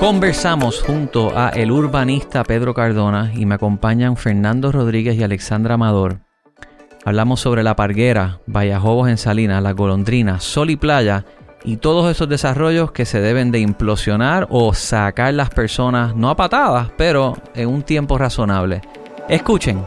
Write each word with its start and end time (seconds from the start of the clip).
Conversamos 0.00 0.82
junto 0.82 1.36
a 1.36 1.48
el 1.48 1.72
urbanista 1.72 2.44
Pedro 2.44 2.74
Cardona 2.74 3.32
y 3.34 3.46
me 3.46 3.54
acompañan 3.54 4.16
Fernando 4.16 4.70
Rodríguez 4.70 5.16
y 5.16 5.22
Alexandra 5.22 5.74
Amador. 5.74 6.20
Hablamos 7.04 7.40
sobre 7.40 7.62
la 7.62 7.76
parguera, 7.76 8.40
Vallajobos 8.46 9.08
en 9.08 9.16
Salinas, 9.16 9.62
la 9.62 9.72
golondrina, 9.72 10.38
sol 10.38 10.68
y 10.68 10.76
playa 10.76 11.24
y 11.64 11.78
todos 11.78 12.10
esos 12.10 12.28
desarrollos 12.28 12.92
que 12.92 13.06
se 13.06 13.20
deben 13.20 13.50
de 13.50 13.60
implosionar 13.60 14.46
o 14.50 14.74
sacar 14.74 15.32
las 15.32 15.48
personas, 15.48 16.14
no 16.14 16.28
a 16.28 16.36
patadas, 16.36 16.90
pero 16.98 17.34
en 17.54 17.68
un 17.68 17.82
tiempo 17.82 18.18
razonable. 18.18 18.82
Escuchen. 19.28 19.82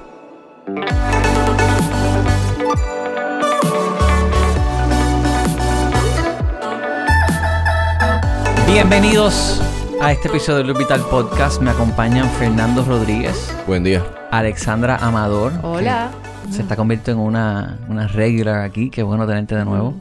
Bienvenidos 8.65 9.61
a 10.01 10.11
este 10.11 10.27
episodio 10.27 10.59
del 10.59 10.69
Orbital 10.71 11.01
Podcast. 11.09 11.61
Me 11.61 11.71
acompañan 11.71 12.29
Fernando 12.31 12.83
Rodríguez. 12.83 13.53
Buen 13.67 13.83
día. 13.83 14.03
Alexandra 14.31 14.97
Amador. 14.97 15.53
Hola. 15.63 16.11
Se 16.49 16.61
está 16.61 16.75
convirtiendo 16.75 17.21
en 17.23 17.27
una, 17.27 17.79
una 17.87 18.07
regular 18.07 18.61
aquí. 18.61 18.89
Qué 18.89 19.03
bueno 19.03 19.27
tenerte 19.27 19.55
de 19.55 19.65
nuevo. 19.65 19.95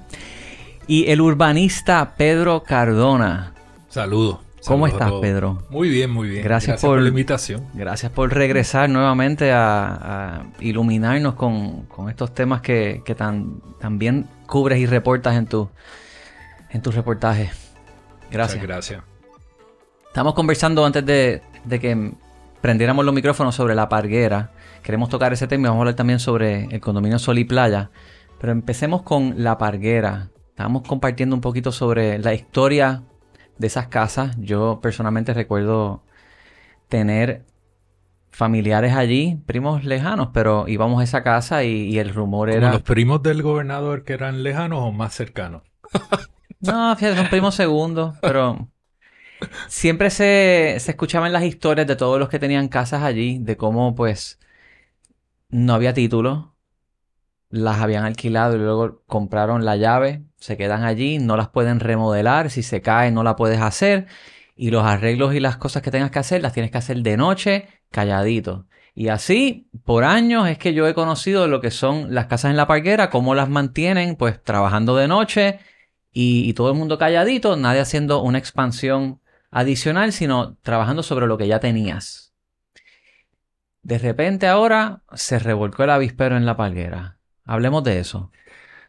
Y 0.87 1.11
el 1.11 1.21
urbanista 1.21 2.15
Pedro 2.17 2.63
Cardona. 2.63 3.53
Saludos. 3.89 4.39
¿Cómo 4.67 4.87
Saludos 4.87 5.07
estás. 5.07 5.21
Pedro? 5.21 5.63
Muy 5.71 5.89
bien, 5.89 6.11
muy 6.11 6.29
bien. 6.29 6.43
Gracias 6.45 6.81
por- 6.81 7.01
la 7.01 7.09
invitación. 7.09 7.65
Gracias 7.75 8.11
por 8.13 8.33
regresar 8.33 8.89
nuevamente 8.91 9.53
a, 9.53 9.87
a 10.39 10.43
iluminarnos 10.61 11.35
con, 11.35 11.83
con 11.87 12.09
estos 12.11 12.35
temas 12.35 12.61
que, 12.61 13.03
que 13.05 13.15
tan, 13.15 13.61
tan 13.81 13.99
bien 13.99 14.27
cubres 14.47 14.79
y 14.79 14.87
reportas 14.87 15.37
en, 15.37 15.47
tu, 15.47 15.69
en 16.71 16.83
tus 16.83 16.95
reportajes. 16.95 17.51
Gracias. 18.31 18.57
Muchas 18.61 18.69
gracias. 18.69 19.03
Estamos 20.09 20.35
conversando 20.35 20.85
antes 20.85 21.05
de, 21.07 21.43
de 21.65 21.81
que 21.81 22.13
prendiéramos 22.61 23.05
los 23.05 23.15
micrófonos 23.15 23.55
sobre 23.55 23.75
la 23.75 23.89
parguera. 23.89 24.51
Queremos 24.83 25.09
tocar 25.09 25.33
ese 25.33 25.47
tema 25.47 25.67
y 25.67 25.69
vamos 25.69 25.79
a 25.79 25.83
hablar 25.83 25.95
también 25.95 26.19
sobre 26.19 26.65
el 26.65 26.81
condominio 26.81 27.19
Sol 27.19 27.39
y 27.39 27.45
Playa. 27.45 27.91
Pero 28.41 28.53
empecemos 28.53 29.03
con 29.03 29.43
la 29.43 29.59
parguera. 29.59 30.31
Estábamos 30.49 30.83
compartiendo 30.83 31.37
un 31.37 31.41
poquito 31.41 31.71
sobre 31.71 32.19
la 32.19 32.35
historia 32.35 33.03
de 33.59 33.67
esas 33.67 33.89
casas. 33.89 34.37
Yo 34.39 34.81
personalmente 34.83 35.35
recuerdo 35.35 36.03
tener 36.89 37.45
familiares 38.31 38.95
allí, 38.95 39.41
primos 39.47 39.85
lejanos, 39.85 40.31
pero 40.33 40.67
íbamos 40.69 41.01
a 41.01 41.05
esa 41.05 41.23
casa 41.23 41.65
y, 41.65 41.89
y 41.89 41.99
el 41.99 42.15
rumor 42.15 42.49
Como 42.49 42.59
era... 42.59 42.73
los 42.73 42.83
primos 42.83 43.23
del 43.23 43.43
gobernador 43.43 44.05
que 44.05 44.15
eran 44.15 44.43
lejanos 44.43 44.81
o 44.83 44.91
más 44.91 45.15
cercanos. 45.15 45.63
No, 46.61 46.95
fíjate, 46.97 47.17
son 47.17 47.29
primos 47.29 47.55
segundos, 47.55 48.17
pero 48.21 48.69
siempre 49.69 50.11
se, 50.11 50.77
se 50.81 50.91
escuchaban 50.91 51.33
las 51.33 51.45
historias 51.45 51.87
de 51.87 51.97
todos 51.97 52.19
los 52.19 52.29
que 52.29 52.39
tenían 52.39 52.69
casas 52.69 53.03
allí, 53.03 53.39
de 53.39 53.57
cómo 53.57 53.95
pues 53.95 54.39
no 55.51 55.75
había 55.75 55.95
título, 55.95 56.55
las 57.51 57.79
habían 57.79 58.05
alquilado 58.05 58.57
y 58.57 58.59
luego 58.59 59.03
compraron 59.07 59.65
la 59.65 59.77
llave, 59.77 60.25
se 60.37 60.57
quedan 60.57 60.85
allí, 60.85 61.19
no 61.19 61.37
las 61.37 61.49
pueden 61.49 61.81
remodelar, 61.81 62.51
si 62.51 62.63
se 62.63 62.83
cae 62.83 63.11
no 63.11 63.23
la 63.23 63.37
puedes 63.37 63.61
hacer 63.61 64.07
y 64.57 64.71
los 64.71 64.85
arreglos 64.85 65.35
y 65.35 65.41
las 65.41 65.57
cosas 65.57 65.83
que 65.83 65.91
tengas 65.91 66.11
que 66.11 66.19
hacer 66.19 66.43
las 66.43 66.53
tienes 66.53 66.71
que 66.71 66.79
hacer 66.79 66.99
de 66.99 67.17
noche, 67.17 67.69
calladito. 67.91 68.67
Y 68.95 69.09
así, 69.09 69.71
por 69.85 70.05
años 70.05 70.49
es 70.49 70.59
que 70.59 70.75
yo 70.75 70.89
he 70.89 70.95
conocido 70.95 71.47
lo 71.47 71.61
que 71.61 71.71
son 71.71 72.15
las 72.15 72.27
casas 72.27 72.51
en 72.51 72.57
la 72.57 72.67
parguera, 72.67 73.11
cómo 73.11 73.35
las 73.37 73.49
mantienen, 73.49 74.17
pues 74.17 74.43
trabajando 74.43 74.97
de 74.97 75.07
noche, 75.07 75.61
y, 76.13 76.49
y 76.49 76.55
todo 76.55 76.71
el 76.71 76.77
mundo 76.77 76.99
calladito, 76.99 77.57
nadie 77.57 77.81
haciendo 77.81 78.23
una 78.23 78.39
expansión 78.39 79.21
adicional, 79.51 80.13
sino 80.13 80.57
trabajando 80.63 81.03
sobre 81.03 81.27
lo 81.27 81.39
que 81.39 81.49
ya 81.49 81.61
tenías. 81.61 82.35
De 83.83 83.99
repente 83.99 84.47
ahora 84.47 85.03
se 85.15 85.39
revolcó 85.39 85.85
el 85.85 85.91
avispero 85.91 86.37
en 86.37 86.47
la 86.47 86.57
palguera. 86.57 87.19
Hablemos 87.45 87.85
de 87.85 88.01
eso. 88.01 88.31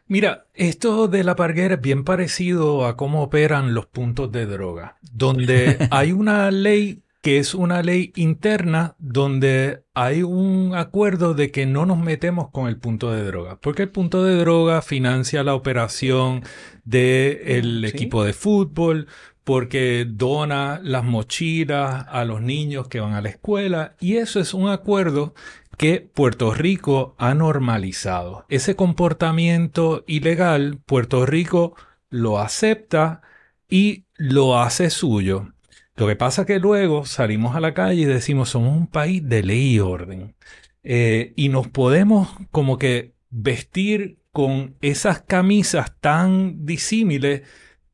Mira, 0.06 0.46
esto 0.54 1.06
de 1.06 1.22
la 1.24 1.36
parguera 1.36 1.76
es 1.76 1.80
bien 1.80 2.04
parecido 2.04 2.84
a 2.84 2.96
cómo 2.96 3.22
operan 3.22 3.74
los 3.74 3.86
puntos 3.86 4.32
de 4.32 4.44
droga, 4.46 4.98
donde 5.12 5.78
hay 5.90 6.12
una 6.12 6.50
ley 6.50 7.02
que 7.22 7.38
es 7.38 7.54
una 7.54 7.82
ley 7.82 8.12
interna 8.16 8.96
donde 8.98 9.84
hay 9.94 10.22
un 10.22 10.72
acuerdo 10.74 11.34
de 11.34 11.50
que 11.50 11.66
no 11.66 11.84
nos 11.84 11.98
metemos 11.98 12.50
con 12.50 12.66
el 12.66 12.78
punto 12.78 13.12
de 13.12 13.22
droga, 13.24 13.60
porque 13.60 13.82
el 13.82 13.90
punto 13.90 14.24
de 14.24 14.36
droga 14.36 14.80
financia 14.82 15.44
la 15.44 15.54
operación 15.54 16.42
del 16.84 17.82
Sí. 17.82 17.88
equipo 17.96 18.24
de 18.24 18.32
fútbol, 18.32 19.06
porque 19.50 20.06
dona 20.08 20.80
las 20.80 21.02
mochilas 21.02 22.06
a 22.08 22.24
los 22.24 22.40
niños 22.40 22.86
que 22.86 23.00
van 23.00 23.14
a 23.14 23.20
la 23.20 23.30
escuela, 23.30 23.96
y 23.98 24.18
eso 24.18 24.38
es 24.38 24.54
un 24.54 24.68
acuerdo 24.68 25.34
que 25.76 26.08
Puerto 26.14 26.54
Rico 26.54 27.16
ha 27.18 27.34
normalizado. 27.34 28.46
Ese 28.48 28.76
comportamiento 28.76 30.04
ilegal, 30.06 30.78
Puerto 30.86 31.26
Rico 31.26 31.74
lo 32.10 32.38
acepta 32.38 33.22
y 33.68 34.04
lo 34.14 34.60
hace 34.60 34.88
suyo. 34.88 35.48
Lo 35.96 36.06
que 36.06 36.14
pasa 36.14 36.46
que 36.46 36.60
luego 36.60 37.04
salimos 37.04 37.56
a 37.56 37.60
la 37.60 37.74
calle 37.74 38.02
y 38.02 38.04
decimos 38.04 38.50
somos 38.50 38.76
un 38.76 38.86
país 38.86 39.28
de 39.28 39.42
ley 39.42 39.74
y 39.74 39.80
orden. 39.80 40.36
Eh, 40.84 41.32
y 41.34 41.48
nos 41.48 41.66
podemos 41.66 42.28
como 42.52 42.78
que 42.78 43.14
vestir 43.30 44.20
con 44.30 44.76
esas 44.80 45.22
camisas 45.22 45.96
tan 46.00 46.64
disímiles 46.64 47.42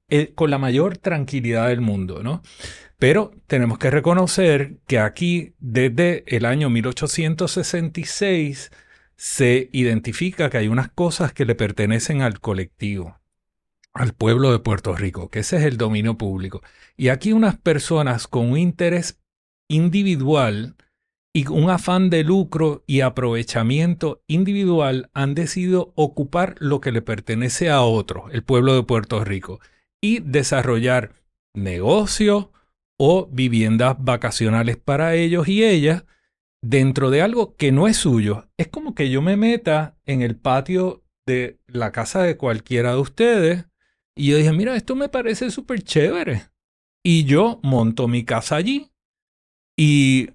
eh, 0.09 0.33
con 0.35 0.51
la 0.51 0.59
mayor 0.59 0.99
tranquilidad 0.99 1.69
del 1.69 1.81
mundo, 1.81 2.23
¿no? 2.23 2.43
Pero 2.99 3.33
tenemos 3.47 3.79
que 3.79 3.91
reconocer 3.91 4.79
que 4.87 4.99
aquí, 4.99 5.55
desde 5.59 6.25
el 6.29 6.47
año 6.47 6.71
1866, 6.71 8.71
se 9.17 9.69
identifica 9.73 10.51
que 10.51 10.59
hay 10.59 10.69
unas 10.69 10.91
cosas 10.91 11.33
que 11.33 11.45
le 11.45 11.55
pertenecen 11.55 12.23
al 12.23 12.41
colectivo, 12.41 13.19
al 13.93 14.15
pueblo 14.15 14.53
de 14.53 14.61
Puerto 14.61 14.95
Rico, 14.95 15.31
que 15.31 15.41
ese 15.41 15.57
es 15.57 15.65
el 15.65 15.77
dominio 15.77 16.17
público. 16.17 16.63
Y 16.97 17.09
aquí 17.09 17.33
unas 17.33 17.57
personas 17.57 18.29
con 18.29 18.53
un 18.53 18.59
interés 18.59 19.19
individual 19.69 20.77
y 21.33 21.49
un 21.49 21.69
afán 21.69 22.09
de 22.11 22.25
lucro 22.25 22.83
y 22.87 23.01
aprovechamiento 23.01 24.23
individual 24.27 25.11
han 25.13 25.35
decidido 25.35 25.93
ocupar 25.95 26.55
lo 26.61 26.81
que 26.81 26.93
le 26.93 27.03
pertenece 27.03 27.69
a 27.69 27.83
otro, 27.83 28.31
el 28.31 28.43
pueblo 28.43 28.75
de 28.75 28.85
Puerto 28.85 29.23
Rico, 29.23 29.61
y 30.07 30.21
desarrollar 30.21 31.15
negocio 31.55 32.53
o 32.97 33.27
viviendas 33.27 33.97
vacacionales 33.99 34.77
para 34.77 35.15
ellos 35.15 35.49
y 35.49 35.65
ellas 35.65 36.05
dentro 36.63 37.11
de 37.11 37.23
algo 37.23 37.57
que 37.57 37.73
no 37.73 37.89
es 37.89 37.97
suyo. 37.97 38.49
Es 38.57 38.69
como 38.69 38.95
que 38.95 39.11
yo 39.11 39.21
me 39.21 39.37
meta 39.37 39.97
en 40.05 40.23
el 40.23 40.37
patio 40.37 41.03
de 41.27 41.59
la 41.67 41.91
casa 41.91 42.23
de 42.23 42.37
cualquiera 42.37 42.93
de 42.93 43.01
ustedes 43.01 43.67
y 44.17 44.31
yo 44.31 44.37
dije, 44.37 44.53
mira, 44.53 44.77
esto 44.77 44.95
me 44.95 45.09
parece 45.09 45.51
súper 45.51 45.83
chévere. 45.83 46.43
Y 47.05 47.25
yo 47.25 47.61
monto 47.65 48.07
mi 48.07 48.25
casa 48.25 48.57
allí 48.57 48.93
y 49.77 50.31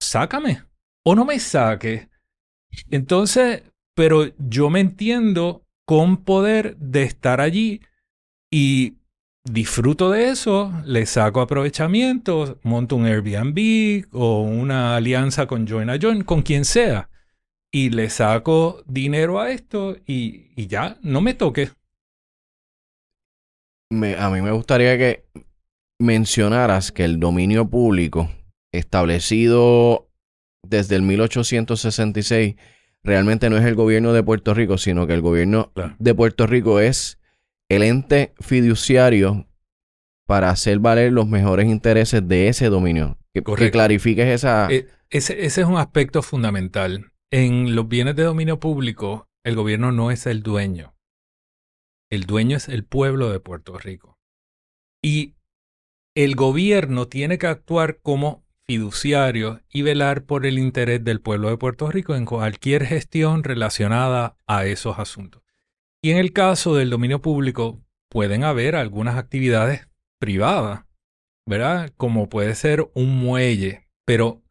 sácame 0.00 0.62
o 1.04 1.14
no 1.14 1.26
me 1.26 1.38
saque. 1.38 2.08
Entonces, 2.90 3.62
pero 3.94 4.34
yo 4.38 4.70
me 4.70 4.80
entiendo 4.80 5.66
con 5.86 6.24
poder 6.24 6.76
de 6.78 7.02
estar 7.02 7.42
allí 7.42 7.82
y 8.56 8.98
disfruto 9.42 10.12
de 10.12 10.28
eso, 10.30 10.72
le 10.84 11.06
saco 11.06 11.40
aprovechamiento, 11.40 12.60
monto 12.62 12.94
un 12.94 13.04
Airbnb 13.04 14.06
o 14.12 14.42
una 14.42 14.94
alianza 14.94 15.48
con 15.48 15.66
Join 15.66 15.90
a 15.90 15.98
Join, 16.00 16.22
con 16.22 16.42
quien 16.42 16.64
sea, 16.64 17.10
y 17.72 17.90
le 17.90 18.10
saco 18.10 18.84
dinero 18.86 19.40
a 19.40 19.50
esto 19.50 19.96
y, 20.06 20.52
y 20.54 20.68
ya, 20.68 20.98
no 21.02 21.20
me 21.20 21.34
toque. 21.34 21.70
Me- 23.90 24.14
a 24.16 24.30
mí 24.30 24.40
me 24.40 24.52
gustaría 24.52 24.96
que 24.98 25.24
mencionaras 26.00 26.92
que 26.92 27.04
el 27.04 27.18
dominio 27.18 27.68
público 27.68 28.30
establecido 28.72 30.08
desde 30.62 30.94
el 30.94 31.02
1866 31.02 32.54
realmente 33.02 33.50
no 33.50 33.56
es 33.58 33.64
el 33.64 33.74
gobierno 33.74 34.12
de 34.12 34.22
Puerto 34.22 34.54
Rico, 34.54 34.78
sino 34.78 35.08
que 35.08 35.14
el 35.14 35.22
gobierno 35.22 35.72
Claro. 35.74 35.96
de 35.98 36.14
Puerto 36.14 36.46
Rico 36.46 36.78
es 36.78 37.18
el 37.68 37.82
ente 37.82 38.34
fiduciario 38.40 39.46
para 40.26 40.50
hacer 40.50 40.78
valer 40.78 41.12
los 41.12 41.28
mejores 41.28 41.66
intereses 41.68 42.26
de 42.26 42.48
ese 42.48 42.66
dominio. 42.66 43.18
Que, 43.32 43.70
clarifiques 43.70 44.26
esa... 44.26 44.68
Eh, 44.70 44.88
ese, 45.10 45.44
ese 45.44 45.60
es 45.62 45.66
un 45.66 45.76
aspecto 45.76 46.22
fundamental. 46.22 47.12
En 47.30 47.74
los 47.74 47.88
bienes 47.88 48.16
de 48.16 48.22
dominio 48.22 48.60
público, 48.60 49.28
el 49.44 49.54
gobierno 49.56 49.92
no 49.92 50.10
es 50.10 50.26
el 50.26 50.42
dueño. 50.42 50.94
El 52.10 52.24
dueño 52.24 52.56
es 52.56 52.68
el 52.68 52.84
pueblo 52.84 53.30
de 53.30 53.40
Puerto 53.40 53.78
Rico. 53.78 54.18
Y 55.02 55.34
el 56.14 56.36
gobierno 56.36 57.08
tiene 57.08 57.38
que 57.38 57.48
actuar 57.48 57.98
como 58.00 58.44
fiduciario 58.66 59.60
y 59.68 59.82
velar 59.82 60.24
por 60.24 60.46
el 60.46 60.58
interés 60.58 61.04
del 61.04 61.20
pueblo 61.20 61.50
de 61.50 61.58
Puerto 61.58 61.90
Rico 61.90 62.14
en 62.14 62.24
cualquier 62.24 62.86
gestión 62.86 63.44
relacionada 63.44 64.38
a 64.46 64.64
esos 64.64 64.98
asuntos. 64.98 65.43
Y 66.04 66.10
en 66.10 66.18
el 66.18 66.34
caso 66.34 66.74
del 66.74 66.90
dominio 66.90 67.22
público, 67.22 67.80
pueden 68.10 68.44
haber 68.44 68.76
algunas 68.76 69.16
actividades 69.16 69.88
privadas 70.20 70.84
¿verdad? 71.46 71.94
Como 71.96 72.28
puede 72.28 72.54
ser 72.54 72.90
un 72.92 73.18
muelle, 73.18 73.88
pero 74.04 74.42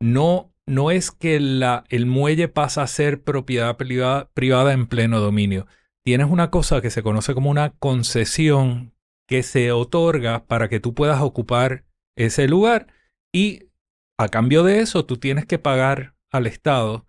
no, 0.00 0.52
no 0.66 0.90
es 0.90 1.12
que 1.12 1.36
el 1.36 2.06
muelle 2.06 2.48
pasa 2.48 2.82
a 2.82 2.88
ser 2.88 3.22
propiedad 3.22 3.76
privada 3.76 4.72
en 4.72 4.88
pleno 4.88 5.20
dominio. 5.20 5.68
Tienes 6.04 6.28
una 6.28 6.50
cosa 6.50 6.80
que 6.80 6.90
se 6.90 7.04
conoce 7.04 7.34
como 7.34 7.50
una 7.50 7.70
concesión 7.70 8.92
que 9.28 9.44
se 9.44 9.70
otorga 9.70 10.44
para 10.46 10.68
que 10.68 10.80
tú 10.80 10.92
puedas 10.92 11.20
ocupar 11.20 11.84
ese 12.16 12.48
lugar 12.48 12.88
y 13.32 13.70
a 14.18 14.28
cambio 14.28 14.64
de 14.64 14.80
eso 14.80 15.04
tú 15.04 15.18
tienes 15.18 15.46
que 15.46 15.60
pagar 15.60 16.16
al 16.32 16.48
Estado 16.48 17.06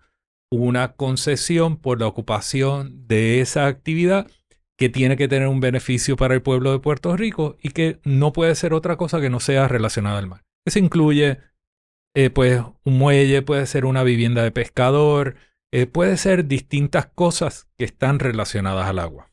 una 0.52 0.94
concesión 0.94 1.78
por 1.78 2.00
la 2.00 2.08
ocupación 2.08 3.08
de 3.08 3.42
esa 3.42 3.68
actividad 3.68 4.28
que 4.78 4.90
tiene 4.90 5.18
que 5.18 5.28
tener 5.28 5.48
un 5.48 5.60
beneficio 5.60 6.16
para 6.16 6.36
el 6.36 6.42
pueblo 6.42 6.72
de 6.72 6.80
Puerto 6.80 7.18
Rico 7.18 7.58
y 7.62 7.70
que 7.70 8.00
no 8.04 8.32
puede 8.32 8.56
ser 8.56 8.74
otra 8.74 8.96
cosa 8.96 9.20
que 9.20 9.30
no 9.30 9.40
sea 9.40 9.68
relacionada 9.68 10.20
al 10.20 10.28
mar. 10.28 10.46
Eso 10.66 10.80
incluye, 10.80 11.40
eh, 12.16 12.30
pues, 12.30 12.62
un 12.84 12.98
muelle, 12.98 13.42
puede 13.42 13.66
ser 13.66 13.86
una 13.86 14.04
vivienda 14.04 14.44
de 14.44 14.52
pescador, 14.52 15.36
eh, 15.74 15.88
puede 15.88 16.18
ser 16.18 16.46
distintas 16.48 17.08
cosas 17.08 17.68
que 17.78 17.86
están 17.86 18.20
relacionadas 18.20 18.88
al 18.88 19.00
agua. 19.00 19.32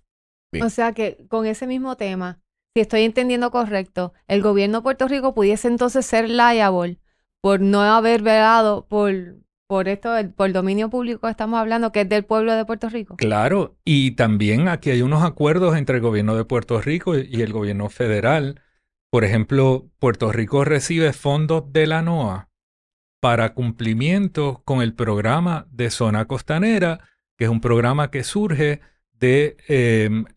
O 0.62 0.70
sea 0.70 0.92
que 0.92 1.26
con 1.28 1.46
ese 1.46 1.66
mismo 1.66 1.96
tema, 1.96 2.40
si 2.74 2.80
estoy 2.80 3.02
entendiendo 3.02 3.50
correcto, 3.50 4.12
el 4.28 4.40
gobierno 4.40 4.78
de 4.78 4.82
Puerto 4.82 5.08
Rico 5.08 5.34
pudiese 5.34 5.68
entonces 5.68 6.06
ser 6.06 6.30
liable 6.30 7.00
por 7.42 7.60
no 7.60 7.82
haber 7.82 8.22
velado 8.22 8.86
por, 8.86 9.43
por 9.74 9.88
esto, 9.88 10.14
por 10.36 10.46
el 10.46 10.52
dominio 10.52 10.88
público 10.88 11.26
estamos 11.26 11.58
hablando, 11.58 11.90
que 11.90 12.02
es 12.02 12.08
del 12.08 12.24
pueblo 12.24 12.54
de 12.54 12.64
Puerto 12.64 12.88
Rico. 12.88 13.16
Claro, 13.16 13.76
y 13.84 14.12
también 14.12 14.68
aquí 14.68 14.90
hay 14.90 15.02
unos 15.02 15.24
acuerdos 15.24 15.76
entre 15.76 15.96
el 15.96 16.00
gobierno 16.00 16.36
de 16.36 16.44
Puerto 16.44 16.80
Rico 16.80 17.18
y 17.18 17.42
el 17.42 17.52
gobierno 17.52 17.88
federal. 17.88 18.62
Por 19.10 19.24
ejemplo, 19.24 19.90
Puerto 19.98 20.30
Rico 20.30 20.64
recibe 20.64 21.12
fondos 21.12 21.72
de 21.72 21.88
la 21.88 22.02
NOAA 22.02 22.50
para 23.18 23.52
cumplimiento 23.52 24.62
con 24.64 24.80
el 24.80 24.94
programa 24.94 25.66
de 25.72 25.90
zona 25.90 26.26
costanera, 26.26 27.00
que 27.36 27.46
es 27.46 27.50
un 27.50 27.60
programa 27.60 28.12
que 28.12 28.22
surge 28.22 28.78
de 29.10 29.56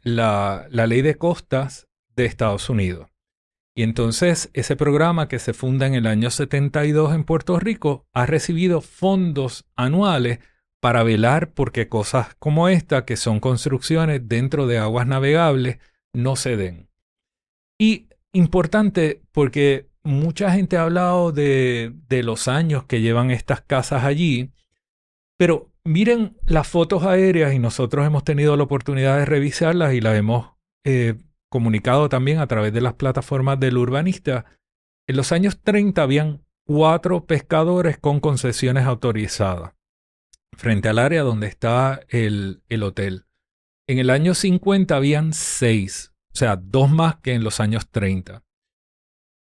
la, 0.01 0.65
la 0.71 0.87
ley 0.87 1.03
de 1.03 1.13
costas 1.13 1.87
de 2.15 2.25
Estados 2.25 2.71
Unidos. 2.71 3.07
Y 3.77 3.83
entonces 3.83 4.49
ese 4.53 4.75
programa 4.75 5.27
que 5.27 5.37
se 5.37 5.53
funda 5.53 5.85
en 5.85 5.93
el 5.93 6.07
año 6.07 6.31
72 6.31 7.13
en 7.13 7.23
Puerto 7.23 7.59
Rico 7.59 8.07
ha 8.11 8.25
recibido 8.25 8.81
fondos 8.81 9.67
anuales 9.75 10.39
para 10.79 11.03
velar 11.03 11.51
porque 11.51 11.87
cosas 11.87 12.33
como 12.39 12.69
esta, 12.69 13.05
que 13.05 13.17
son 13.17 13.39
construcciones 13.39 14.27
dentro 14.27 14.65
de 14.65 14.79
aguas 14.79 15.05
navegables, 15.05 15.77
no 16.11 16.35
se 16.35 16.57
den. 16.57 16.89
Y 17.77 18.07
importante 18.31 19.21
porque 19.31 19.91
mucha 20.01 20.51
gente 20.51 20.77
ha 20.77 20.81
hablado 20.81 21.31
de, 21.31 21.93
los 22.09 22.47
años 22.47 22.83
que 22.85 23.01
llevan 23.01 23.29
estas 23.29 23.61
casas 23.61 24.05
allí, 24.05 24.53
pero 25.37 25.71
miren 25.83 26.35
las 26.47 26.67
fotos 26.67 27.03
aéreas 27.03 27.53
y 27.53 27.59
nosotros 27.59 28.07
hemos 28.07 28.23
tenido 28.23 28.57
la 28.57 28.63
oportunidad 28.63 29.19
de 29.19 29.25
revisarlas 29.25 29.93
y 29.93 30.01
las 30.01 30.17
hemos 30.17 30.53
eh, 30.83 31.13
comunicado 31.49 32.09
también 32.09 32.39
a 32.39 32.47
través 32.47 32.73
de 32.73 32.81
las 32.81 32.93
plataformas 32.93 33.59
del 33.59 33.77
urbanista, 33.77 34.45
en 35.07 35.15
los 35.17 35.31
años 35.31 35.59
30 35.61 36.01
habían 36.01 36.45
cuatro 36.65 37.25
pescadores 37.25 37.97
con 37.97 38.19
concesiones 38.19 38.85
autorizadas 38.85 39.73
frente 40.53 40.89
al 40.89 40.99
área 40.99 41.21
donde 41.23 41.47
está 41.47 42.01
el, 42.09 42.63
el 42.67 42.83
hotel. 42.83 43.25
En 43.87 43.99
el 43.99 44.09
año 44.09 44.33
50 44.33 44.95
habían 44.95 45.33
seis, 45.33 46.13
o 46.33 46.35
sea, 46.35 46.57
dos 46.57 46.89
más 46.89 47.17
que 47.17 47.33
en 47.33 47.43
los 47.43 47.59
años 47.59 47.89
30. 47.89 48.43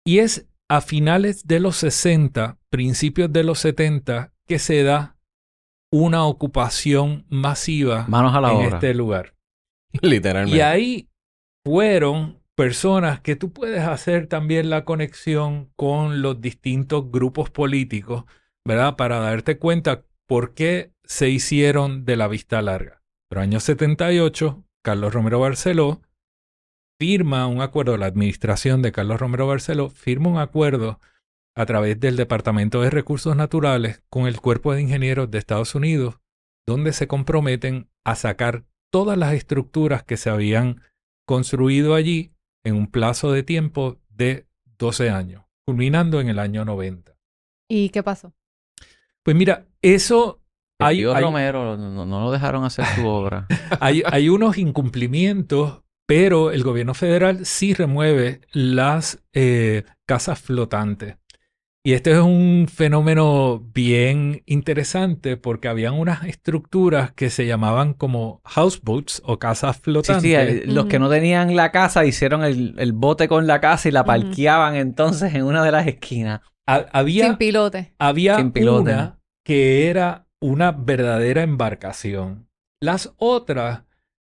Y 0.05 0.19
es 0.19 0.47
a 0.69 0.81
finales 0.81 1.45
de 1.47 1.59
los 1.59 1.77
60, 1.77 2.57
principios 2.69 3.33
de 3.33 3.43
los 3.43 3.59
70, 3.59 4.31
que 4.47 4.59
se 4.59 4.83
da 4.83 5.17
una 5.91 6.25
ocupación 6.25 7.25
masiva 7.29 8.05
Manos 8.07 8.35
a 8.35 8.41
la 8.41 8.51
en 8.51 8.57
obra. 8.57 8.67
este 8.75 8.93
lugar. 8.93 9.35
Literalmente. 10.01 10.57
Y 10.57 10.61
ahí 10.61 11.08
fueron 11.65 12.41
personas 12.55 13.21
que 13.21 13.35
tú 13.35 13.53
puedes 13.53 13.83
hacer 13.83 14.27
también 14.27 14.69
la 14.69 14.83
conexión 14.83 15.71
con 15.75 16.21
los 16.21 16.41
distintos 16.41 17.09
grupos 17.09 17.49
políticos, 17.49 18.25
¿verdad? 18.65 18.95
Para 18.97 19.19
darte 19.19 19.57
cuenta 19.57 20.03
por 20.27 20.53
qué 20.53 20.91
se 21.03 21.29
hicieron 21.29 22.05
de 22.05 22.17
la 22.17 22.27
vista 22.27 22.61
larga. 22.61 23.01
Pero 23.29 23.41
año 23.41 23.59
78, 23.59 24.65
Carlos 24.83 25.13
Romero 25.13 25.39
Barceló 25.39 26.01
firma 26.99 27.47
un 27.47 27.61
acuerdo, 27.61 27.97
la 27.97 28.07
administración 28.07 28.81
de 28.81 28.91
Carlos 28.91 29.19
Romero 29.19 29.47
Barceló 29.47 29.89
firma 29.89 30.29
un 30.29 30.37
acuerdo 30.37 30.99
a 31.55 31.65
través 31.65 31.99
del 31.99 32.15
Departamento 32.15 32.81
de 32.81 32.89
Recursos 32.89 33.35
Naturales 33.35 34.03
con 34.09 34.27
el 34.27 34.39
Cuerpo 34.39 34.73
de 34.73 34.81
Ingenieros 34.81 35.31
de 35.31 35.37
Estados 35.37 35.75
Unidos, 35.75 36.19
donde 36.67 36.93
se 36.93 37.07
comprometen 37.07 37.89
a 38.05 38.15
sacar 38.15 38.65
todas 38.91 39.17
las 39.17 39.33
estructuras 39.33 40.03
que 40.03 40.17
se 40.17 40.29
habían 40.29 40.81
construido 41.29 41.93
allí 41.93 42.31
en 42.63 42.75
un 42.75 42.87
plazo 42.87 43.31
de 43.31 43.43
tiempo 43.43 43.99
de 44.09 44.47
12 44.79 45.11
años, 45.11 45.43
culminando 45.63 46.19
en 46.21 46.27
el 46.27 46.39
año 46.39 46.65
90. 46.65 47.15
¿Y 47.69 47.89
qué 47.89 48.01
pasó? 48.01 48.33
Pues 49.21 49.37
mira, 49.37 49.67
eso 49.83 50.41
El 50.79 50.87
hay, 50.87 50.97
tío 50.97 51.13
hay- 51.13 51.23
Romero 51.23 51.77
no, 51.77 52.03
no 52.07 52.21
lo 52.21 52.31
dejaron 52.31 52.63
hacer 52.63 52.83
su 52.95 53.05
obra. 53.05 53.45
hay, 53.79 54.01
hay 54.07 54.27
unos 54.29 54.57
incumplimientos, 54.57 55.83
pero 56.07 56.49
el 56.49 56.63
gobierno 56.63 56.95
federal 56.95 57.45
sí 57.45 57.75
remueve 57.75 58.41
las 58.51 59.23
eh, 59.31 59.83
casas 60.07 60.39
flotantes. 60.41 61.17
Y 61.89 61.93
este 61.93 62.11
es 62.11 62.19
un 62.19 62.67
fenómeno 62.71 63.67
bien 63.73 64.43
interesante 64.45 65.37
porque 65.37 65.67
habían 65.69 65.95
unas 65.95 66.23
estructuras 66.25 67.11
que 67.13 67.31
se 67.31 67.47
llamaban 67.47 67.95
como 67.95 68.41
houseboats 68.45 69.23
o 69.25 69.39
casas 69.39 69.77
Sí, 69.77 69.81
flotantes. 69.85 70.21
sí, 70.21 70.35
eh, 70.35 70.63
los 70.67 70.85
que 70.85 70.99
no 70.99 71.09
tenían 71.09 71.55
la 71.55 71.71
casa 71.71 72.05
hicieron 72.05 72.43
el, 72.43 72.75
el 72.77 72.93
bote 72.93 73.27
con 73.27 73.47
la 73.47 73.59
casa 73.59 73.89
y 73.89 73.91
la 73.91 74.03
parqueaban 74.03 74.75
entonces 74.75 75.33
en 75.33 75.45
una 75.45 75.63
de 75.63 75.71
las 75.71 75.87
esquinas. 75.87 76.41
Ha- 76.67 76.85
había 76.93 77.25
Sin 77.25 77.37
pilote. 77.37 77.95
había 77.97 78.35
Sin 78.35 78.51
pilote. 78.51 78.91
una 78.91 79.19
que 79.43 79.87
era 79.89 80.27
una 80.39 80.71
verdadera 80.71 81.41
embarcación. 81.41 82.49
Las 82.83 83.15
otras, 83.17 83.85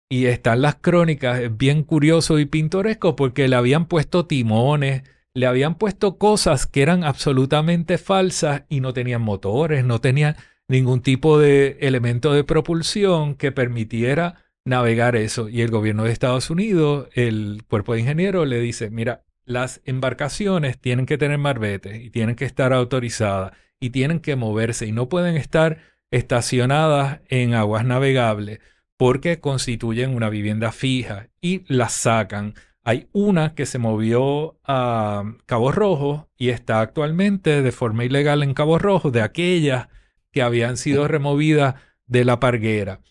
y 0.09 0.25
están 0.25 0.63
las 0.63 0.77
crónicas, 0.81 1.39
es 1.39 1.55
bien 1.55 1.83
curioso 1.83 2.39
y 2.39 2.45
pintoresco 2.47 3.15
porque 3.15 3.47
le 3.47 3.55
habían 3.55 3.85
puesto 3.85 4.25
timones, 4.25 5.03
le 5.33 5.45
habían 5.45 5.75
puesto 5.75 6.17
cosas 6.17 6.65
que 6.65 6.81
eran 6.81 7.03
absolutamente 7.03 7.97
falsas 7.97 8.63
y 8.69 8.81
no 8.81 8.93
tenían 8.93 9.21
motores, 9.21 9.85
no 9.85 9.99
tenían 9.99 10.35
ningún 10.67 11.01
tipo 11.01 11.39
de 11.39 11.77
elemento 11.81 12.33
de 12.33 12.43
propulsión 12.43 13.35
que 13.35 13.51
permitiera 13.51 14.43
navegar 14.65 15.15
eso. 15.15 15.49
Y 15.49 15.61
el 15.61 15.71
gobierno 15.71 16.03
de 16.03 16.11
Estados 16.11 16.49
Unidos, 16.49 17.07
el 17.13 17.63
cuerpo 17.67 17.93
de 17.93 18.01
ingenieros, 18.01 18.47
le 18.47 18.59
dice, 18.59 18.89
mira, 18.89 19.23
las 19.45 19.81
embarcaciones 19.85 20.79
tienen 20.79 21.05
que 21.05 21.17
tener 21.17 21.37
marbetes 21.37 22.01
y 22.01 22.09
tienen 22.09 22.35
que 22.35 22.45
estar 22.45 22.73
autorizadas 22.73 23.53
y 23.79 23.89
tienen 23.89 24.19
que 24.19 24.35
moverse 24.35 24.85
y 24.85 24.91
no 24.91 25.09
pueden 25.09 25.35
estar 25.35 25.79
estacionadas 26.11 27.21
en 27.29 27.53
aguas 27.53 27.85
navegables 27.85 28.59
porque 28.97 29.39
constituyen 29.39 30.13
una 30.13 30.29
vivienda 30.29 30.71
fija 30.71 31.29
y 31.41 31.63
las 31.67 31.93
sacan. 31.93 32.53
Hay 32.83 33.07
una 33.11 33.53
que 33.53 33.65
se 33.65 33.77
movió 33.77 34.59
a 34.63 35.35
Cabo 35.45 35.71
Rojo 35.71 36.29
y 36.37 36.49
está 36.49 36.81
actualmente 36.81 37.61
de 37.61 37.71
forma 37.71 38.05
ilegal 38.05 38.41
en 38.41 38.55
Cabo 38.55 38.79
Rojo, 38.79 39.11
de 39.11 39.21
aquellas 39.21 39.87
que 40.31 40.41
habían 40.41 40.77
sido 40.77 41.07
removidas 41.07 41.75
de 42.07 42.25
la 42.25 42.39
parguera. 42.39 43.01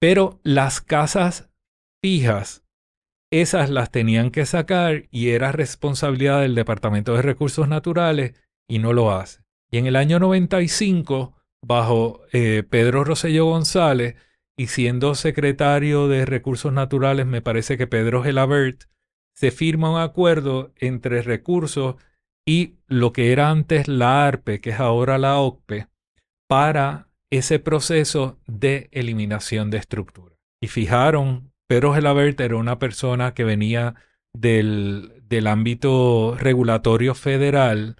Pero 0.00 0.40
las 0.42 0.80
casas 0.80 1.50
fijas, 2.02 2.64
esas 3.30 3.70
las 3.70 3.92
tenían 3.92 4.30
que 4.30 4.44
sacar 4.44 5.04
y 5.10 5.30
era 5.30 5.52
responsabilidad 5.52 6.40
del 6.40 6.56
Departamento 6.56 7.14
de 7.14 7.22
Recursos 7.22 7.68
Naturales 7.68 8.34
y 8.68 8.80
no 8.80 8.92
lo 8.92 9.12
hace. 9.12 9.42
Y 9.70 9.78
en 9.78 9.86
el 9.86 9.96
año 9.96 10.18
95, 10.18 11.34
bajo 11.64 12.22
eh, 12.32 12.64
Pedro 12.68 13.04
Rosselló 13.04 13.46
González 13.46 14.16
y 14.56 14.66
siendo 14.66 15.14
secretario 15.14 16.08
de 16.08 16.26
Recursos 16.26 16.72
Naturales, 16.72 17.26
me 17.26 17.40
parece 17.40 17.78
que 17.78 17.86
Pedro 17.86 18.22
Gelabert, 18.22 18.84
se 19.34 19.50
firma 19.50 19.90
un 19.90 20.00
acuerdo 20.00 20.72
entre 20.76 21.22
recursos 21.22 21.96
y 22.46 22.76
lo 22.86 23.12
que 23.12 23.32
era 23.32 23.50
antes 23.50 23.88
la 23.88 24.26
ARPE, 24.26 24.60
que 24.60 24.70
es 24.70 24.80
ahora 24.80 25.18
la 25.18 25.38
OCPE, 25.38 25.88
para 26.48 27.08
ese 27.30 27.58
proceso 27.58 28.38
de 28.46 28.88
eliminación 28.92 29.70
de 29.70 29.78
estructura. 29.78 30.36
Y 30.60 30.68
fijaron, 30.68 31.52
Pedro 31.66 31.94
Gelabert 31.94 32.38
era 32.40 32.56
una 32.56 32.78
persona 32.78 33.32
que 33.34 33.44
venía 33.44 33.94
del, 34.34 35.22
del 35.28 35.46
ámbito 35.46 36.36
regulatorio 36.38 37.14
federal 37.14 37.96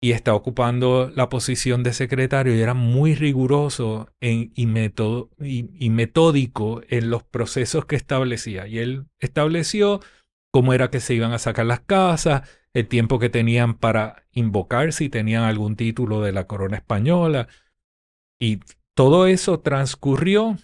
y 0.00 0.12
está 0.12 0.34
ocupando 0.34 1.10
la 1.14 1.28
posición 1.28 1.82
de 1.82 1.92
secretario 1.92 2.54
y 2.54 2.60
era 2.60 2.74
muy 2.74 3.14
riguroso 3.14 4.10
en, 4.20 4.52
y, 4.54 4.66
y 5.86 5.90
metódico 5.90 6.82
en 6.88 7.10
los 7.10 7.22
procesos 7.22 7.86
que 7.86 7.96
establecía. 7.96 8.66
Y 8.66 8.78
él 8.78 9.06
estableció 9.18 10.00
cómo 10.56 10.72
era 10.72 10.90
que 10.90 11.00
se 11.00 11.12
iban 11.12 11.34
a 11.34 11.38
sacar 11.38 11.66
las 11.66 11.80
casas, 11.80 12.48
el 12.72 12.88
tiempo 12.88 13.18
que 13.18 13.28
tenían 13.28 13.76
para 13.76 14.24
invocar 14.32 14.94
si 14.94 15.10
tenían 15.10 15.42
algún 15.42 15.76
título 15.76 16.22
de 16.22 16.32
la 16.32 16.46
corona 16.46 16.78
española. 16.78 17.46
Y 18.40 18.60
todo 18.94 19.26
eso 19.26 19.60
transcurrió 19.60 20.56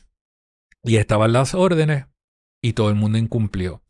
y 0.82 0.96
estaban 0.96 1.34
las 1.34 1.54
órdenes 1.54 2.06
y 2.62 2.72
todo 2.72 2.88
el 2.88 2.94
mundo 2.94 3.18
incumplió. 3.18 3.82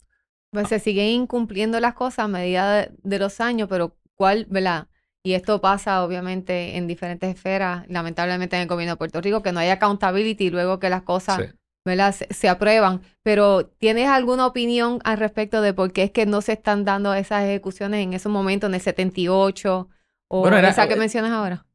Pues 0.50 0.70
se 0.70 0.80
siguen 0.80 1.06
incumpliendo 1.06 1.78
las 1.78 1.94
cosas 1.94 2.24
a 2.24 2.28
medida 2.28 2.78
de, 2.78 2.90
de 3.04 3.18
los 3.20 3.40
años, 3.40 3.68
pero 3.68 3.96
¿cuál, 4.16 4.48
verdad? 4.50 4.88
Y 5.22 5.34
esto 5.34 5.60
pasa 5.60 6.02
obviamente 6.02 6.78
en 6.78 6.88
diferentes 6.88 7.32
esferas, 7.32 7.84
lamentablemente 7.88 8.56
en 8.56 8.62
el 8.62 8.68
gobierno 8.68 8.94
de 8.94 8.98
Puerto 8.98 9.20
Rico, 9.20 9.40
que 9.40 9.52
no 9.52 9.60
hay 9.60 9.68
accountability 9.68 10.50
luego 10.50 10.80
que 10.80 10.90
las 10.90 11.02
cosas 11.02 11.38
Sí. 11.42 11.61
¿Verdad? 11.84 12.14
Se, 12.14 12.32
se 12.32 12.48
aprueban. 12.48 13.02
Pero 13.22 13.66
¿tienes 13.66 14.08
alguna 14.08 14.46
opinión 14.46 15.00
al 15.04 15.18
respecto 15.18 15.60
de 15.62 15.74
por 15.74 15.92
qué 15.92 16.04
es 16.04 16.10
que 16.10 16.26
no 16.26 16.40
se 16.42 16.52
están 16.52 16.84
dando 16.84 17.12
esas 17.14 17.44
ejecuciones 17.44 18.02
en 18.04 18.12
esos 18.14 18.30
momentos, 18.32 18.68
en 18.68 18.74
el 18.74 18.80
78 18.80 19.88
o 20.28 20.40
Bueno, 20.40 20.56
era- 20.58 20.68
esa 20.70 20.88
que 20.88 20.96
mencionas 20.96 21.32
ahora? 21.32 21.66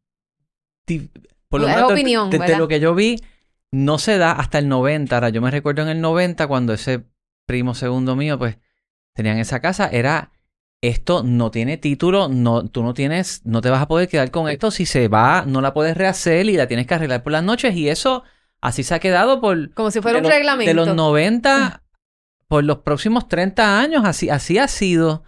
Ti- 0.86 1.10
Por 1.50 1.62
lo 1.62 1.68
menos 1.68 1.88
de- 1.90 1.94
opinión, 1.94 2.30
de, 2.30 2.38
de 2.38 2.44
¿verdad? 2.46 2.58
lo 2.58 2.68
que 2.68 2.80
yo 2.80 2.96
vi, 2.96 3.18
no 3.72 3.98
se 4.00 4.18
da 4.18 4.32
hasta 4.32 4.60
el 4.60 4.68
90. 4.70 5.16
Ahora, 5.16 5.30
yo 5.30 5.42
me 5.42 5.52
recuerdo 5.52 5.82
en 5.82 5.90
el 5.90 6.02
90 6.02 6.48
cuando 6.48 6.74
ese 6.74 7.04
primo 7.46 7.76
segundo 7.76 8.16
mío, 8.16 8.38
pues, 8.38 8.58
tenían 9.14 9.38
esa 9.40 9.60
casa, 9.62 9.88
era 9.90 10.32
esto 10.82 11.24
no 11.24 11.50
tiene 11.50 11.78
título, 11.78 12.28
no, 12.30 12.68
tú 12.70 12.84
no 12.84 12.94
tienes, 12.94 13.42
no 13.46 13.62
te 13.62 13.70
vas 13.70 13.82
a 13.82 13.88
poder 13.88 14.08
quedar 14.08 14.30
con 14.32 14.48
esto. 14.48 14.70
Si 14.72 14.86
se 14.86 15.08
va, 15.08 15.44
no 15.46 15.60
la 15.62 15.74
puedes 15.74 15.98
rehacer 15.98 16.46
y 16.48 16.56
la 16.56 16.68
tienes 16.68 16.86
que 16.86 16.94
arreglar 16.94 17.24
por 17.24 17.32
las 17.32 17.44
noches. 17.44 17.76
Y 17.76 17.90
eso 17.90 18.24
así 18.68 18.84
se 18.84 18.94
ha 18.96 19.00
quedado 19.00 19.42
por 19.42 19.74
Como 19.74 19.90
si 19.92 20.02
fuera 20.02 20.18
un 20.20 20.24
los- 20.24 20.32
reglamento. 20.34 20.70
De 20.70 20.74
los 20.76 20.96
90 20.96 21.82
por 22.48 22.64
los 22.64 22.78
próximos 22.80 23.28
30 23.28 23.80
años, 23.80 24.04
así, 24.06 24.30
así 24.30 24.58
ha 24.58 24.68
sido. 24.68 25.24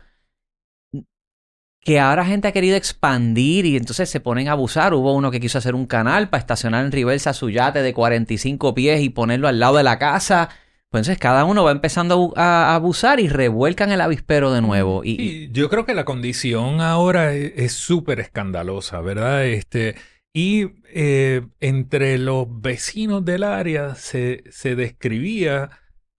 Que 1.81 1.99
ahora 1.99 2.25
gente 2.25 2.47
ha 2.47 2.51
querido 2.51 2.75
expandir 2.75 3.65
y 3.65 3.77
entonces 3.77 4.09
se 4.09 4.19
ponen 4.19 4.49
a 4.49 4.51
abusar. 4.51 4.93
Hubo 4.93 5.13
uno 5.13 5.31
que 5.31 5.39
quiso 5.39 5.57
hacer 5.57 5.75
un 5.75 5.85
canal 5.85 6.29
para 6.29 6.39
estacionar 6.41 6.85
en 6.85 6.91
reversa 6.91 7.33
su 7.33 7.49
yate 7.49 7.81
de 7.81 7.93
45 7.93 8.75
pies 8.75 9.01
y 9.01 9.09
ponerlo 9.09 9.47
al 9.47 9.59
lado 9.59 9.77
de 9.77 9.83
la 9.83 9.97
casa. 9.97 10.49
Pues 10.91 11.01
entonces 11.03 11.19
cada 11.19 11.45
uno 11.45 11.63
va 11.63 11.71
empezando 11.71 12.13
a 12.13 12.17
abu- 12.17 12.33
a, 12.35 12.71
a 12.71 12.75
abusar 12.75 13.19
y 13.19 13.29
revuelcan 13.29 13.91
el 13.91 14.01
avispero 14.01 14.51
de 14.51 14.61
nuevo. 14.61 15.03
Y, 15.05 15.11
y- 15.11 15.29
Y 15.45 15.51
yo 15.51 15.69
creo 15.69 15.85
que 15.85 15.93
la 15.93 16.03
condición 16.03 16.81
ahora 16.81 17.33
e- 17.33 17.53
es 17.63 17.73
súper 17.73 18.19
escandalosa, 18.19 18.99
¿verdad? 18.99 19.45
Este, 19.45 19.95
y 20.33 20.67
eh, 20.93 21.47
entre 21.59 22.17
los 22.17 22.47
vecinos 22.49 23.25
del 23.25 23.43
área 23.43 23.95
se, 23.95 24.43
se 24.51 24.75
describía 24.75 25.69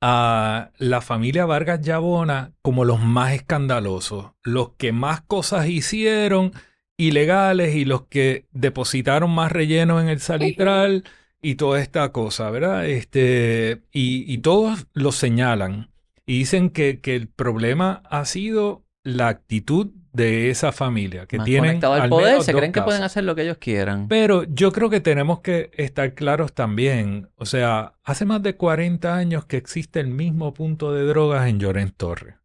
a 0.00 0.70
la 0.78 1.00
familia 1.00 1.46
Vargas 1.46 1.80
Llabona 1.82 2.52
como 2.62 2.84
los 2.84 3.00
más 3.00 3.34
escandalosos, 3.34 4.32
los 4.42 4.70
que 4.76 4.92
más 4.92 5.20
cosas 5.20 5.68
hicieron 5.68 6.52
ilegales 6.96 7.74
y 7.74 7.84
los 7.84 8.06
que 8.06 8.46
depositaron 8.50 9.30
más 9.30 9.52
relleno 9.52 10.00
en 10.00 10.08
el 10.08 10.20
salitral 10.20 11.04
y 11.42 11.54
toda 11.54 11.80
esta 11.80 12.12
cosa, 12.12 12.50
¿verdad? 12.50 12.86
Este, 12.86 13.82
y, 13.92 14.30
y 14.32 14.38
todos 14.38 14.86
lo 14.92 15.12
señalan. 15.12 15.90
Y 16.26 16.38
dicen 16.38 16.70
que, 16.70 17.00
que 17.00 17.16
el 17.16 17.28
problema 17.28 18.02
ha 18.10 18.24
sido 18.24 18.84
la 19.02 19.28
actitud 19.28 19.90
de 20.12 20.50
esa 20.50 20.72
familia, 20.72 21.26
que 21.26 21.38
más 21.38 21.46
tienen 21.46 21.84
al 21.84 22.02
al 22.02 22.08
poder, 22.08 22.32
menos 22.32 22.44
se 22.44 22.52
creen 22.52 22.72
que 22.72 22.82
pueden 22.82 23.02
hacer 23.02 23.24
lo 23.24 23.34
que 23.34 23.42
ellos 23.42 23.58
quieran. 23.58 24.08
Pero 24.08 24.44
yo 24.44 24.72
creo 24.72 24.90
que 24.90 25.00
tenemos 25.00 25.40
que 25.40 25.70
estar 25.74 26.14
claros 26.14 26.52
también. 26.52 27.30
O 27.36 27.46
sea, 27.46 27.94
hace 28.02 28.24
más 28.24 28.42
de 28.42 28.56
40 28.56 29.14
años 29.14 29.46
que 29.46 29.56
existe 29.56 30.00
el 30.00 30.08
mismo 30.08 30.52
punto 30.52 30.92
de 30.92 31.04
drogas 31.04 31.48
en 31.48 31.60
Llorens 31.60 31.94
Torres. 31.94 32.36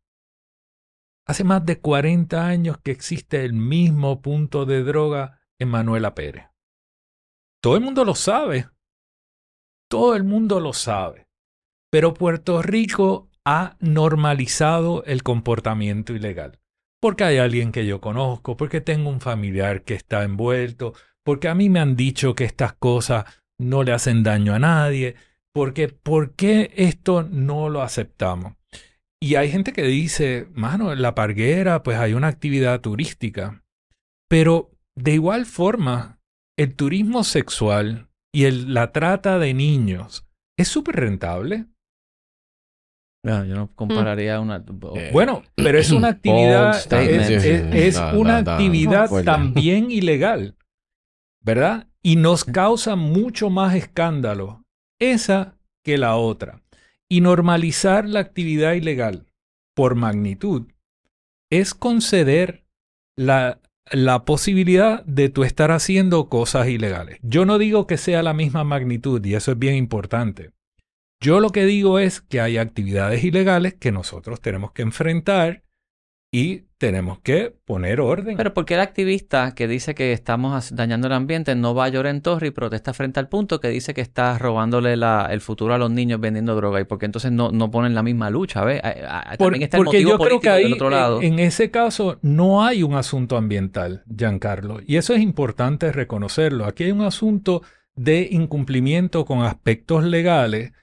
Hace 1.28 1.44
más 1.44 1.66
de 1.66 1.80
40 1.80 2.46
años 2.46 2.78
que 2.78 2.92
existe 2.92 3.44
el 3.44 3.54
mismo 3.54 4.22
punto 4.22 4.66
de 4.66 4.84
droga 4.84 5.42
en 5.58 5.70
Manuela 5.70 6.14
Pérez. 6.14 6.46
Todo 7.62 7.76
el 7.76 7.82
mundo 7.82 8.06
lo 8.06 8.14
sabe. 8.14 8.70
Todo 9.90 10.16
el 10.16 10.24
mundo 10.24 10.60
lo 10.60 10.72
sabe. 10.72 11.28
Pero 11.90 12.14
Puerto 12.14 12.62
Rico 12.62 13.30
ha 13.46 13.78
normalizado 13.80 15.04
el 15.06 15.24
comportamiento 15.24 16.14
ilegal. 16.14 16.60
Porque 17.02 17.24
hay 17.24 17.38
alguien 17.38 17.72
que 17.72 17.86
yo 17.86 18.02
conozco, 18.02 18.58
porque 18.58 18.82
tengo 18.82 19.10
un 19.10 19.22
familiar 19.22 19.84
que 19.84 19.94
está 19.94 20.24
envuelto, 20.24 20.94
porque 21.24 21.48
a 21.48 21.56
mí 21.56 21.70
me 21.70 21.80
han 21.80 21.96
dicho 21.96 22.34
que 22.34 22.46
estas 22.46 22.74
cosas 22.74 23.25
no 23.60 23.84
le 23.84 23.92
hacen 23.92 24.24
daño 24.24 24.54
a 24.54 24.60
nadie, 24.60 25.16
porque 25.54 25.88
¿por 25.90 26.34
qué 26.36 26.72
esto 26.75 27.24
no 27.24 27.70
lo 27.70 27.82
aceptamos? 27.82 28.56
Y 29.22 29.36
hay 29.36 29.50
gente 29.50 29.74
que 29.74 29.84
dice, 29.84 30.48
mano, 30.54 30.92
en 30.92 31.02
la 31.02 31.16
parguera 31.16 31.84
pues 31.84 31.98
hay 31.98 32.14
una 32.14 32.28
actividad 32.28 32.82
turística, 32.82 33.64
pero 34.30 34.72
de 34.96 35.14
igual 35.14 35.46
forma, 35.46 36.20
el 36.58 36.75
turismo 36.75 37.24
sexual 37.24 38.10
y 38.34 38.50
la 38.50 38.92
trata 38.92 39.40
de 39.40 39.54
niños 39.54 40.28
es 40.58 40.68
súper 40.68 40.96
rentable. 40.98 41.66
No, 43.25 43.44
yo 43.46 43.55
no 43.55 43.72
compararía 43.75 44.39
una... 44.39 44.63
Eh, 44.96 45.10
Bueno, 45.12 45.44
pero 45.55 45.77
es 45.79 45.91
una 45.91 46.10
actividad, 46.10 46.75
es, 47.01 47.29
es- 47.29 47.44
es 47.74 47.96
Da- 47.96 48.13
una 48.17 48.34
da- 48.36 48.41
da- 48.44 48.53
actividad 48.53 49.10
también 49.25 49.91
ilegal, 49.91 50.55
¿verdad? 51.41 51.88
Y 52.03 52.17
nos 52.17 52.46
causa 52.46 52.96
mucho 52.96 53.50
más 53.50 53.75
escándalo 53.75 54.63
esa 55.00 55.58
que 55.84 55.98
la 55.98 56.15
otra. 56.15 56.62
Y 57.10 57.22
normalizar 57.22 58.08
la 58.08 58.20
actividad 58.20 58.74
ilegal 58.74 59.25
por 59.75 59.96
magnitud 59.96 60.67
es 61.51 61.74
conceder 61.74 62.65
la, 63.17 63.60
la 63.91 64.25
posibilidad 64.25 65.03
de 65.05 65.29
tú 65.29 65.44
estar 65.44 65.72
haciendo 65.72 66.29
cosas 66.29 66.67
ilegales. 66.67 67.20
Yo 67.22 67.46
no 67.46 67.58
digo 67.58 67.86
que 67.88 67.98
sea 67.98 68.24
la 68.24 68.34
misma 68.34 68.63
magnitud 68.63 69.24
y 69.25 69.36
eso 69.36 69.51
es 69.51 69.60
bien 69.60 69.75
importante. 69.75 70.51
Yo 71.22 71.39
lo 71.39 71.50
que 71.51 71.65
digo 71.65 72.00
es 72.00 72.22
que 72.22 72.41
hay 72.41 72.57
actividades 72.57 73.24
ilegales 73.24 73.74
que 73.74 73.91
nosotros 73.91 74.41
tenemos 74.41 74.72
que 74.72 74.81
enfrentar 74.81 75.63
y 76.31 76.65
tenemos 76.77 77.19
que 77.19 77.55
poner 77.63 78.01
orden. 78.01 78.36
Pero 78.36 78.53
¿por 78.53 78.65
qué 78.65 78.74
el 78.74 78.81
activista 78.81 79.55
que 79.55 79.69
dice 79.69 79.95
que 79.95 80.12
estamos 80.12 80.75
dañando 80.75 81.07
el 81.07 81.13
ambiente 81.13 81.55
no 81.55 81.74
va 81.74 81.86
a 81.86 81.89
llorar 81.89 82.13
en 82.13 82.22
torre 82.22 82.48
y 82.48 82.51
protesta 82.51 82.93
frente 82.93 83.22
al 83.22 83.29
punto 83.29 83.62
que 83.62 83.69
dice 83.69 83.93
que 83.93 84.01
está 84.01 84.38
robándole 84.38 84.98
la- 84.98 85.29
el 85.31 85.39
futuro 85.39 85.74
a 85.74 85.77
los 85.77 85.89
niños 85.89 86.19
vendiendo 86.19 86.53
droga? 86.55 86.81
¿Y 86.81 86.84
por 86.84 87.00
qué 87.00 87.05
entonces 87.05 87.31
no, 87.31 87.51
no 87.51 87.72
ponen 87.72 87.95
la 87.95 88.03
misma 88.03 88.29
lucha? 88.29 88.65
¿ves? 88.65 88.81
Por- 89.38 89.55
está 89.55 89.77
el 89.77 89.84
porque 89.86 90.00
motivo 90.03 90.12
yo 90.12 90.17
creo 90.19 90.39
que 90.41 90.50
ahí, 90.50 90.63
del 90.63 90.74
otro 90.74 90.89
lado. 90.89 91.22
en, 91.22 91.34
en 91.34 91.39
ese 91.39 91.72
caso, 91.72 92.19
no 92.22 92.65
hay 92.65 92.84
un 92.84 92.95
asunto 92.95 93.38
ambiental, 93.38 94.03
Giancarlo. 94.13 94.79
Y 94.86 94.98
eso 94.98 95.13
es 95.13 95.22
importante 95.22 95.93
reconocerlo. 95.93 96.65
Aquí 96.65 96.84
hay 96.84 96.91
un 96.91 97.01
asunto 97.01 97.62
de 97.95 98.27
incumplimiento 98.29 99.24
con 99.24 99.41
aspectos 99.43 100.03
legales 100.03 100.74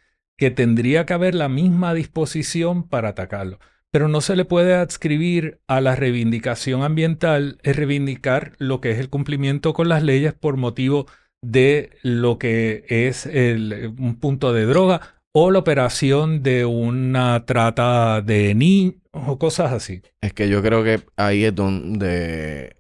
que 0.43 0.51
tendría 0.51 1.07
que 1.07 1.15
haber 1.15 1.37
la 1.37 1.49
misma 1.49 1.95
disposición 1.95 2.83
para 2.89 3.11
atacarlo. 3.11 3.61
Pero 3.93 4.09
no 4.09 4.21
se 4.21 4.35
le 4.35 4.45
puede 4.45 4.75
adscribir 4.75 5.61
a 5.69 5.81
la 5.81 5.95
reivindicación 5.95 6.83
ambiental, 6.83 7.61
es 7.63 7.77
reivindicar 7.77 8.51
lo 8.59 8.81
que 8.81 8.91
es 8.91 8.99
el 8.99 9.09
cumplimiento 9.09 9.73
con 9.73 9.89
las 9.89 10.03
leyes 10.03 10.35
por 10.35 10.57
motivo 10.57 11.07
de 11.45 11.91
lo 12.03 12.41
que 12.41 12.85
es 12.89 13.27
el- 13.27 13.95
un 14.01 14.19
punto 14.19 14.53
de 14.53 14.65
droga 14.65 15.23
o 15.33 15.53
la 15.53 15.61
operación 15.61 16.43
de 16.43 16.65
una 16.65 17.47
trata 17.47 18.21
de 18.21 18.57
niños 18.57 18.97
o 19.13 19.39
cosas 19.39 19.71
así. 19.73 20.03
Es 20.21 20.33
que 20.33 20.49
yo 20.49 20.61
creo 20.61 20.83
que 20.83 21.03
ahí 21.17 21.45
es 21.45 21.55
donde 21.55 22.75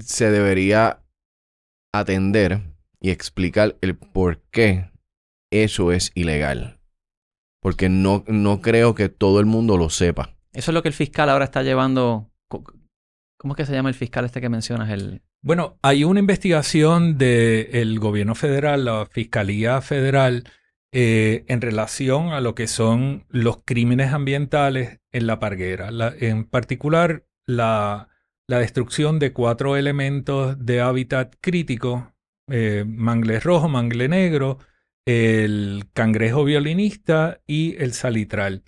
se 0.00 0.30
debería 0.30 1.02
atender 1.94 2.60
y 3.00 3.12
explicar 3.12 3.76
el 3.80 3.96
por 3.96 4.42
qué 4.50 4.87
eso 5.50 5.92
es 5.92 6.12
ilegal. 6.14 6.80
Porque 7.60 7.88
no, 7.88 8.24
no 8.28 8.60
creo 8.60 8.94
que 8.94 9.08
todo 9.08 9.40
el 9.40 9.46
mundo 9.46 9.76
lo 9.76 9.90
sepa. 9.90 10.36
Eso 10.52 10.70
es 10.70 10.74
lo 10.74 10.82
que 10.82 10.88
el 10.88 10.94
fiscal 10.94 11.28
ahora 11.28 11.44
está 11.44 11.62
llevando. 11.62 12.30
¿Cómo 12.48 13.52
es 13.52 13.56
que 13.56 13.66
se 13.66 13.72
llama 13.72 13.88
el 13.88 13.94
fiscal 13.94 14.24
este 14.24 14.40
que 14.40 14.48
mencionas? 14.48 14.90
El... 14.90 15.22
Bueno, 15.42 15.78
hay 15.82 16.04
una 16.04 16.20
investigación 16.20 17.18
del 17.18 17.98
gobierno 18.00 18.34
federal, 18.34 18.84
la 18.84 19.06
Fiscalía 19.06 19.80
Federal, 19.80 20.44
eh, 20.92 21.44
en 21.48 21.60
relación 21.60 22.28
a 22.28 22.40
lo 22.40 22.54
que 22.54 22.66
son 22.66 23.26
los 23.28 23.58
crímenes 23.64 24.12
ambientales 24.12 25.00
en 25.12 25.26
la 25.26 25.38
parguera. 25.38 25.90
La- 25.90 26.14
en 26.18 26.44
particular, 26.44 27.26
la, 27.46 28.08
la 28.48 28.58
destrucción 28.58 29.18
de 29.18 29.32
cuatro 29.32 29.76
elementos 29.76 30.64
de 30.64 30.80
hábitat 30.80 31.34
crítico, 31.40 32.14
eh, 32.50 32.84
mangle 32.86 33.38
rojo, 33.38 33.68
mangle 33.68 34.08
negro, 34.08 34.58
el 35.08 35.84
cangrejo 35.94 36.44
violinista 36.44 37.40
y 37.46 37.82
el 37.82 37.94
salitral. 37.94 38.62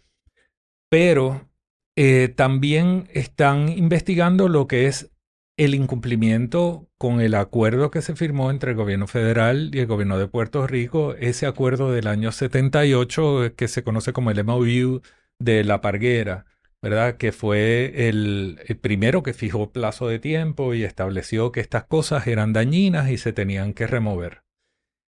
Pero 0.88 1.50
eh, 1.96 2.32
también 2.34 3.08
están 3.12 3.68
investigando 3.68 4.48
lo 4.48 4.66
que 4.66 4.86
es 4.86 5.10
el 5.58 5.74
incumplimiento 5.74 6.88
con 6.96 7.20
el 7.20 7.34
acuerdo 7.34 7.90
que 7.90 8.00
se 8.00 8.16
firmó 8.16 8.50
entre 8.50 8.70
el 8.70 8.78
gobierno 8.78 9.06
federal 9.06 9.70
y 9.74 9.80
el 9.80 9.86
gobierno 9.86 10.16
de 10.16 10.28
Puerto 10.28 10.66
Rico, 10.66 11.14
ese 11.14 11.44
acuerdo 11.44 11.92
del 11.92 12.06
año 12.06 12.32
78 12.32 13.44
eh, 13.44 13.52
que 13.52 13.68
se 13.68 13.84
conoce 13.84 14.14
como 14.14 14.30
el 14.30 14.42
MOU 14.42 15.02
de 15.38 15.62
la 15.62 15.82
Parguera, 15.82 16.46
¿verdad? 16.80 17.18
Que 17.18 17.32
fue 17.32 18.08
el, 18.08 18.62
el 18.66 18.78
primero 18.78 19.22
que 19.22 19.34
fijó 19.34 19.72
plazo 19.72 20.08
de 20.08 20.18
tiempo 20.18 20.72
y 20.72 20.84
estableció 20.84 21.52
que 21.52 21.60
estas 21.60 21.84
cosas 21.84 22.26
eran 22.26 22.54
dañinas 22.54 23.10
y 23.10 23.18
se 23.18 23.34
tenían 23.34 23.74
que 23.74 23.86
remover. 23.86 24.42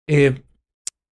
Eh, 0.08 0.42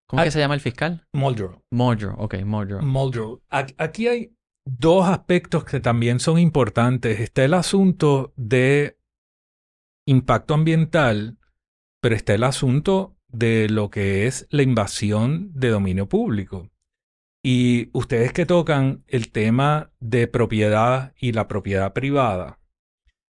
¿Cómo 0.08 0.22
Ah. 0.22 0.26
que 0.26 0.32
se 0.32 0.40
llama 0.40 0.54
el 0.54 0.62
fiscal? 0.62 1.06
Muldrow. 1.14 1.64
Muldrow. 1.72 2.16
Ok, 2.18 2.36
Muldrow. 2.44 2.82
Muldrow. 2.82 3.42
Aquí 3.50 4.08
hay 4.08 4.34
dos 4.66 5.08
aspectos 5.08 5.66
que 5.66 5.80
también 5.80 6.20
son 6.20 6.40
importantes. 6.40 7.20
Está 7.20 7.44
el 7.44 7.54
asunto 7.54 8.34
de 8.38 8.98
impacto 10.06 10.54
ambiental, 10.54 11.38
pero 12.02 12.16
está 12.16 12.34
el 12.34 12.44
asunto 12.44 13.18
de 13.28 13.68
lo 13.70 13.90
que 13.90 14.28
es 14.28 14.48
la 14.50 14.64
invasión 14.64 15.52
de 15.54 15.70
dominio 15.70 16.08
público. 16.08 16.70
Y 17.44 17.90
ustedes 17.94 18.32
que 18.34 18.46
tocan 18.46 19.04
el 19.08 19.32
tema 19.32 19.92
de 20.00 20.28
propiedad 20.28 21.14
y 21.20 21.34
la 21.34 21.48
propiedad 21.48 21.94
privada, 21.94 22.60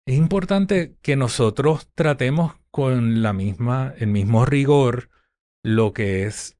es 0.08 0.18
importante 0.18 0.96
que 1.02 1.16
nosotros 1.16 1.90
tratemos 1.94 2.54
con 2.72 3.22
la 3.22 3.34
misma, 3.34 3.94
el 3.98 4.08
mismo 4.08 4.46
rigor 4.46 5.10
lo 5.64 5.94
que 5.94 6.24
es 6.24 6.58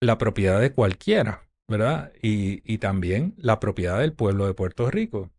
la 0.00 0.18
propiedad 0.18 0.60
de 0.60 0.72
cualquiera, 0.72 1.48
¿verdad? 1.68 2.12
Y, 2.22 2.78
también 2.78 3.34
la 3.36 3.60
propiedad 3.60 3.98
del 3.98 4.12
pueblo 4.12 4.46
de 4.46 4.54
Puerto 4.54 4.90
Rico. 4.90 5.30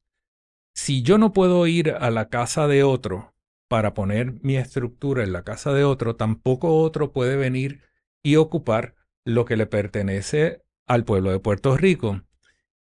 Si 0.73 1.01
yo 1.01 1.17
no 1.17 1.33
puedo 1.33 1.65
ir 1.67 1.91
a 1.91 2.11
la 2.11 2.29
casa 2.29 2.67
de 2.67 2.83
otro 2.83 3.33
para 3.67 3.93
poner 3.93 4.33
mi 4.41 4.57
estructura 4.57 5.23
en 5.23 5.33
la 5.33 5.43
casa 5.43 5.73
de 5.73 5.83
otro, 5.83 6.15
tampoco 6.15 6.79
otro 6.79 7.11
puede 7.11 7.35
venir 7.35 7.81
y 8.23 8.35
ocupar 8.35 8.95
lo 9.25 9.45
que 9.45 9.57
le 9.57 9.65
pertenece 9.65 10.63
al 10.87 11.05
pueblo 11.05 11.31
de 11.31 11.39
Puerto 11.39 11.77
Rico. 11.77 12.21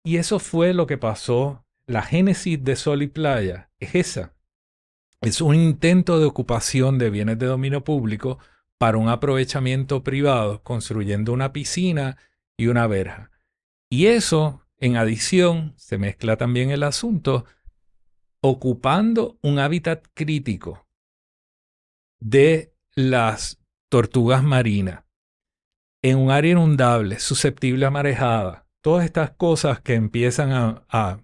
Y 0.05 0.17
eso 0.17 0.39
fue 0.39 0.75
lo 0.75 0.87
que 0.87 0.99
pasó. 0.99 1.65
La 1.87 2.03
génesis 2.03 2.63
de 2.63 2.77
Sol 2.77 3.03
y 3.03 3.09
Playa 3.09 3.71
es 3.79 3.95
esa. 3.95 4.35
Es 5.21 5.41
un 5.41 5.55
intento 5.55 6.19
de 6.19 6.27
ocupación 6.27 6.99
de 6.99 7.11
bienes 7.11 7.39
de 7.39 7.47
dominio 7.47 7.83
público 7.83 8.39
para 8.79 8.99
un 8.99 9.09
aprovechamiento 9.09 10.03
privado, 10.05 10.63
construyendo 10.63 11.33
una 11.33 11.53
piscina 11.53 12.17
y 12.57 12.69
una 12.69 12.87
verja. 12.87 13.31
Y 13.91 14.07
eso, 14.07 14.63
en 14.79 14.97
adición, 14.97 15.75
se 15.77 15.99
mezcla 15.99 16.37
también 16.37 16.71
el 16.71 16.85
asunto, 16.85 17.45
ocupando 18.41 19.39
un 19.43 19.59
hábitat 19.59 20.07
crítico 20.15 20.87
de 22.21 22.73
las 22.95 23.59
tortugas 23.89 24.43
marinas 24.43 25.05
en 26.03 26.19
un 26.19 26.31
área 26.31 26.53
inundable, 26.53 27.19
susceptible 27.19 27.87
a 27.87 27.91
marejada. 27.91 28.67
Todas 28.81 29.05
estas 29.05 29.33
cosas 29.33 29.81
que 29.81 29.95
empiezan 29.95 30.53
a, 30.53 30.85
a 30.89 31.21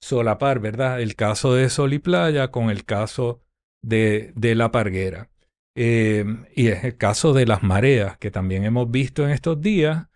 solapar, 0.00 0.60
¿verdad? 0.60 1.00
El 1.00 1.14
caso 1.14 1.54
de 1.54 1.68
Sol 1.68 1.92
y 1.92 1.98
Playa 1.98 2.50
con 2.50 2.70
el 2.70 2.84
caso 2.84 3.42
de, 3.82 4.32
de 4.34 4.54
la 4.54 4.70
parguera. 4.70 5.30
Eh, 5.78 6.24
y 6.54 6.68
es 6.68 6.84
el 6.84 6.96
caso 6.96 7.34
de 7.34 7.44
las 7.44 7.62
mareas, 7.62 8.16
que 8.16 8.30
también 8.30 8.64
hemos 8.64 8.90
visto 8.90 9.24
en 9.24 9.30
estos 9.30 9.60
días 9.60 10.08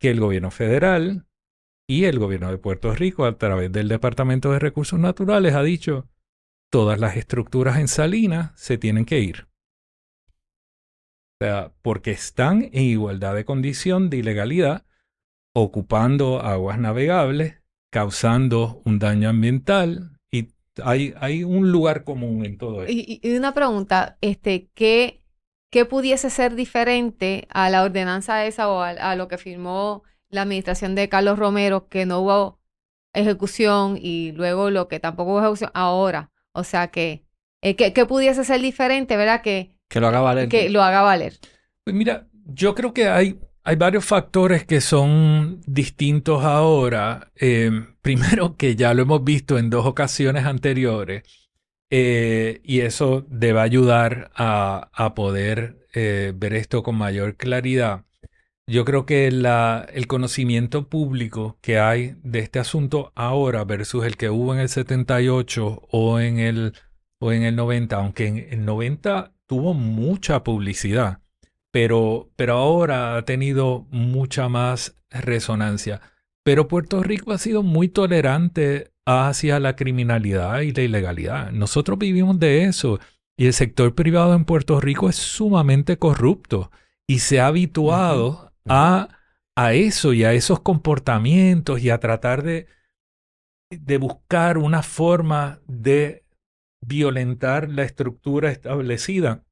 que 0.00 0.10
el 0.10 0.20
gobierno 0.20 0.50
federal 0.50 1.26
y 1.86 2.04
el 2.04 2.18
gobierno 2.18 2.50
de 2.50 2.56
Puerto 2.56 2.94
Rico, 2.94 3.26
a 3.26 3.36
través 3.36 3.70
del 3.70 3.88
Departamento 3.88 4.50
de 4.50 4.58
Recursos 4.58 4.98
Naturales, 4.98 5.54
ha 5.54 5.62
dicho 5.62 6.08
todas 6.72 6.98
las 6.98 7.16
estructuras 7.16 7.78
en 7.78 7.88
Salinas 7.88 8.52
se 8.56 8.78
tienen 8.78 9.04
que 9.04 9.20
ir. 9.20 9.46
O 11.38 11.44
sea, 11.44 11.72
porque 11.82 12.12
están 12.12 12.70
en 12.72 12.84
igualdad 12.84 13.34
de 13.34 13.44
condición 13.44 14.08
de 14.08 14.16
ilegalidad, 14.16 14.86
ocupando 15.54 16.40
aguas 16.40 16.78
navegables, 16.78 17.60
causando 17.92 18.80
un 18.86 18.98
daño 18.98 19.28
ambiental, 19.28 20.15
hay, 20.84 21.14
hay 21.20 21.44
un 21.44 21.70
lugar 21.72 22.04
común 22.04 22.44
en 22.44 22.58
todo 22.58 22.82
esto. 22.82 22.92
Y, 22.92 23.20
y 23.22 23.36
una 23.36 23.54
pregunta, 23.54 24.18
este, 24.20 24.68
¿qué, 24.74 25.22
¿qué 25.70 25.84
pudiese 25.84 26.30
ser 26.30 26.54
diferente 26.54 27.46
a 27.50 27.70
la 27.70 27.82
ordenanza 27.82 28.44
esa 28.46 28.68
o 28.68 28.80
a, 28.80 28.90
a 28.90 29.16
lo 29.16 29.28
que 29.28 29.38
firmó 29.38 30.02
la 30.28 30.42
administración 30.42 30.94
de 30.94 31.08
Carlos 31.08 31.38
Romero, 31.38 31.88
que 31.88 32.06
no 32.06 32.20
hubo 32.20 32.60
ejecución 33.14 33.98
y 34.00 34.32
luego 34.32 34.70
lo 34.70 34.88
que 34.88 35.00
tampoco 35.00 35.32
hubo 35.32 35.40
ejecución 35.40 35.70
ahora? 35.74 36.30
O 36.52 36.64
sea, 36.64 36.88
que, 36.88 37.24
eh, 37.62 37.76
que, 37.76 37.92
que 37.92 38.06
pudiese 38.06 38.44
ser 38.44 38.60
diferente, 38.60 39.16
¿verdad? 39.16 39.42
Que, 39.42 39.74
Que 39.88 40.00
lo 40.00 40.08
haga 40.08 40.20
valer. 40.20 40.48
que 40.48 40.68
lo 40.70 40.82
haga 40.82 41.02
valer. 41.02 41.34
Pues 41.84 41.94
mira, 41.94 42.26
yo 42.44 42.74
creo 42.74 42.92
que 42.92 43.08
hay, 43.08 43.38
hay 43.66 43.74
varios 43.74 44.04
factores 44.04 44.64
que 44.64 44.80
son 44.80 45.60
distintos 45.66 46.44
ahora. 46.44 47.32
Eh, 47.34 47.70
primero, 48.00 48.56
que 48.56 48.76
ya 48.76 48.94
lo 48.94 49.02
hemos 49.02 49.24
visto 49.24 49.58
en 49.58 49.70
dos 49.70 49.86
ocasiones 49.86 50.44
anteriores, 50.46 51.24
eh, 51.90 52.60
y 52.62 52.80
eso 52.80 53.26
debe 53.28 53.60
ayudar 53.60 54.30
a, 54.36 55.12
poder 55.16 55.78
eh, 55.94 56.32
ver 56.36 56.54
esto 56.54 56.84
con 56.84 56.96
mayor 56.96 57.36
claridad. 57.36 58.04
Yo 58.68 58.84
creo 58.84 59.04
que 59.04 59.26
el 59.28 60.06
conocimiento 60.06 60.88
público 60.88 61.58
que 61.60 61.78
hay 61.80 62.16
de 62.22 62.40
este 62.40 62.60
asunto 62.60 63.12
ahora 63.16 63.64
versus 63.64 64.04
el 64.04 64.16
que 64.16 64.30
hubo 64.30 64.54
en 64.54 64.60
el 64.60 64.68
78 64.68 65.82
o 65.90 66.20
en 66.20 66.38
el, 66.38 66.72
o 67.18 67.32
en 67.32 67.42
el 67.42 67.56
90, 67.56 67.96
aunque 67.96 68.26
en 68.28 68.38
el 68.50 68.64
90 68.64 69.32
tuvo 69.46 69.74
mucha 69.74 70.44
publicidad 70.44 71.20
pero, 71.76 72.30
pero 72.36 72.54
ahora 72.54 73.18
ha 73.18 73.22
tenido 73.26 73.86
mucha 73.90 74.48
más 74.48 74.96
resonancia. 75.10 76.00
Pero 76.42 76.68
Puerto 76.68 77.02
Rico 77.02 77.32
ha 77.32 77.38
sido 77.38 77.62
muy 77.62 77.88
tolerante 77.88 78.92
hacia 79.04 79.60
la 79.60 79.76
criminalidad 79.76 80.62
y 80.62 80.72
la 80.72 80.80
ilegalidad. 80.80 81.50
Nosotros 81.50 81.98
vivimos 81.98 82.40
de 82.40 82.64
eso 82.64 82.98
y 83.36 83.44
el 83.44 83.52
sector 83.52 83.94
privado 83.94 84.32
en 84.32 84.46
Puerto 84.46 84.80
Rico 84.80 85.10
es 85.10 85.16
sumamente 85.16 85.98
corrupto 85.98 86.70
y 87.06 87.18
se 87.18 87.40
ha 87.40 87.48
habituado 87.48 88.54
a, 88.66 89.08
a 89.54 89.74
eso 89.74 90.14
y 90.14 90.24
a 90.24 90.32
esos 90.32 90.60
comportamientos 90.60 91.82
y 91.82 91.90
a 91.90 92.00
tratar 92.00 92.42
de, 92.42 92.68
de 93.70 93.98
buscar 93.98 94.56
una 94.56 94.82
forma 94.82 95.60
de 95.66 96.24
violentar 96.80 97.68
la 97.68 97.82
estructura 97.82 98.50
establecida 98.50 99.45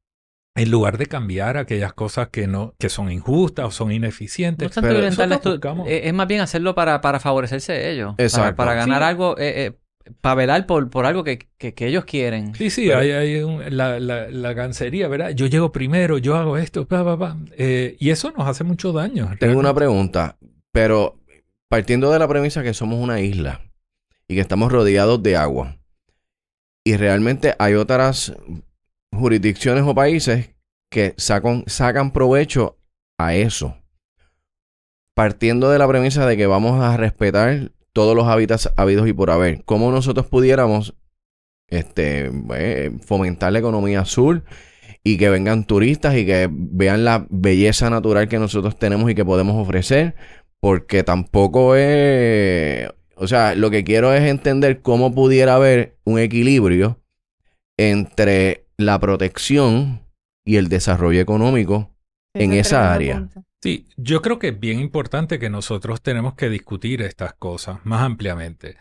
en 0.57 0.71
lugar 0.71 0.99
de 0.99 1.07
cambiar 1.07 1.57
aquellas 1.57 1.93
cosas 1.93 2.29
que 2.29 2.47
no 2.47 2.75
que 2.79 2.89
son 2.89 3.11
injustas 3.11 3.67
o 3.67 3.71
son 3.71 3.91
ineficientes. 3.93 4.71
Pero 4.81 5.01
eh, 5.01 6.01
es 6.05 6.15
más 6.15 6.27
bien 6.29 6.41
hacerlo 6.41 6.75
para, 6.75 7.01
para 7.01 7.19
favorecerse 7.21 7.91
ellos. 7.91 8.15
Para- 8.15 8.25
Exacto. 8.25 8.57
Para, 8.57 8.75
ganar 8.75 9.03
Sí. 9.03 9.09
algo, 9.09 9.37
eh, 9.39 9.67
eh, 9.67 9.73
para 10.21 10.35
velar 10.37 10.67
por, 10.67 10.89
por 10.91 11.07
algo 11.07 11.25
que, 11.25 11.49
que, 11.59 11.75
que 11.75 11.87
ellos 11.89 12.05
quieren. 12.05 12.55
Sí, 12.55 12.71
sí, 12.71 12.87
Pero- 12.87 13.01
hay, 13.01 13.11
hay 13.11 13.37
un- 13.43 13.77
la, 13.77 13.99
la, 13.99 14.29
la 14.29 14.53
gancería, 14.53 15.09
¿verdad? 15.09 15.31
Yo 15.31 15.47
llego 15.47 15.73
primero, 15.73 16.19
yo 16.19 16.37
hago 16.37 16.57
esto, 16.57 16.87
pa, 16.87 17.03
pa, 17.05 17.19
pa. 17.19 17.37
Eh, 17.57 17.97
y 17.99 18.11
eso 18.11 18.31
nos 18.37 18.47
hace 18.47 18.63
mucho 18.65 18.93
daño. 18.93 19.31
Tengo 19.41 19.59
una 19.59 19.75
pregunta, 19.75 20.37
pero 20.73 21.19
partiendo 21.69 22.13
de 22.13 22.19
la 22.21 22.29
premisa 22.29 22.63
que 22.63 22.75
somos 22.75 23.01
una 23.01 23.21
isla 23.21 23.61
y 24.29 24.37
que 24.37 24.41
estamos 24.41 24.71
rodeados 24.71 25.21
de 25.23 25.37
agua, 25.37 25.79
y 26.85 26.97
realmente 26.97 27.55
hay 27.59 27.75
otras 27.75 28.35
jurisdicciones 29.15 29.85
o 29.85 29.95
países 29.95 30.55
que 30.91 31.15
sacan, 31.17 31.65
sacan 31.67 32.13
provecho 32.13 32.79
a 33.19 33.35
eso. 33.35 33.77
Partiendo 35.15 35.71
de 35.71 35.79
la 35.79 35.89
premisa 35.89 36.27
de 36.27 36.37
que 36.37 36.47
vamos 36.47 36.83
a 36.83 36.97
respetar 36.97 37.73
todos 37.93 38.17
los 38.17 38.27
hábitats 38.27 38.73
habidos 38.77 39.09
y 39.09 39.13
por 39.13 39.31
haber, 39.31 39.65
¿cómo 39.65 39.91
nosotros 39.91 40.27
pudiéramos 40.27 40.95
este, 41.69 42.31
eh, 42.55 42.93
fomentar 43.05 43.53
la 43.53 43.61
economía 43.61 44.01
azul 44.01 44.45
y 45.05 45.17
que 45.17 45.31
vengan 45.31 45.65
turistas 45.65 46.17
y 46.17 46.27
que 46.27 46.49
vean 46.51 47.05
la 47.05 47.27
belleza 47.31 47.91
natural 47.91 48.29
que 48.29 48.39
nosotros 48.39 48.79
tenemos 48.79 49.11
y 49.11 49.15
que 49.15 49.25
podemos 49.25 49.57
ofrecer? 49.57 50.17
Porque 50.61 51.05
tampoco 51.05 51.77
es... 51.77 52.89
O 53.17 53.29
sea, 53.29 53.55
lo 53.55 53.71
que 53.71 53.85
quiero 53.85 54.13
es 54.13 54.23
entender 54.23 54.83
cómo 54.83 55.15
pudiera 55.15 55.55
haber 55.55 55.99
un 56.05 56.19
equilibrio 56.19 57.01
entre 57.77 58.64
la 58.77 58.99
protección 58.99 60.03
y 60.45 60.57
el 60.57 60.69
desarrollo 60.69 61.21
económico 61.21 61.91
en 62.35 62.53
esa 62.53 62.93
área. 62.93 63.29
Sí, 63.63 63.87
yo 63.97 64.21
creo 64.21 64.39
que 64.39 64.49
es 64.49 64.61
bien 64.61 64.81
importante 64.81 65.39
que 65.39 65.49
nosotros 65.49 66.03
tenemos 66.03 66.35
que 66.35 66.51
discutir 66.51 67.01
estas 67.01 67.35
cosas 67.35 67.79
más 67.85 68.03
ampliamente. 68.03 68.77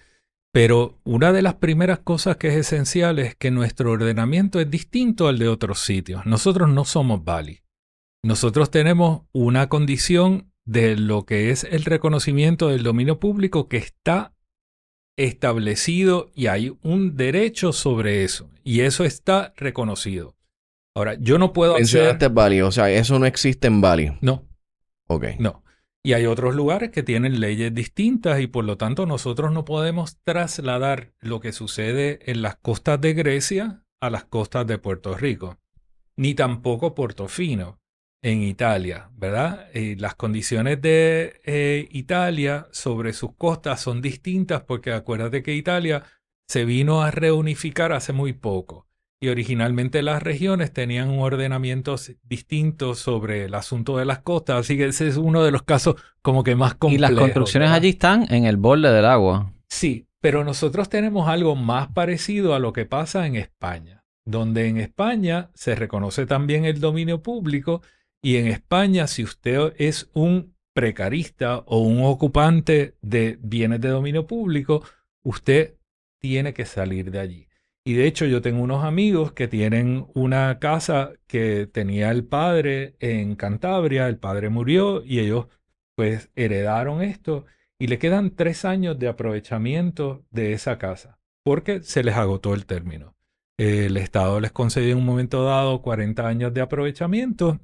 Pero 0.51 0.99
una 1.03 1.31
de 1.31 1.41
las 1.41 1.55
primeras 1.55 1.99
cosas 1.99 2.37
que 2.37 2.49
es 2.49 2.55
esencial 2.55 3.17
es 3.17 3.35
que 3.35 3.49
nuestro 3.49 3.91
ordenamiento 3.91 4.59
es 4.59 4.69
distinto 4.69 5.27
al 5.27 5.39
de 5.39 5.47
otros 5.47 5.79
sitios. 5.79 6.25
Nosotros 6.25 6.69
no 6.69 6.85
somos 6.85 7.23
Bali. 7.23 7.61
Nosotros 8.23 8.69
tenemos 8.69 9.23
una 9.31 9.67
condición 9.67 10.51
de 10.65 10.95
lo 10.95 11.25
que 11.25 11.49
es 11.49 11.63
el 11.63 11.85
reconocimiento 11.85 12.69
del 12.69 12.83
dominio 12.83 13.19
público 13.19 13.67
que 13.67 13.77
está 13.77 14.33
establecido 15.17 16.31
y 16.35 16.47
hay 16.47 16.75
un 16.81 17.15
derecho 17.15 17.73
sobre 17.73 18.23
eso. 18.23 18.49
Y 18.63 18.81
eso 18.81 19.03
está 19.03 19.53
reconocido. 19.57 20.35
Ahora, 20.95 21.15
yo 21.15 21.37
no 21.37 21.53
puedo 21.53 21.73
hacer... 21.73 21.81
Mencionaste 21.83 22.27
Bali, 22.29 22.61
o 22.61 22.71
sea, 22.71 22.89
eso 22.91 23.17
no 23.19 23.25
existe 23.25 23.67
en 23.67 23.81
Bali. 23.81 24.11
No, 24.21 24.47
Ok. 25.07 25.25
no. 25.39 25.63
Y 26.05 26.13
hay 26.13 26.25
otros 26.25 26.53
lugares 26.53 26.91
que 26.91 27.01
tienen 27.01 27.39
leyes 27.39 27.73
distintas 27.73 28.41
y 28.41 28.47
por 28.47 28.65
lo 28.65 28.75
tanto 28.77 29.05
nosotros 29.05 29.53
no 29.53 29.63
podemos 29.63 30.17
trasladar 30.23 31.13
lo 31.21 31.39
que 31.39 31.53
sucede 31.53 32.19
en 32.29 32.41
las 32.41 32.57
costas 32.57 32.99
de 32.99 33.13
Grecia 33.13 33.83
a 34.01 34.09
las 34.09 34.25
costas 34.25 34.67
de 34.67 34.77
Puerto 34.77 35.15
Rico, 35.17 35.59
ni 36.17 36.33
tampoco 36.33 36.93
Portofino 36.93 37.79
en 38.23 38.41
Italia, 38.41 39.09
¿verdad? 39.17 39.67
Eh, 39.73 39.95
las 39.99 40.15
condiciones 40.15 40.81
de 40.81 41.41
eh, 41.43 41.87
Italia 41.91 42.67
sobre 42.71 43.11
sus 43.11 43.35
costas 43.35 43.81
son 43.81 44.01
distintas 44.01 44.63
porque 44.63 44.93
acuérdate 44.93 45.43
que 45.43 45.53
Italia 45.53 46.03
se 46.47 46.63
vino 46.63 47.03
a 47.03 47.11
reunificar 47.11 47.91
hace 47.91 48.13
muy 48.13 48.31
poco 48.31 48.87
y 49.19 49.27
originalmente 49.27 50.01
las 50.01 50.23
regiones 50.23 50.71
tenían 50.71 51.09
un 51.09 51.19
ordenamiento 51.19 51.95
distinto 52.23 52.95
sobre 52.95 53.45
el 53.45 53.55
asunto 53.55 53.97
de 53.97 54.05
las 54.05 54.19
costas, 54.19 54.61
así 54.61 54.77
que 54.77 54.85
ese 54.85 55.07
es 55.07 55.17
uno 55.17 55.43
de 55.43 55.51
los 55.51 55.63
casos 55.63 55.95
como 56.21 56.43
que 56.43 56.55
más 56.55 56.75
complejos. 56.75 57.09
Y 57.09 57.13
las 57.13 57.19
construcciones 57.19 57.71
allí 57.71 57.89
están 57.89 58.25
en 58.33 58.45
el 58.45 58.57
borde 58.57 58.91
del 58.91 59.05
agua. 59.05 59.53
Sí, 59.69 60.07
pero 60.21 60.43
nosotros 60.43 60.87
tenemos 60.89 61.27
algo 61.27 61.55
más 61.55 61.89
parecido 61.89 62.53
a 62.53 62.59
lo 62.59 62.73
que 62.73 62.85
pasa 62.85 63.25
en 63.25 63.35
España, 63.35 64.03
donde 64.25 64.67
en 64.67 64.77
España 64.77 65.49
se 65.53 65.75
reconoce 65.75 66.25
también 66.25 66.65
el 66.65 66.79
dominio 66.79 67.21
público 67.21 67.81
y 68.23 68.37
en 68.37 68.47
España, 68.47 69.07
si 69.07 69.21
usted 69.21 69.73
es 69.77 70.09
un 70.13 70.55
precarista 70.73 71.59
o 71.67 71.79
un 71.79 72.03
ocupante 72.05 72.95
de 73.01 73.37
bienes 73.41 73.81
de 73.81 73.89
dominio 73.89 74.25
público, 74.25 74.81
usted 75.23 75.75
tiene 76.19 76.53
que 76.53 76.65
salir 76.65 77.11
de 77.11 77.19
allí. 77.19 77.47
Y 77.85 77.95
de 77.95 78.07
hecho 78.07 78.25
yo 78.25 78.41
tengo 78.41 78.63
unos 78.63 78.85
amigos 78.85 79.33
que 79.33 79.49
tienen 79.49 80.07
una 80.13 80.57
casa 80.59 81.11
que 81.27 81.67
tenía 81.67 82.11
el 82.11 82.23
padre 82.23 82.95
en 82.99 83.35
Cantabria, 83.35 84.07
el 84.07 84.17
padre 84.17 84.47
murió 84.47 85.03
y 85.03 85.19
ellos 85.19 85.47
pues 85.95 86.31
heredaron 86.35 87.01
esto 87.01 87.45
y 87.77 87.87
le 87.87 87.99
quedan 87.99 88.31
tres 88.37 88.63
años 88.63 88.97
de 88.97 89.09
aprovechamiento 89.09 90.23
de 90.31 90.53
esa 90.53 90.77
casa 90.77 91.19
porque 91.43 91.83
se 91.83 92.05
les 92.05 92.15
agotó 92.15 92.53
el 92.53 92.65
término. 92.65 93.17
El 93.57 93.97
Estado 93.97 94.39
les 94.39 94.53
concedió 94.53 94.93
en 94.93 94.99
un 94.99 95.05
momento 95.05 95.43
dado 95.43 95.81
40 95.81 96.25
años 96.25 96.53
de 96.53 96.61
aprovechamiento 96.61 97.59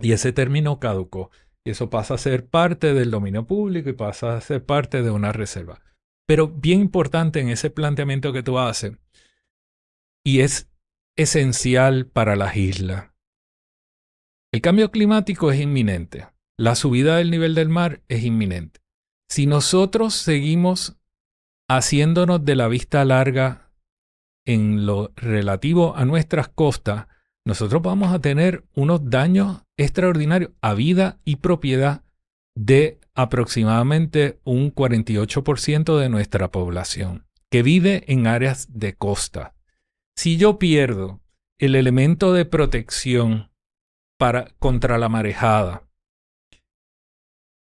y 0.00 0.12
ese 0.12 0.32
término 0.32 0.78
caducó. 0.78 1.30
Y 1.64 1.70
eso 1.70 1.90
pasa 1.90 2.14
a 2.14 2.18
ser 2.18 2.46
parte 2.46 2.94
del 2.94 3.10
dominio 3.10 3.46
público 3.46 3.90
y 3.90 3.94
pasa 3.94 4.36
a 4.36 4.40
ser 4.40 4.64
parte 4.64 5.02
de 5.02 5.10
una 5.10 5.32
reserva. 5.32 5.80
Pero 6.26 6.48
bien 6.48 6.80
importante 6.80 7.40
en 7.40 7.48
ese 7.48 7.70
planteamiento 7.70 8.32
que 8.32 8.42
tú 8.42 8.58
haces, 8.58 8.92
y 10.24 10.40
es 10.40 10.68
esencial 11.16 12.06
para 12.06 12.36
las 12.36 12.56
islas. 12.56 13.12
El 14.52 14.60
cambio 14.60 14.90
climático 14.90 15.52
es 15.52 15.60
inminente. 15.60 16.26
La 16.58 16.74
subida 16.74 17.16
del 17.16 17.30
nivel 17.30 17.54
del 17.54 17.68
mar 17.68 18.02
es 18.08 18.24
inminente. 18.24 18.80
Si 19.28 19.46
nosotros 19.46 20.14
seguimos 20.14 20.98
haciéndonos 21.68 22.44
de 22.44 22.56
la 22.56 22.68
vista 22.68 23.04
larga 23.04 23.72
en 24.46 24.86
lo 24.86 25.12
relativo 25.16 25.96
a 25.96 26.04
nuestras 26.04 26.48
costas, 26.48 27.06
nosotros 27.46 27.80
vamos 27.80 28.12
a 28.12 28.18
tener 28.18 28.64
unos 28.74 29.08
daños 29.08 29.62
extraordinarios 29.78 30.50
a 30.62 30.74
vida 30.74 31.20
y 31.24 31.36
propiedad 31.36 32.02
de 32.56 32.98
aproximadamente 33.14 34.40
un 34.42 34.74
48% 34.74 35.96
de 35.96 36.08
nuestra 36.08 36.50
población 36.50 37.24
que 37.48 37.62
vive 37.62 38.02
en 38.08 38.26
áreas 38.26 38.66
de 38.72 38.96
costa. 38.96 39.54
Si 40.16 40.36
yo 40.36 40.58
pierdo 40.58 41.20
el 41.60 41.76
elemento 41.76 42.32
de 42.32 42.46
protección 42.46 43.52
para, 44.18 44.48
contra 44.58 44.98
la 44.98 45.08
marejada 45.08 45.88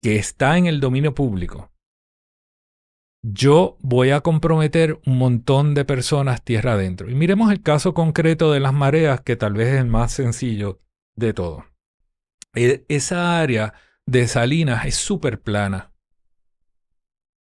que 0.04 0.18
está 0.18 0.60
en 0.60 0.68
el 0.68 0.80
dominio 0.80 1.16
público, 1.16 1.71
yo 3.24 3.78
voy 3.82 4.10
a 4.10 4.22
comprometer 4.22 5.00
un 5.06 5.18
montón 5.18 5.74
de 5.74 5.86
personas 5.86 6.44
tierra 6.44 6.74
adentro. 6.74 7.10
Y 7.10 7.16
miremos 7.16 7.52
el 7.52 7.62
caso 7.62 7.94
concreto 7.94 8.52
de 8.52 8.60
las 8.60 8.74
mareas, 8.74 9.22
que 9.22 9.36
tal 9.36 9.54
vez 9.54 9.70
es 9.70 9.80
el 9.80 9.88
más 9.88 10.12
sencillo 10.12 10.82
de 11.16 11.34
todo. 11.34 11.66
E, 12.56 12.86
esa 12.90 13.40
área 13.40 13.74
de 14.06 14.28
salinas 14.28 14.86
es 14.86 14.96
súper 14.96 15.42
plana. 15.42 15.94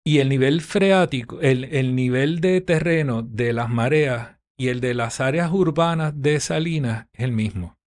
Y 0.04 0.20
el 0.20 0.30
nivel 0.30 0.62
freático, 0.62 1.40
el, 1.42 1.66
el 1.66 1.96
nivel 1.96 2.42
de 2.42 2.62
terreno 2.62 3.22
de 3.22 3.54
las 3.54 3.70
mareas 3.70 4.38
y 4.58 4.70
el 4.70 4.82
de 4.82 4.96
las 4.96 5.20
áreas 5.20 5.52
urbanas 5.52 6.20
de 6.20 6.40
salinas 6.40 7.08
es 7.14 7.26
el 7.26 7.32
mismo. 7.32 7.78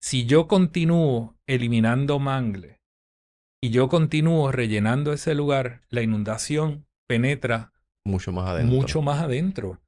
Si 0.00 0.26
yo 0.26 0.48
continúo 0.48 1.36
eliminando 1.46 2.18
mangle 2.18 2.73
y 3.64 3.70
yo 3.70 3.88
continúo 3.88 4.52
rellenando 4.52 5.14
ese 5.14 5.34
lugar, 5.34 5.80
la 5.88 6.02
inundación 6.02 6.84
penetra 7.08 7.72
mucho 8.04 8.30
más 8.30 8.46
adentro. 8.46 8.76
Mucho 8.76 9.00
más 9.00 9.22
adentro. 9.22 9.80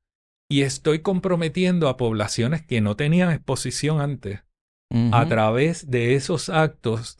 Y 0.48 0.62
estoy 0.62 1.00
comprometiendo 1.00 1.90
a 1.90 1.98
poblaciones 1.98 2.64
que 2.64 2.80
no 2.80 2.96
tenían 2.96 3.30
exposición 3.32 4.00
antes 4.00 4.40
a 5.12 5.26
través 5.26 5.90
de 5.90 6.14
esos 6.14 6.48
actos 6.48 7.18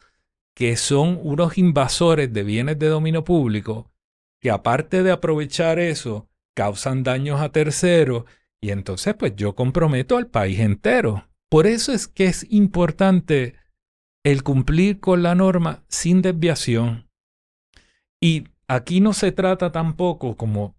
que 0.54 0.78
son 0.78 1.20
unos 1.22 1.58
invasores 1.58 2.32
de 2.32 2.42
bienes 2.42 2.78
de 2.78 2.88
dominio 2.88 3.22
público 3.22 3.92
que 4.40 4.50
aparte 4.50 5.02
de 5.02 5.10
aprovechar 5.10 5.78
eso, 5.78 6.30
causan 6.54 7.02
daños 7.02 7.38
a 7.42 7.50
terceros 7.50 8.24
y 8.62 8.70
entonces 8.70 9.14
pues 9.14 9.36
yo 9.36 9.54
comprometo 9.54 10.16
al 10.16 10.28
país 10.28 10.60
entero. 10.60 11.28
Por 11.50 11.66
eso 11.66 11.92
es 11.92 12.08
que 12.08 12.24
es 12.24 12.46
importante 12.48 13.56
el 14.26 14.42
cumplir 14.42 14.98
con 14.98 15.22
la 15.22 15.36
norma 15.36 15.84
sin 15.88 16.20
desviación. 16.20 17.08
Y 18.20 18.48
aquí 18.66 19.00
no 19.00 19.12
se 19.12 19.30
trata 19.30 19.70
tampoco 19.70 20.36
como 20.36 20.74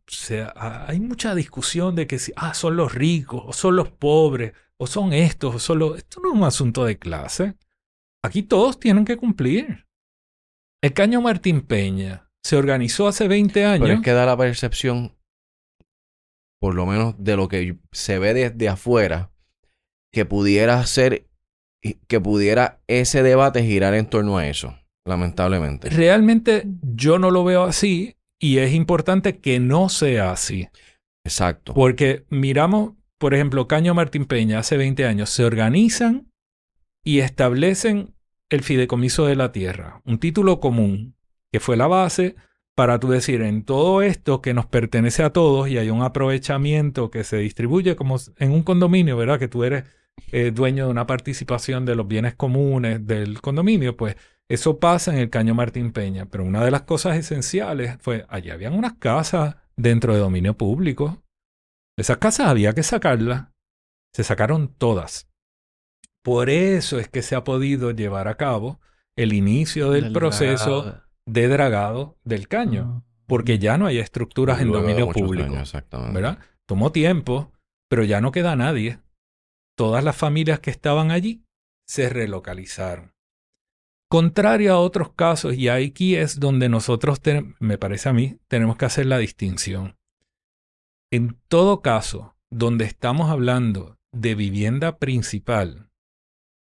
hay 0.54 1.00
mucha 1.00 1.34
discusión 1.34 1.96
de 1.96 2.08
que 2.08 2.20
si 2.20 2.34
ah, 2.36 2.54
son 2.54 2.76
los 2.76 2.94
ricos 2.94 3.42
o 3.46 3.54
son 3.54 3.78
los 3.78 3.90
pobres 3.90 4.52
o 4.76 4.86
son 4.86 5.14
estos 5.14 5.56
o 5.56 5.60
son 5.60 5.80
los... 5.80 5.98
Esto 5.98 6.20
no 6.20 6.34
es 6.34 6.36
un 6.36 6.44
asunto 6.44 6.84
de 6.84 7.00
clase. 7.00 7.56
Aquí 8.22 8.44
todos 8.44 8.82
tienen 8.82 9.06
que 9.06 9.16
cumplir. 9.16 9.86
El 10.84 10.92
Caño 10.92 11.22
Martín 11.22 11.62
Peña 11.62 12.30
se 12.44 12.58
organizó 12.58 13.08
hace 13.08 13.30
20 13.30 13.64
años. 13.64 13.80
Pero 13.82 13.94
es 13.94 14.02
que 14.02 14.12
da 14.12 14.26
la 14.26 14.36
percepción, 14.36 15.16
por 16.60 16.76
lo 16.76 16.86
menos 16.86 17.16
de 17.18 17.38
lo 17.38 17.48
que 17.48 17.80
se 17.94 18.20
ve 18.20 18.34
desde 18.34 18.68
afuera, 18.68 19.32
que 20.12 20.26
pudiera 20.26 20.86
ser 20.86 21.28
que 21.82 22.20
pudiera 22.20 22.80
ese 22.88 23.24
debate 23.24 23.64
girar 23.64 23.94
en 23.94 24.08
torno 24.08 24.38
a 24.38 24.48
eso, 24.48 24.78
lamentablemente. 25.06 25.90
Realmente 25.90 26.64
yo 26.82 27.20
no 27.20 27.32
lo 27.32 27.44
veo 27.44 27.64
así 27.64 28.16
y 28.40 28.58
es 28.60 28.74
importante 28.74 29.40
que 29.40 29.60
no 29.60 29.90
sea 29.90 30.32
así. 30.32 30.68
Exacto. 31.26 31.74
Porque 31.74 32.26
miramos, 32.30 32.94
por 33.18 33.34
ejemplo, 33.34 33.68
Caño 33.68 33.94
Martín 33.94 34.26
Peña 34.26 34.60
hace 34.60 34.78
20 34.78 35.06
años, 35.06 35.30
se 35.30 35.44
organizan 35.46 36.32
y 37.04 37.20
establecen 37.20 38.14
el 38.50 38.64
fideicomiso 38.64 39.26
de 39.26 39.36
la 39.36 39.52
tierra, 39.52 40.02
un 40.06 40.20
título 40.20 40.60
común 40.60 41.16
que 41.52 41.60
fue 41.60 41.78
la 41.78 41.88
base 41.88 42.36
para 42.76 43.00
tú 43.00 43.10
decir 43.10 43.42
en 43.42 43.64
todo 43.64 44.02
esto 44.02 44.42
que 44.42 44.54
nos 44.54 44.68
pertenece 44.68 45.24
a 45.24 45.32
todos 45.32 45.68
y 45.68 45.78
hay 45.78 45.90
un 45.90 46.04
aprovechamiento 46.04 47.10
que 47.10 47.24
se 47.24 47.38
distribuye 47.38 47.96
como 47.96 48.18
en 48.38 48.52
un 48.52 48.64
condominio, 48.64 49.18
¿verdad? 49.18 49.40
Que 49.40 49.48
tú 49.48 49.64
eres 49.64 49.86
eh, 50.32 50.52
dueño 50.52 50.86
de 50.86 50.92
una 50.92 51.08
participación 51.08 51.86
de 51.86 51.96
los 51.96 52.08
bienes 52.08 52.36
comunes 52.36 53.06
del 53.06 53.42
condominio, 53.42 53.96
pues 53.96 54.18
eso 54.50 54.80
pasa 54.80 55.14
en 55.14 55.20
el 55.20 55.30
Caño 55.30 55.56
Martín 55.56 55.92
Peña. 55.92 56.26
Pero 56.26 56.44
una 56.44 56.64
de 56.64 56.72
las 56.72 56.84
cosas 56.84 57.18
esenciales 57.18 57.98
fue, 58.02 58.26
allí 58.30 58.50
habían 58.50 58.74
unas 58.74 58.94
casas 58.94 59.56
dentro 59.76 60.14
de 60.14 60.20
dominio 60.20 60.56
público. 60.56 61.24
Esas 61.98 62.18
casas 62.18 62.48
había 62.48 62.74
que 62.74 62.84
sacarlas. 62.84 63.48
Se 64.14 64.24
sacaron 64.24 64.74
todas. 64.78 65.30
Por 66.24 66.50
eso 66.50 67.00
es 67.00 67.08
que 67.08 67.22
se 67.22 67.36
ha 67.36 67.44
podido 67.44 67.92
llevar 67.92 68.28
a 68.28 68.36
cabo 68.36 68.80
el 69.16 69.34
inicio 69.34 69.92
del, 69.92 70.12
proceso 70.12 71.02
de 71.26 71.48
dragado 71.48 72.18
del 72.24 72.48
caño. 72.48 72.98
Ah. 72.98 73.04
Porque 73.28 73.60
ya 73.60 73.78
no 73.78 73.86
hay 73.88 74.00
estructuras 74.00 74.62
en 74.62 74.72
dominio 74.72 75.10
público. 75.10 75.54
¿Verdad? 76.14 76.40
Tomó 76.66 76.92
tiempo, 76.94 77.52
pero 77.90 78.04
ya 78.06 78.22
no 78.22 78.32
queda 78.32 78.56
nadie 78.56 79.00
todas 79.78 80.04
las 80.04 80.18
familias 80.18 80.60
que 80.60 80.72
estaban 80.72 81.12
allí 81.12 81.46
se 81.88 82.10
relocalizaron. 82.10 83.14
Contrario 84.10 84.74
a 84.74 84.80
otros 84.80 85.14
casos, 85.14 85.56
y 85.56 85.70
aquí 85.70 86.16
es 86.16 86.40
donde 86.40 86.68
nosotros, 86.68 87.20
me 87.60 87.78
parece 87.78 88.10
a 88.10 88.14
mí, 88.14 88.40
tenemos 88.48 88.78
que 88.78 88.86
hacer 88.86 89.06
la 89.06 89.18
distinción. 89.18 89.98
En 91.12 91.38
todo 91.48 91.82
caso, 91.82 92.36
donde 92.50 92.86
estamos 92.86 93.30
hablando 93.30 93.98
de 94.12 94.36
vivienda 94.36 94.98
principal, 94.98 95.90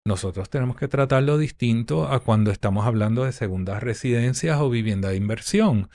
nosotros 0.05 0.51
tenemos 0.51 0.77
que 0.77 0.89
tratarlo 0.89 1.39
distinto 1.39 2.09
a 2.09 2.21
cuando 2.21 2.51
estamos 2.51 2.87
hablando 2.87 3.25
de 3.25 3.33
segundas 3.33 3.83
residencias 3.83 4.61
o 4.61 4.69
vivienda 4.69 5.11
de 5.11 5.17
inversión, 5.17 5.89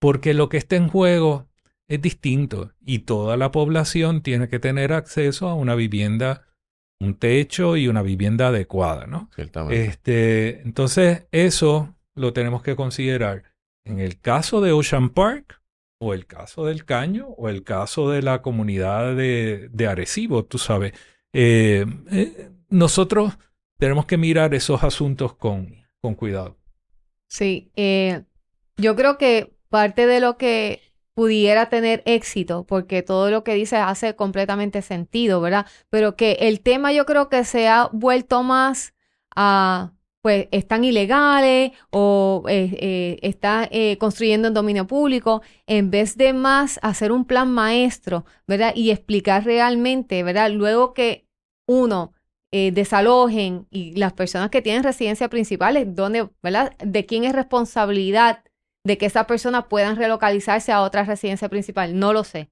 porque 0.00 0.34
lo 0.34 0.48
que 0.48 0.56
está 0.56 0.76
en 0.76 0.88
juego 0.88 1.48
es 1.94 2.00
distinto 2.00 2.72
y 2.80 3.00
toda 3.00 3.36
la 3.36 3.50
población 3.50 4.22
tiene 4.22 4.48
que 4.48 4.58
tener 4.58 4.92
acceso 4.92 5.48
a 5.48 5.54
una 5.54 5.74
vivienda 5.74 6.46
un 7.02 7.14
techo 7.14 7.76
y 7.76 7.88
una 7.88 8.02
vivienda 8.02 8.48
adecuada, 8.48 9.06
¿no? 9.06 9.28
Ciertamente. 9.34 9.84
Este, 9.84 10.60
entonces, 10.62 11.26
eso 11.32 11.94
lo 12.14 12.32
tenemos 12.32 12.62
que 12.62 12.76
considerar. 12.76 13.42
En 13.84 13.98
el 13.98 14.20
caso 14.20 14.60
de 14.60 14.70
Ocean 14.70 15.10
Park, 15.10 15.60
o 16.00 16.14
el 16.14 16.26
caso 16.26 16.64
del 16.66 16.84
Caño, 16.84 17.26
o 17.36 17.48
el 17.48 17.64
caso 17.64 18.10
de 18.10 18.22
la 18.22 18.40
comunidad 18.40 19.16
de, 19.16 19.68
de 19.72 19.86
Arecibo, 19.86 20.44
tú 20.44 20.58
sabes, 20.58 20.92
eh, 21.32 21.84
eh, 22.10 22.50
nosotros 22.68 23.36
tenemos 23.78 24.06
que 24.06 24.16
mirar 24.16 24.54
esos 24.54 24.84
asuntos 24.84 25.34
con, 25.34 25.84
con 26.00 26.14
cuidado. 26.14 26.56
Sí, 27.28 27.72
eh, 27.74 28.22
yo 28.76 28.94
creo 28.94 29.18
que 29.18 29.56
parte 29.68 30.06
de 30.06 30.20
lo 30.20 30.36
que 30.36 30.82
pudiera 31.14 31.68
tener 31.68 32.02
éxito, 32.06 32.64
porque 32.64 33.02
todo 33.02 33.30
lo 33.30 33.44
que 33.44 33.54
dice 33.54 33.76
hace 33.76 34.16
completamente 34.16 34.82
sentido, 34.82 35.40
¿verdad? 35.40 35.66
Pero 35.90 36.16
que 36.16 36.32
el 36.40 36.60
tema 36.60 36.92
yo 36.92 37.06
creo 37.06 37.28
que 37.28 37.44
se 37.44 37.68
ha 37.68 37.88
vuelto 37.92 38.42
más 38.42 38.94
a, 39.36 39.92
pues, 40.22 40.48
están 40.52 40.84
ilegales 40.84 41.72
o 41.90 42.44
eh, 42.48 42.70
eh, 42.80 43.18
está 43.22 43.68
eh, 43.70 43.98
construyendo 43.98 44.48
en 44.48 44.54
dominio 44.54 44.86
público, 44.86 45.42
en 45.66 45.90
vez 45.90 46.16
de 46.16 46.32
más 46.32 46.78
hacer 46.82 47.12
un 47.12 47.26
plan 47.26 47.50
maestro, 47.52 48.24
¿verdad? 48.46 48.72
Y 48.74 48.90
explicar 48.90 49.44
realmente, 49.44 50.22
¿verdad? 50.22 50.50
Luego 50.50 50.94
que 50.94 51.26
uno 51.66 52.12
desalojen 52.52 53.66
y 53.70 53.96
las 53.96 54.12
personas 54.12 54.50
que 54.50 54.60
tienen 54.60 54.82
residencia 54.82 55.30
principales, 55.30 55.86
¿dónde, 55.96 56.28
¿verdad? 56.42 56.76
¿De 56.84 57.06
quién 57.06 57.24
es 57.24 57.32
responsabilidad 57.32 58.44
de 58.84 58.98
que 58.98 59.06
esas 59.06 59.26
personas 59.26 59.66
puedan 59.68 59.96
relocalizarse 59.96 60.72
a 60.72 60.82
otra 60.82 61.04
residencia 61.04 61.48
principal? 61.48 61.98
No 61.98 62.12
lo 62.12 62.24
sé. 62.24 62.50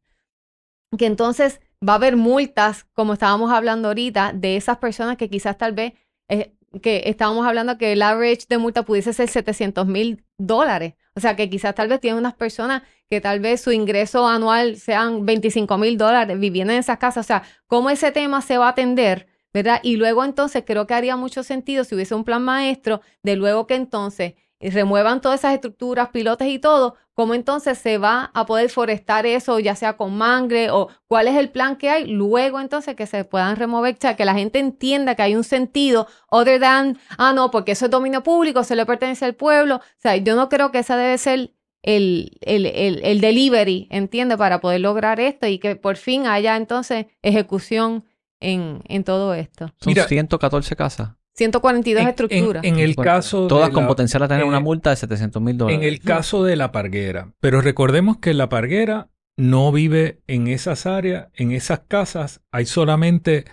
Que 0.97 1.07
entonces 1.07 1.61
va 1.87 1.95
a 1.95 1.97
haber 1.97 2.17
multas, 2.17 2.87
como 2.93 3.15
estábamos 3.15 3.53
hablando 3.53 3.89
ahorita, 3.89 4.33
de 4.35 4.57
esas 4.57 4.79
personas 4.79 5.17
que 5.17 5.31
quizás 5.31 5.57
tal 5.57 5.73
vez, 5.73 5.95
eh, 6.29 6.53
que 6.83 7.03
estábamos 7.07 7.47
hablando 7.47 7.79
que 7.79 7.93
el 7.93 8.03
average 8.03 8.45
de 8.49 8.59
multa 8.59 8.85
pudiese 8.85 9.13
ser 9.13 9.29
700 9.29 9.87
mil 9.87 10.25
dólares. 10.39 10.95
O 11.17 11.21
sea, 11.21 11.35
que 11.37 11.51
quizás 11.51 11.75
tal 11.75 11.89
vez 11.89 12.01
tienen 12.01 12.19
unas 12.19 12.35
personas 12.35 12.83
que 13.09 13.21
tal 13.21 13.41
vez 13.41 13.61
su 13.61 13.73
ingreso 13.73 14.27
anual 14.29 14.77
sean 14.77 15.27
25 15.27 15.77
mil 15.79 15.99
dólares 15.99 16.39
viviendo 16.39 16.73
en 16.73 16.79
esas 16.79 16.99
casas. 16.99 17.27
O 17.27 17.27
sea, 17.27 17.43
¿cómo 17.67 17.91
ese 17.91 18.13
tema 18.13 18.41
se 18.43 18.59
va 18.59 18.67
a 18.67 18.71
atender? 18.71 19.27
¿Verdad? 19.53 19.81
Y 19.83 19.97
luego 19.97 20.25
entonces 20.25 20.63
creo 20.65 20.87
que 20.87 20.95
haría 20.95 21.17
mucho 21.17 21.43
sentido 21.43 21.83
si 21.83 21.97
hubiese 21.97 22.15
un 22.15 22.23
plan 22.25 22.43
maestro 22.43 23.01
de 23.25 23.35
luego 23.35 23.67
que 23.67 23.75
entonces 23.75 24.35
remuevan 24.61 25.23
todas 25.23 25.41
esas 25.41 25.55
estructuras, 25.55 26.11
pilotes 26.11 26.49
y 26.49 26.59
todo, 26.59 26.97
cómo 27.15 27.33
entonces 27.35 27.79
se 27.79 27.97
va 27.97 28.31
a 28.35 28.45
poder 28.45 28.69
forestar 28.69 29.25
eso, 29.25 29.59
ya 29.59 29.75
sea 29.75 29.97
con 29.97 30.17
mangre 30.19 30.71
o 30.71 30.89
cuál 31.07 31.29
es 31.29 31.37
el 31.37 31.49
plan 31.51 31.77
que 31.77 31.89
hay, 31.89 32.07
luego 32.07 32.61
entonces 32.61 32.95
que 32.95 33.07
se 33.07 33.25
puedan 33.25 33.57
remover, 33.57 33.95
o 33.95 33.99
sea, 33.99 34.17
que 34.17 34.25
la 34.27 34.35
gente 34.35 34.59
entienda 34.59 35.15
que 35.15 35.23
hay 35.23 35.35
un 35.35 35.45
sentido, 35.45 36.07
other 36.31 36.61
than, 36.61 36.99
ah, 37.17 37.33
no, 37.33 37.51
porque 37.51 37.73
eso 37.73 37.87
es 37.87 37.91
dominio 37.91 38.23
público, 38.23 38.63
se 38.63 38.77
le 38.77 38.85
pertenece 38.85 39.25
al 39.25 39.35
pueblo, 39.35 39.77
o 39.77 39.81
sea, 39.97 40.17
yo 40.17 40.37
no 40.37 40.49
creo 40.51 40.71
que 40.71 40.81
esa 40.81 40.97
debe 40.97 41.17
ser 41.17 41.55
el, 41.83 42.39
el, 42.43 42.67
el, 42.67 43.01
el 43.03 43.21
delivery, 43.23 43.89
¿entiende? 43.91 44.37
Para 44.37 44.61
poder 44.61 44.83
lograr 44.83 45.21
esto 45.21 45.47
y 45.47 45.59
que 45.59 45.77
por 45.77 45.97
fin 45.97 46.27
haya 46.27 46.57
entonces 46.57 47.07
ejecución 47.23 48.05
en, 48.41 48.83
en 48.89 49.05
todo 49.05 49.33
esto. 49.33 49.67
Son 49.81 49.91
Mira- 49.93 50.07
114 50.07 50.77
casas. 50.77 51.11
142 51.41 52.03
En- 52.03 52.09
estructuras. 52.09 52.65
En, 52.65 52.75
en 52.75 52.81
el 52.81 52.95
Bueno, 52.95 53.11
caso 53.13 53.47
Todas 53.47 53.69
de 53.69 53.73
con 53.75 53.85
la- 53.85 53.89
potencial 53.89 54.23
a 54.23 54.29
tener 54.29 54.43
en 54.43 54.49
una 54.49 54.59
el- 54.59 54.65
multa 54.65 54.91
de 54.91 54.97
700 54.97 55.41
mil 55.41 55.53
En 55.53 55.59
dólares. 55.59 55.87
el 55.87 56.01
caso 56.01 56.45
de 56.45 56.57
la 56.57 56.71
parguera. 56.71 57.33
Pero 57.41 57.61
recordemos 57.63 58.19
que 58.19 58.35
la 58.35 58.49
parguera 58.49 59.09
no 59.37 59.73
vive 59.73 60.21
en 60.27 60.49
esas 60.49 60.85
áreas, 60.85 61.29
en 61.35 61.53
esas 61.53 61.81
casas. 61.89 62.43
Hay 62.53 62.67
solamente, 62.67 63.45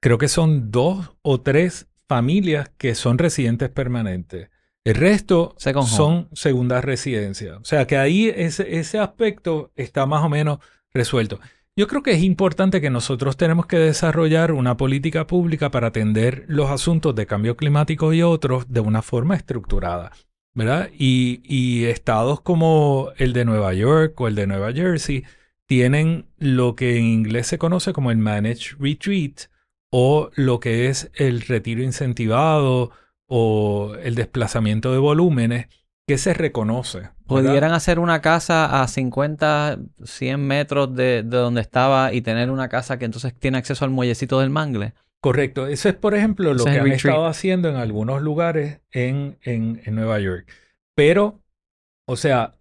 creo 0.00 0.18
que 0.18 0.26
son 0.28 0.70
dos 0.72 1.12
o 1.22 1.40
tres 1.40 1.86
familias 2.08 2.70
que 2.76 2.94
son 2.96 3.18
residentes 3.18 3.68
permanentes. 3.68 4.50
El 4.84 4.94
resto 4.94 5.54
Second 5.58 5.86
son 5.86 6.28
segundas 6.32 6.84
residencias. 6.84 7.56
O 7.58 7.64
sea 7.64 7.86
que 7.86 7.96
ahí 7.98 8.32
ese, 8.34 8.78
ese 8.78 8.98
aspecto 8.98 9.70
está 9.76 10.06
más 10.06 10.24
o 10.24 10.28
menos 10.28 10.58
resuelto. 10.92 11.38
Yo 11.78 11.86
creo 11.86 12.02
que 12.02 12.10
es 12.10 12.24
importante 12.24 12.80
que 12.80 12.90
nosotros 12.90 13.36
tenemos 13.36 13.66
que 13.66 13.78
desarrollar 13.78 14.50
una 14.50 14.76
política 14.76 15.28
pública 15.28 15.70
para 15.70 15.86
atender 15.86 16.44
los 16.48 16.70
asuntos 16.70 17.14
de 17.14 17.24
cambio 17.24 17.56
climático 17.56 18.12
y 18.12 18.20
otros 18.20 18.64
de 18.68 18.80
una 18.80 19.00
forma 19.00 19.36
estructurada. 19.36 20.10
¿verdad? 20.54 20.90
Y, 20.92 21.40
y 21.44 21.84
estados 21.84 22.40
como 22.40 23.10
el 23.16 23.32
de 23.32 23.44
Nueva 23.44 23.74
York 23.74 24.20
o 24.20 24.26
el 24.26 24.34
de 24.34 24.48
Nueva 24.48 24.72
Jersey 24.72 25.22
tienen 25.66 26.26
lo 26.36 26.74
que 26.74 26.98
en 26.98 27.04
inglés 27.04 27.46
se 27.46 27.58
conoce 27.58 27.92
como 27.92 28.10
el 28.10 28.18
Managed 28.18 28.78
Retreat 28.80 29.42
o 29.92 30.30
lo 30.34 30.58
que 30.58 30.88
es 30.88 31.12
el 31.14 31.42
retiro 31.42 31.84
incentivado 31.84 32.90
o 33.28 33.94
el 34.02 34.16
desplazamiento 34.16 34.90
de 34.90 34.98
volúmenes 34.98 35.68
que 36.08 36.18
se 36.18 36.34
reconoce. 36.34 36.98
¿verdad? 36.98 37.14
Pudieran 37.26 37.72
hacer 37.72 37.98
una 38.00 38.20
casa 38.20 38.82
a 38.82 38.88
50, 38.88 39.78
100 40.04 40.40
metros 40.46 40.94
de, 40.94 41.22
de 41.22 41.36
donde 41.36 41.60
estaba 41.60 42.12
y 42.12 42.22
tener 42.22 42.50
una 42.50 42.68
casa 42.68 42.98
que 42.98 43.04
entonces 43.04 43.34
tiene 43.38 43.58
acceso 43.58 43.84
al 43.84 43.90
muellecito 43.92 44.40
del 44.40 44.50
mangle. 44.50 44.94
Correcto. 45.20 45.66
Eso 45.66 45.88
es, 45.88 45.94
por 45.96 46.14
ejemplo, 46.14 46.54
lo 46.54 46.64
Ese 46.64 46.70
que 46.70 46.78
han 46.78 46.90
retreat. 46.90 47.16
estado 47.16 47.26
haciendo 47.26 47.68
en 47.68 47.76
algunos 47.76 48.22
lugares 48.22 48.80
en, 48.90 49.38
en, 49.42 49.82
en 49.84 49.94
Nueva 49.94 50.20
York. 50.20 50.50
Pero, 50.94 51.42
o 52.06 52.16
sea, 52.16 52.58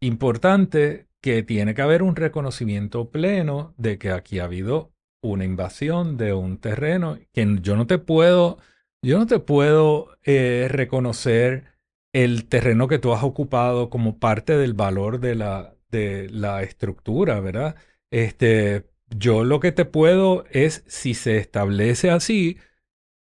importante 0.00 1.08
que 1.20 1.42
tiene 1.42 1.74
que 1.74 1.82
haber 1.82 2.02
un 2.02 2.16
reconocimiento 2.16 3.10
pleno 3.10 3.74
de 3.76 3.98
que 3.98 4.10
aquí 4.12 4.38
ha 4.38 4.44
habido 4.44 4.92
una 5.22 5.44
invasión 5.44 6.16
de 6.16 6.32
un 6.32 6.58
terreno 6.58 7.18
que 7.32 7.58
yo 7.60 7.76
no 7.76 7.86
te 7.86 7.98
puedo, 7.98 8.58
yo 9.02 9.18
no 9.18 9.26
te 9.26 9.40
puedo 9.40 10.16
eh, 10.24 10.68
reconocer 10.70 11.77
el 12.12 12.46
terreno 12.46 12.88
que 12.88 12.98
tú 12.98 13.12
has 13.12 13.22
ocupado 13.22 13.90
como 13.90 14.18
parte 14.18 14.56
del 14.56 14.74
valor 14.74 15.20
de 15.20 15.34
la, 15.34 15.74
de 15.90 16.28
la 16.30 16.62
estructura, 16.62 17.40
¿verdad? 17.40 17.76
Este, 18.10 18.86
yo 19.16 19.44
lo 19.44 19.60
que 19.60 19.72
te 19.72 19.84
puedo 19.84 20.44
es, 20.50 20.84
si 20.86 21.14
se 21.14 21.38
establece 21.38 22.10
así, 22.10 22.58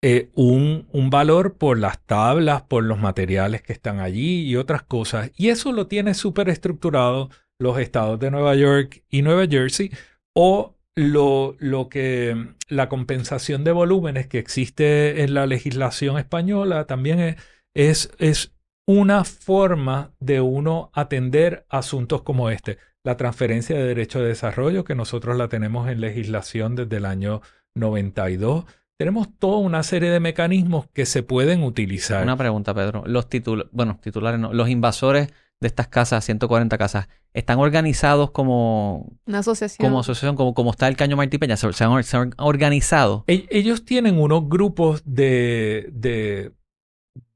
eh, 0.03 0.31
un, 0.35 0.88
un 0.93 1.11
valor 1.11 1.59
por 1.59 1.79
las 1.79 2.01
tablas, 2.07 2.62
por 2.62 2.85
los 2.85 2.99
materiales 2.99 3.62
que 3.62 3.75
están 3.75 4.01
allí 4.01 4.43
y 4.49 4.57
otras 4.57 4.83
cosas. 4.83 5.31
Y 5.37 5.51
eso 5.51 5.73
lo 5.73 5.87
tiene 5.88 6.14
súper 6.14 6.49
estructurado 6.49 7.31
los 7.59 7.79
estados 7.79 8.19
de 8.19 8.31
Nueva 8.31 8.55
York 8.55 9.05
y 9.11 9.23
Nueva 9.23 9.47
Jersey 9.47 9.90
o 10.35 10.75
lo, 10.95 11.57
lo 11.59 11.88
que 11.88 12.55
la 12.69 12.88
compensación 12.88 13.64
de 13.64 13.73
volúmenes 13.73 14.27
que 14.27 14.38
existe 14.38 15.23
en 15.23 15.35
la 15.35 15.47
legislación 15.47 16.19
española 16.19 16.87
también 16.87 17.21
es, 17.21 17.37
es, 17.75 18.11
es 18.19 18.55
una 18.90 19.22
forma 19.24 20.11
de 20.18 20.40
uno 20.40 20.90
atender 20.94 21.64
asuntos 21.68 22.22
como 22.22 22.50
este. 22.50 22.79
La 23.05 23.16
transferencia 23.16 23.76
de 23.76 23.85
derecho 23.85 24.18
de 24.20 24.26
desarrollo, 24.26 24.83
que 24.83 24.96
nosotros 24.96 25.37
la 25.37 25.46
tenemos 25.48 25.88
en 25.88 26.00
legislación 26.00 26.74
desde 26.74 26.96
el 26.96 27.05
año 27.07 27.40
92. 27.76 28.64
Tenemos 28.98 29.29
toda 29.38 29.59
una 29.59 29.83
serie 29.85 30.11
de 30.11 30.18
mecanismos 30.20 30.88
que 30.92 31.07
se 31.07 31.22
pueden 31.22 31.62
utilizar. 31.62 32.22
Una 32.24 32.37
pregunta, 32.37 32.74
Pedro. 32.74 33.05
Los 33.07 33.29
titulares, 33.29 33.70
bueno, 33.72 33.98
titulares 34.03 34.40
no, 34.40 34.53
los 34.53 34.68
invasores 34.68 35.29
de 35.61 35.66
estas 35.68 35.88
casas, 35.88 36.24
140 36.24 36.76
casas, 36.76 37.09
¿están 37.33 37.59
organizados 37.61 38.31
como, 38.33 39.12
Una 39.26 39.38
asociación. 39.38 39.87
como 39.87 40.00
asociación, 40.00 40.35
como, 40.35 40.53
como 40.53 40.70
está 40.72 40.88
el 40.88 40.96
Caño 40.96 41.16
Martí 41.16 41.38
Peña? 41.38 41.57
¿Se, 41.57 41.72
se 41.72 41.85
han, 41.85 42.03
se 42.03 42.16
han 42.16 42.33
organizado? 42.38 43.24
E- 43.29 43.46
Ellos 43.50 43.85
tienen 43.85 44.18
unos 44.18 44.48
grupos 44.48 45.03
de, 45.05 45.88
de, 45.92 46.53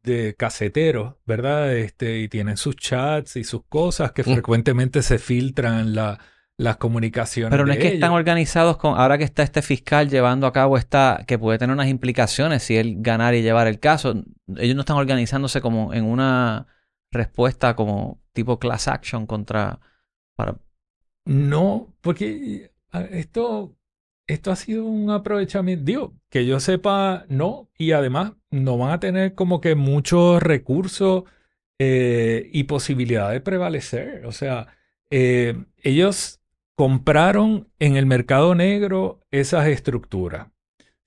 de 0.04 0.34
caseteros, 0.36 1.14
¿verdad? 1.26 1.74
Este, 1.76 2.20
y 2.20 2.28
tienen 2.28 2.56
sus 2.56 2.76
chats 2.76 3.36
y 3.36 3.42
sus 3.44 3.64
cosas 3.68 4.12
que 4.12 4.22
Mm. 4.22 4.32
frecuentemente 4.34 5.02
se 5.02 5.18
filtran 5.18 5.94
la- 5.94 6.18
las 6.56 6.76
comunicaciones. 6.76 7.50
Pero 7.50 7.66
no 7.66 7.72
es 7.72 7.78
que 7.78 7.86
ellos. 7.86 7.94
están 7.94 8.12
organizados 8.12 8.76
con, 8.76 8.96
ahora 8.96 9.18
que 9.18 9.24
está 9.24 9.42
este 9.42 9.60
fiscal 9.62 10.08
llevando 10.08 10.46
a 10.46 10.52
cabo 10.52 10.78
esta, 10.78 11.24
que 11.26 11.36
puede 11.36 11.58
tener 11.58 11.74
unas 11.74 11.88
implicaciones 11.88 12.62
si 12.62 12.76
él 12.76 12.96
ganar 13.00 13.34
y 13.34 13.42
llevar 13.42 13.66
el 13.66 13.80
caso, 13.80 14.22
ellos 14.56 14.76
no 14.76 14.82
están 14.82 14.96
organizándose 14.98 15.60
como 15.60 15.92
en 15.92 16.04
una 16.04 16.68
respuesta 17.10 17.74
como 17.74 18.20
tipo 18.32 18.60
class 18.60 18.86
action 18.86 19.26
contra, 19.26 19.80
para, 20.36 20.56
No, 21.24 21.92
porque 22.02 22.70
esto, 23.10 23.76
esto 24.28 24.50
ha 24.52 24.56
sido 24.56 24.84
un 24.84 25.10
aprovechamiento. 25.10 25.84
Digo, 25.84 26.14
que 26.30 26.46
yo 26.46 26.60
sepa, 26.60 27.24
no. 27.28 27.68
Y 27.78 27.92
además, 27.92 28.32
no 28.54 28.78
van 28.78 28.92
a 28.92 29.00
tener 29.00 29.34
como 29.34 29.60
que 29.60 29.74
muchos 29.74 30.42
recursos 30.42 31.24
eh, 31.78 32.48
y 32.52 32.64
posibilidad 32.64 33.30
de 33.30 33.40
prevalecer. 33.40 34.24
O 34.26 34.32
sea, 34.32 34.68
eh, 35.10 35.64
ellos 35.82 36.40
compraron 36.76 37.68
en 37.78 37.96
el 37.96 38.06
mercado 38.06 38.54
negro 38.54 39.20
esas 39.30 39.66
estructuras. 39.68 40.48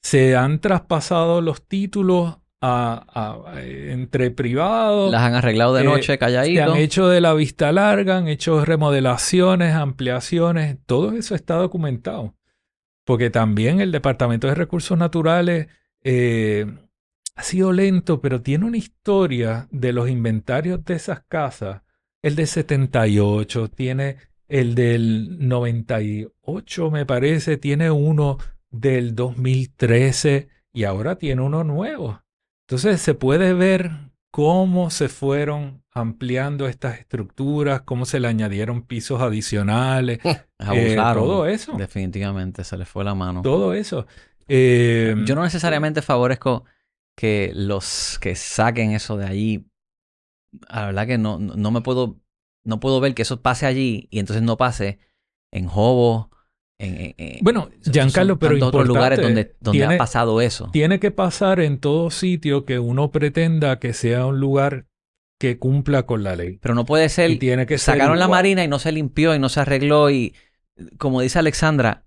Se 0.01 0.35
han 0.35 0.59
traspasado 0.59 1.41
los 1.41 1.67
títulos 1.67 2.37
a- 2.61 3.43
a- 3.53 3.61
entre 3.61 4.31
privados. 4.31 5.11
las 5.11 5.21
han 5.21 5.35
arreglado 5.35 5.73
de 5.75 5.81
Eh, 5.81 5.85
noche 5.85 6.13
Se 6.13 6.17
calladito. 6.17 6.63
han 6.73 6.77
hecho 6.77 7.07
de 7.07 7.21
la 7.21 7.33
vista 7.33 7.71
larga, 7.71 8.17
han 8.17 8.27
hecho 8.27 8.63
remodelaciones, 8.65 9.73
ampliaciones, 9.75 10.77
todo 10.85 11.11
eso 11.13 11.35
está 11.35 11.55
documentado. 11.55 12.33
porque 13.05 13.29
también 13.29 13.79
el 13.79 13.93
Departamento 13.93 14.47
de 14.47 14.55
Recursos 14.55 14.97
Naturales 14.97 15.67
eh, 16.03 16.65
ha 17.37 17.43
sido 17.43 17.71
lento, 17.71 18.19
pero 18.19 18.41
tiene 18.41 18.65
una 18.65 18.77
historia 18.77 19.67
de 19.69 19.93
los 19.93 20.09
inventarios 20.09 20.83
de 20.83 20.95
esas 20.95 21.21
casas. 21.27 21.83
El 22.23 22.35
de 22.35 22.47
78, 22.47 23.67
tiene 23.69 24.17
el 24.47 24.73
del 24.73 25.47
98, 25.47 26.91
me 26.91 27.05
parece, 27.05 27.57
tiene 27.57 27.91
uno 27.91 28.39
del 28.71 29.13
2013 29.13 30.47
y 30.73 30.85
ahora 30.85 31.17
tiene 31.19 31.43
uno 31.43 31.63
nuevo. 31.63 32.23
Entonces 32.67 32.99
se 33.01 33.13
puede 33.13 33.53
ver 33.53 33.91
cómo 34.31 34.89
se 34.89 35.07
fueron 35.07 35.83
ampliando 35.91 36.67
estas 36.67 36.97
estructuras, 36.99 37.81
cómo 37.81 38.05
se 38.05 38.19
le 38.19 38.29
añadieron 38.29 38.81
pisos 38.81 39.21
adicionales, 39.21 40.17
eh, 40.73 40.95
todo 40.95 41.45
eso. 41.45 41.73
Definitivamente, 41.77 42.63
se 42.63 42.77
les 42.77 42.89
fue 42.89 43.03
la 43.03 43.13
mano. 43.13 43.43
todo 43.43 43.75
eso. 43.75 44.07
Eh, 44.47 45.13
Yo 45.25 45.35
no 45.35 45.43
necesariamente 45.43 46.01
favorezco 46.01 46.65
que 47.17 47.51
los 47.55 48.19
que 48.21 48.35
saquen 48.35 48.91
eso 48.91 49.17
de 49.17 49.25
allí. 49.25 49.67
La 50.69 50.85
verdad 50.85 51.07
que 51.07 51.17
no, 51.17 51.39
no, 51.39 51.71
me 51.71 51.81
puedo, 51.81 52.19
no 52.63 52.79
puedo 52.79 52.99
ver 53.01 53.13
que 53.15 53.23
eso 53.23 53.41
pase 53.41 53.65
allí 53.65 54.07
y 54.11 54.19
entonces 54.19 54.43
no 54.43 54.55
pase 54.55 54.99
en 55.51 55.67
Jobo, 55.67 56.29
en, 56.79 56.95
en- 56.95 57.15
en- 57.17 57.39
Bueno, 57.43 57.69
Giancarlo, 57.91 58.39
pero 58.39 58.65
otros 58.65 58.87
lugares 58.87 59.19
donde, 59.19 59.55
donde 59.59 59.79
tiene- 59.79 59.95
ha 59.95 59.97
pasado 59.97 60.39
eso. 60.41 60.69
tiene 60.71 60.99
que 60.99 61.11
pasar 61.11 61.59
en 61.59 61.79
todo 61.79 62.11
sitio 62.11 62.65
que 62.65 62.79
uno 62.79 63.11
pretenda 63.11 63.79
que 63.79 63.93
sea 63.93 64.25
un 64.25 64.39
lugar 64.39 64.85
que 65.39 65.59
cumpla 65.59 66.03
con 66.05 66.23
la 66.23 66.35
ley. 66.35 66.57
Pero 66.61 66.75
no 66.75 66.85
puede 66.85 67.09
ser, 67.09 67.29
Y 67.31 67.37
tiene 67.37 67.65
que 67.65 67.77
ser 67.77 67.95
sacaron 67.95 68.19
la 68.19 68.27
marina 68.27 68.63
y 68.63 68.67
no 68.67 68.79
se 68.79 68.91
limpió 68.91 69.35
y 69.35 69.39
no 69.39 69.49
se 69.49 69.59
arregló 69.59 70.09
y, 70.09 70.35
como 70.97 71.21
dice 71.21 71.39
Alexandra, 71.39 72.06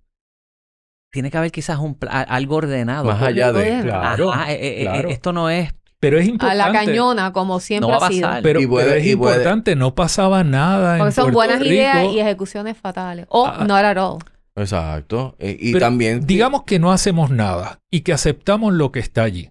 tiene 1.11 1.31
que 1.31 1.39
haber 1.39 1.51
quizás 1.53 1.79
un 1.79 1.97
algo 2.09 2.57
ordenado. 2.57 3.05
Más 3.05 3.23
allá 3.23 3.53
de... 3.53 3.83
Claro, 3.83 4.33
Ajá, 4.33 4.53
eh, 4.53 4.55
eh, 4.55 4.81
eh, 4.81 4.85
claro. 4.85 5.09
esto 5.11 5.33
no 5.33 5.51
es, 5.51 5.73
Pero 5.99 6.19
es 6.19 6.27
A 6.27 6.31
importante. 6.31 6.57
la 6.59 6.73
cañona, 6.73 7.33
como 7.33 7.61
siempre 7.61 7.91
no 7.91 8.03
a 8.03 8.07
ha 8.07 8.09
sido. 8.11 8.29
Pero, 8.43 8.61
Y 8.61 8.67
puede- 8.67 8.87
pero 8.87 8.97
es 9.01 9.07
y 9.07 9.17
puede- 9.17 9.33
importante, 9.37 9.77
no 9.77 9.95
pasaba 9.95 10.45
nada 10.45 10.97
Porque 10.99 11.09
en 11.09 11.13
son 11.13 11.25
Puerto 11.25 11.37
buenas 11.37 11.59
Rico. 11.61 11.73
ideas 11.75 12.05
y 12.13 12.21
ejecuciones 12.21 12.77
fatales. 12.77 13.27
O 13.29 13.47
Ah, 13.47 13.65
not 13.67 13.85
at 13.85 13.97
all. 13.99 14.19
Exacto. 14.57 15.37
Eh, 15.39 15.57
y 15.61 15.73
Pero 15.73 15.87
también... 15.87 16.27
Digamos 16.27 16.65
que 16.65 16.79
no 16.79 16.93
hacemos 16.93 17.31
nada 17.31 17.81
y 17.91 18.01
que 18.01 18.13
aceptamos 18.13 18.73
lo 18.73 18.93
que 18.93 19.01
está 19.01 19.23
allí. 19.23 19.51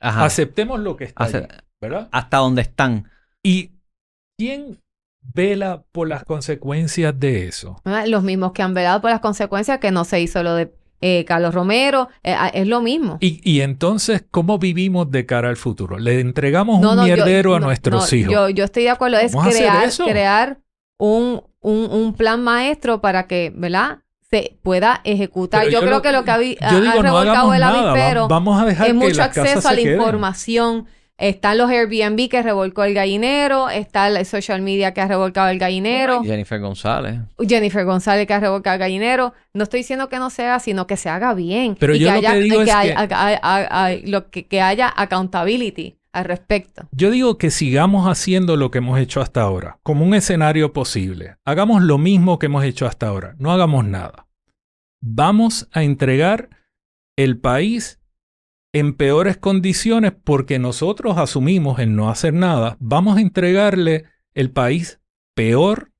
ajá, 0.00 0.24
Aceptemos 0.24 0.80
lo 0.80 0.96
que 0.96 1.04
está 1.04 1.24
Ace- 1.24 1.36
allí, 1.38 1.46
¿verdad? 1.80 2.08
hasta 2.12 2.36
donde 2.38 2.62
están. 2.62 3.10
¿Y 3.42 3.72
quién 4.38 4.78
vela 5.22 5.82
por 5.92 6.08
las 6.08 6.24
consecuencias 6.24 7.18
de 7.18 7.46
eso? 7.48 7.80
¿verdad? 7.84 8.06
Los 8.06 8.22
mismos 8.22 8.52
que 8.52 8.62
han 8.62 8.74
velado 8.74 9.00
por 9.00 9.10
las 9.10 9.20
consecuencias 9.20 9.78
que 9.78 9.90
no 9.90 10.04
se 10.04 10.20
hizo 10.20 10.42
lo 10.42 10.54
de 10.54 10.72
eh, 11.02 11.24
Carlos 11.24 11.54
Romero. 11.54 12.08
eh, 12.22 12.34
ah, 12.36 12.48
es 12.52 12.66
lo 12.68 12.82
mismo. 12.82 13.16
Y, 13.20 13.40
y 13.48 13.62
entonces, 13.62 14.22
¿cómo 14.30 14.58
vivimos 14.58 15.10
de 15.10 15.24
cara 15.24 15.48
al 15.48 15.56
futuro? 15.56 15.98
¿Le 15.98 16.20
entregamos 16.20 16.80
No, 16.80 16.90
un 16.90 16.96
no, 16.96 17.06
yo- 17.06 17.14
mierdero 17.16 17.54
a 17.54 17.60
no, 17.60 17.66
nuestros 17.66 18.12
hijos? 18.12 18.32
Yo, 18.32 18.48
yo 18.50 18.64
estoy 18.64 18.82
de 18.82 18.90
acuerdo. 18.90 19.16
Es 19.18 19.32
crear, 19.34 20.58
un, 20.98 21.42
un, 21.60 21.90
un 21.90 22.14
plan 22.14 22.42
maestro 22.42 23.00
para 23.00 23.26
que, 23.26 23.52
¿verdad? 23.54 24.00
Se 24.30 24.58
pueda 24.62 25.00
ejecutar. 25.04 25.64
Yo, 25.64 25.70
yo 25.70 25.80
creo 25.80 25.90
lo- 25.92 26.02
que 26.02 26.12
lo 26.12 26.24
que 26.24 26.30
ha, 26.30 26.34
ha- 26.34 26.38
digo, 26.38 26.60
ha 26.98 27.02
revolcado 27.02 27.54
el 27.54 27.62
avispero 27.62 28.28
Vamos 28.28 28.60
a 28.62 28.66
dejar 28.66 28.86
es 28.88 28.92
que 28.92 28.98
mucho 28.98 29.22
acceso 29.22 29.68
a 29.68 29.72
la 29.72 29.76
queden. 29.78 29.94
información. 29.96 30.86
Están 31.20 31.58
los 31.58 31.68
Airbnb 31.68 32.30
que 32.30 32.42
revolcó 32.42 32.82
el 32.84 32.94
gallinero, 32.94 33.68
está 33.68 34.08
el 34.08 34.24
social 34.24 34.62
media 34.62 34.94
que 34.94 35.02
ha 35.02 35.06
revolcado 35.06 35.50
el 35.50 35.58
gallinero, 35.58 36.22
Jennifer 36.22 36.58
González. 36.58 37.20
Jennifer 37.46 37.84
González 37.84 38.26
que 38.26 38.32
ha 38.32 38.40
revolcado 38.40 38.74
el 38.74 38.80
gallinero. 38.80 39.34
No 39.52 39.64
estoy 39.64 39.80
diciendo 39.80 40.08
que 40.08 40.16
no 40.16 40.30
se 40.30 40.46
haga, 40.46 40.60
sino 40.60 40.86
que 40.86 40.96
se 40.96 41.10
haga 41.10 41.34
bien. 41.34 41.76
Pero 41.78 41.94
y 41.94 41.98
yo 41.98 42.08
que 42.08 42.14
lo 42.14 42.20
que 42.22 42.40
digo 42.40 42.62
es 42.62 44.10
lo 44.10 44.30
que 44.30 44.60
haya 44.62 44.88
accountability 44.88 45.98
al 46.12 46.24
respecto. 46.24 46.88
Yo 46.92 47.10
digo 47.10 47.36
que 47.36 47.50
sigamos 47.50 48.08
haciendo 48.08 48.56
lo 48.56 48.70
que 48.70 48.78
hemos 48.78 48.98
hecho 48.98 49.20
hasta 49.20 49.42
ahora, 49.42 49.78
como 49.82 50.06
un 50.06 50.14
escenario 50.14 50.72
posible. 50.72 51.36
Hagamos 51.44 51.82
lo 51.82 51.98
mismo 51.98 52.38
que 52.38 52.46
hemos 52.46 52.64
hecho 52.64 52.86
hasta 52.86 53.08
ahora, 53.08 53.34
no 53.38 53.52
hagamos 53.52 53.84
nada. 53.84 54.26
Vamos 55.02 55.68
a 55.72 55.82
entregar 55.82 56.48
el 57.16 57.38
país 57.38 57.99
en 58.72 58.94
peores 58.94 59.36
condiciones 59.36 60.12
porque 60.12 60.58
nosotros 60.58 61.18
asumimos 61.18 61.78
el 61.78 61.96
no 61.96 62.10
hacer 62.10 62.32
nada. 62.34 62.76
Vamos 62.80 63.16
a 63.16 63.20
entregarle 63.20 64.04
el 64.34 64.50
país 64.50 65.00
peor 65.34 65.92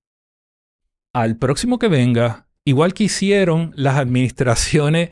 al 1.13 1.37
próximo 1.37 1.79
que 1.79 1.89
venga, 1.89 2.47
igual 2.65 2.95
que 2.95 3.05
hicieron 3.05 3.73
las 3.75 3.97
administraciones 3.97 5.11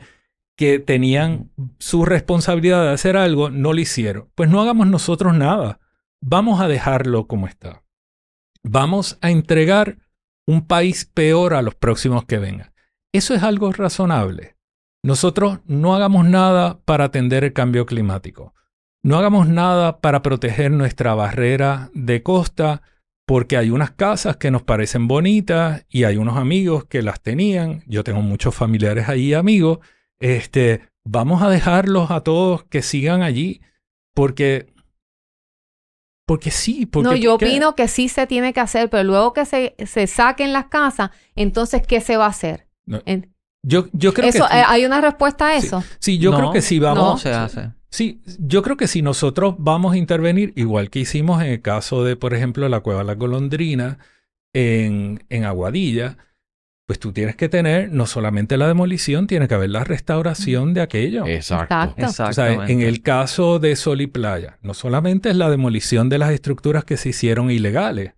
que 0.55 0.79
tenían 0.79 1.51
su 1.77 2.05
responsabilidad 2.05 2.83
de 2.83 2.91
hacer 2.91 3.15
algo, 3.17 3.49
no 3.49 3.73
lo 3.73 3.79
hicieron. 3.79 4.29
Pues 4.35 4.49
no 4.49 4.61
hagamos 4.61 4.87
nosotros 4.87 5.33
nada. 5.33 5.79
Vamos 6.21 6.59
a 6.61 6.67
dejarlo 6.67 7.27
como 7.27 7.47
está. 7.47 7.83
Vamos 8.63 9.17
a 9.21 9.31
entregar 9.31 9.99
un 10.45 10.67
país 10.67 11.05
peor 11.05 11.53
a 11.53 11.61
los 11.61 11.75
próximos 11.75 12.25
que 12.25 12.39
vengan. 12.39 12.73
Eso 13.13 13.33
es 13.33 13.43
algo 13.43 13.71
razonable. 13.71 14.57
Nosotros 15.03 15.59
no 15.65 15.95
hagamos 15.95 16.25
nada 16.25 16.79
para 16.85 17.05
atender 17.05 17.43
el 17.43 17.53
cambio 17.53 17.85
climático. 17.85 18.53
No 19.01 19.17
hagamos 19.17 19.47
nada 19.47 20.01
para 20.01 20.21
proteger 20.21 20.71
nuestra 20.71 21.15
barrera 21.15 21.89
de 21.93 22.21
costa 22.21 22.81
porque 23.25 23.57
hay 23.57 23.69
unas 23.69 23.91
casas 23.91 24.37
que 24.37 24.51
nos 24.51 24.63
parecen 24.63 25.07
bonitas 25.07 25.85
y 25.87 26.03
hay 26.03 26.17
unos 26.17 26.35
amigos 26.35 26.85
que 26.85 27.01
las 27.01 27.21
tenían. 27.21 27.83
Yo 27.87 28.03
tengo 28.03 28.21
muchos 28.21 28.55
familiares 28.55 29.07
ahí 29.07 29.33
amigos. 29.33 29.79
Este, 30.19 30.81
vamos 31.05 31.41
a 31.43 31.49
dejarlos 31.49 32.11
a 32.11 32.21
todos 32.21 32.63
que 32.65 32.81
sigan 32.81 33.21
allí 33.21 33.61
porque 34.13 34.73
porque 36.25 36.51
sí, 36.51 36.85
porque 36.85 37.09
no, 37.09 37.15
yo 37.15 37.35
opino 37.35 37.73
que 37.73 37.87
sí 37.87 38.07
se 38.07 38.27
tiene 38.27 38.53
que 38.53 38.59
hacer, 38.59 38.87
pero 38.91 39.03
luego 39.03 39.33
que 39.33 39.45
se, 39.45 39.75
se 39.83 40.05
saquen 40.05 40.53
las 40.53 40.65
casas, 40.65 41.09
entonces, 41.35 41.81
¿qué 41.87 42.01
se 42.01 42.17
va 42.17 42.25
a 42.25 42.29
hacer? 42.29 42.67
No, 42.85 43.01
En- 43.07 43.33
Yo, 43.63 43.87
yo 43.91 44.13
creo 44.13 44.29
eso, 44.29 44.47
que 44.47 44.57
eh. 44.57 44.63
¿Hay 44.67 44.85
una 44.85 45.01
respuesta 45.01 45.47
a 45.47 45.55
eso? 45.57 45.83
Sí, 45.99 46.17
yo 46.17 46.31
No, 46.31 46.37
creo 46.37 46.51
que 46.53 46.61
sí 46.61 46.79
No 46.79 46.85
vamos. 46.95 47.21
se 47.21 47.33
hace. 47.33 47.71
Sí, 47.89 48.21
yo 48.39 48.61
creo 48.61 48.77
que 48.77 48.87
si 48.87 49.01
nosotros 49.01 49.55
vamos 49.57 49.93
a 49.93 49.97
intervenir, 49.97 50.53
igual 50.55 50.89
que 50.89 50.99
hicimos 50.99 51.41
en 51.41 51.49
el 51.49 51.61
caso 51.61 52.03
de, 52.03 52.15
por 52.15 52.33
ejemplo, 52.33 52.69
la 52.69 52.81
Cueva 52.81 52.99
de 53.01 53.05
la 53.07 53.15
Golondrina 53.15 53.97
en, 54.53 55.23
en 55.29 55.43
Aguadilla, 55.43 56.17
pues 56.85 56.99
tú 56.99 57.11
tienes 57.13 57.35
que 57.35 57.49
tener 57.49 57.91
no 57.91 58.05
solamente 58.05 58.57
la 58.57 58.67
demolición, 58.67 59.27
tiene 59.27 59.47
que 59.47 59.55
haber 59.55 59.69
la 59.71 59.83
restauración 59.83 60.73
de 60.73 60.81
aquello. 60.81 61.25
Exacto. 61.27 61.93
Exacto. 61.97 62.29
O 62.29 62.33
sea, 62.33 62.67
en 62.67 62.81
el 62.81 63.01
caso 63.01 63.59
de 63.59 63.75
Sol 63.75 64.01
y 64.01 64.07
Playa, 64.07 64.57
no 64.61 64.73
solamente 64.73 65.29
es 65.29 65.35
la 65.35 65.49
demolición 65.49 66.09
de 66.09 66.17
las 66.19 66.31
estructuras 66.31 66.85
que 66.85 66.97
se 66.97 67.09
hicieron 67.09 67.51
ilegales, 67.51 68.13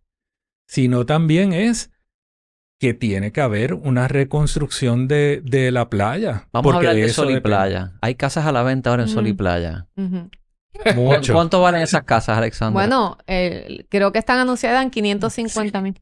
sino 0.67 1.05
también 1.05 1.51
es 1.53 1.91
que 2.81 2.95
tiene 2.95 3.31
que 3.31 3.41
haber 3.41 3.75
una 3.75 4.07
reconstrucción 4.07 5.07
de, 5.07 5.41
de 5.45 5.71
la 5.71 5.87
playa. 5.87 6.47
Vamos 6.51 6.71
a 6.71 6.73
porque 6.73 6.87
hablar 6.87 6.95
de 6.95 7.13
Sol 7.13 7.25
y 7.29 7.35
depende. 7.35 7.55
Playa. 7.55 7.91
Hay 8.01 8.15
casas 8.15 8.47
a 8.47 8.51
la 8.51 8.63
venta 8.63 8.89
ahora 8.89 9.03
en 9.03 9.09
Sol 9.09 9.27
y. 9.27 9.33
Playa. 9.33 9.85
Mucho. 10.95 11.33
¿Cuánto 11.33 11.61
valen 11.61 11.81
esas 11.81 12.03
casas, 12.05 12.39
Alexandra? 12.39 12.73
Bueno, 12.73 13.19
eh, 13.27 13.85
creo 13.89 14.11
que 14.11 14.17
están 14.17 14.39
anunciadas 14.39 14.81
en 14.83 14.89
550 14.89 15.79
mil. 15.79 16.01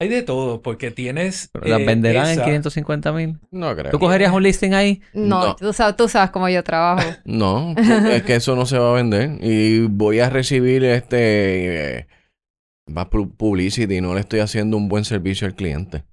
Hay 0.00 0.08
de 0.08 0.22
todo, 0.22 0.60
porque 0.60 0.90
tienes. 0.90 1.48
¿Las 1.62 1.80
eh, 1.80 1.86
venderán 1.86 2.26
en 2.26 2.32
esa- 2.32 2.44
550 2.44 3.12
mil? 3.12 3.38
No 3.50 3.74
creo. 3.74 3.90
¿Tú 3.90 3.98
cogerías 3.98 4.32
un 4.34 4.42
listing 4.42 4.74
ahí? 4.74 5.00
No, 5.14 5.46
No. 5.46 5.56
Tú, 5.56 5.72
sabes, 5.72 5.96
tú 5.96 6.08
sabes 6.08 6.30
cómo 6.30 6.48
yo 6.50 6.62
trabajo. 6.62 7.08
No, 7.24 7.74
es 7.76 8.22
que 8.24 8.34
eso 8.34 8.54
no 8.54 8.66
se 8.66 8.76
va 8.78 8.90
a 8.90 8.94
vender. 8.94 9.38
Y 9.40 9.86
voy 9.86 10.20
a 10.20 10.28
recibir 10.28 10.84
este... 10.84 12.00
eh, 12.00 12.06
más 12.86 13.06
pu- 13.06 13.34
publicity. 13.36 14.00
No 14.00 14.14
le 14.14 14.20
estoy 14.20 14.40
haciendo 14.40 14.76
un 14.76 14.88
buen 14.88 15.04
servicio 15.04 15.46
al 15.46 15.54
cliente. 15.54 16.04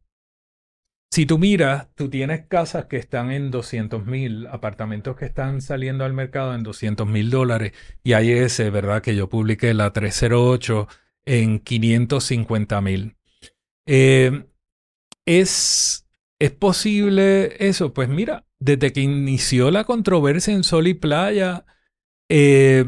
Si 1.12 1.26
tú 1.26 1.40
miras, 1.40 1.88
tú 1.96 2.10
tienes 2.10 2.46
casas 2.48 2.86
que 2.86 2.98
están 2.98 3.32
en 3.32 3.50
200 3.50 4.06
mil, 4.06 4.46
apartamentos 4.48 5.16
que 5.16 5.26
están 5.26 5.60
saliendo 5.62 6.06
al 6.06 6.14
mercado 6.14 6.54
en 6.54 6.62
200 6.62 7.08
mil 7.08 7.32
dólares. 7.32 7.74
Y 8.04 8.14
hay 8.14 8.32
ese, 8.32 8.70
¿verdad? 8.70 9.02
Que 9.02 9.16
yo 9.16 9.28
publiqué 9.28 9.74
la 9.74 9.92
308 9.92 10.88
en 11.26 11.60
550 11.60 12.82
mil. 12.82 13.16
Eh, 13.88 14.46
¿es, 15.26 16.08
¿Es 16.40 16.52
posible 16.52 17.68
eso? 17.68 17.92
Pues 17.94 18.08
mira, 18.08 18.46
desde 18.60 18.94
que 18.94 19.02
inició 19.02 19.72
la 19.72 19.86
controversia 19.86 20.54
en 20.54 20.64
Sol 20.64 20.88
y 20.88 20.94
Playa, 20.94 21.66
eh, 22.30 22.86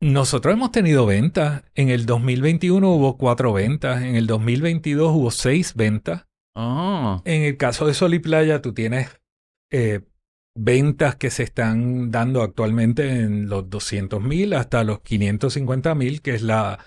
nosotros 0.00 0.54
hemos 0.54 0.72
tenido 0.72 1.06
ventas. 1.06 1.62
En 1.74 1.90
el 1.90 2.06
2021 2.06 2.90
hubo 2.90 3.16
cuatro 3.18 3.52
ventas, 3.52 4.02
en 4.02 4.16
el 4.16 4.26
2022 4.26 5.12
hubo 5.14 5.30
seis 5.30 5.74
ventas. 5.74 6.26
Oh. 6.54 7.22
En 7.24 7.42
el 7.42 7.56
caso 7.56 7.86
de 7.86 7.94
Sol 7.94 8.14
y 8.14 8.18
Playa, 8.18 8.62
tú 8.62 8.72
tienes 8.72 9.20
eh, 9.70 10.00
ventas 10.54 11.16
que 11.16 11.30
se 11.30 11.42
están 11.42 12.10
dando 12.10 12.42
actualmente 12.42 13.08
en 13.08 13.48
los 13.48 13.68
200 13.70 14.20
mil 14.22 14.54
hasta 14.54 14.84
los 14.84 15.00
550 15.00 15.94
mil, 15.94 16.22
que 16.22 16.34
es 16.34 16.42
la, 16.42 16.78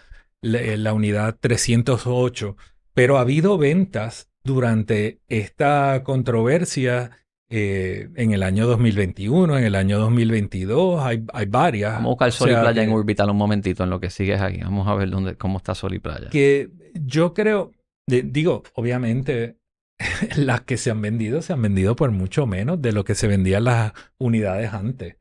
la, 0.41 0.77
la 0.77 0.93
unidad 0.93 1.37
308. 1.39 2.57
Pero 2.93 3.17
ha 3.17 3.21
habido 3.21 3.57
ventas 3.57 4.29
durante 4.43 5.21
esta 5.27 6.01
controversia 6.03 7.11
eh, 7.55 8.09
en 8.15 8.31
el 8.33 8.41
año 8.41 8.65
2021, 8.65 9.59
en 9.59 9.63
el 9.63 9.75
año 9.75 9.99
2022, 9.99 11.03
hay, 11.03 11.23
hay 11.33 11.45
varias. 11.45 11.93
Vamos 11.93 12.07
a 12.07 12.09
buscar 12.09 12.31
Sol 12.31 12.49
O 12.49 12.51
sea, 12.51 12.59
y 12.59 12.63
Playa 12.63 12.81
que- 12.81 12.87
en 12.89 12.93
Orbital 12.95 13.29
un 13.29 13.37
momentito 13.37 13.83
en 13.83 13.91
lo 13.91 13.99
que 13.99 14.09
sigues 14.09 14.41
aquí. 14.41 14.57
Vamos 14.63 14.87
a 14.87 14.95
ver 14.95 15.11
dónde, 15.11 15.35
cómo 15.35 15.57
está 15.59 15.75
Sol 15.75 15.93
y 15.93 15.99
Playa. 15.99 16.29
que 16.31 16.69
yo 16.95 17.33
creo, 17.35 17.71
de- 18.07 18.23
digo, 18.23 18.63
obviamente 18.73 19.57
las 20.37 20.61
que 20.61 20.77
se 20.77 20.89
han 20.89 21.01
vendido 21.01 21.43
se 21.43 21.53
han 21.53 21.61
vendido 21.61 21.95
por 21.95 22.09
mucho 22.09 22.47
menos 22.47 22.81
de 22.81 22.91
lo 22.91 23.03
que 23.03 23.13
se 23.13 23.27
vendían 23.27 23.65
las 23.65 23.93
unidades 24.17 24.73
antes. 24.73 25.17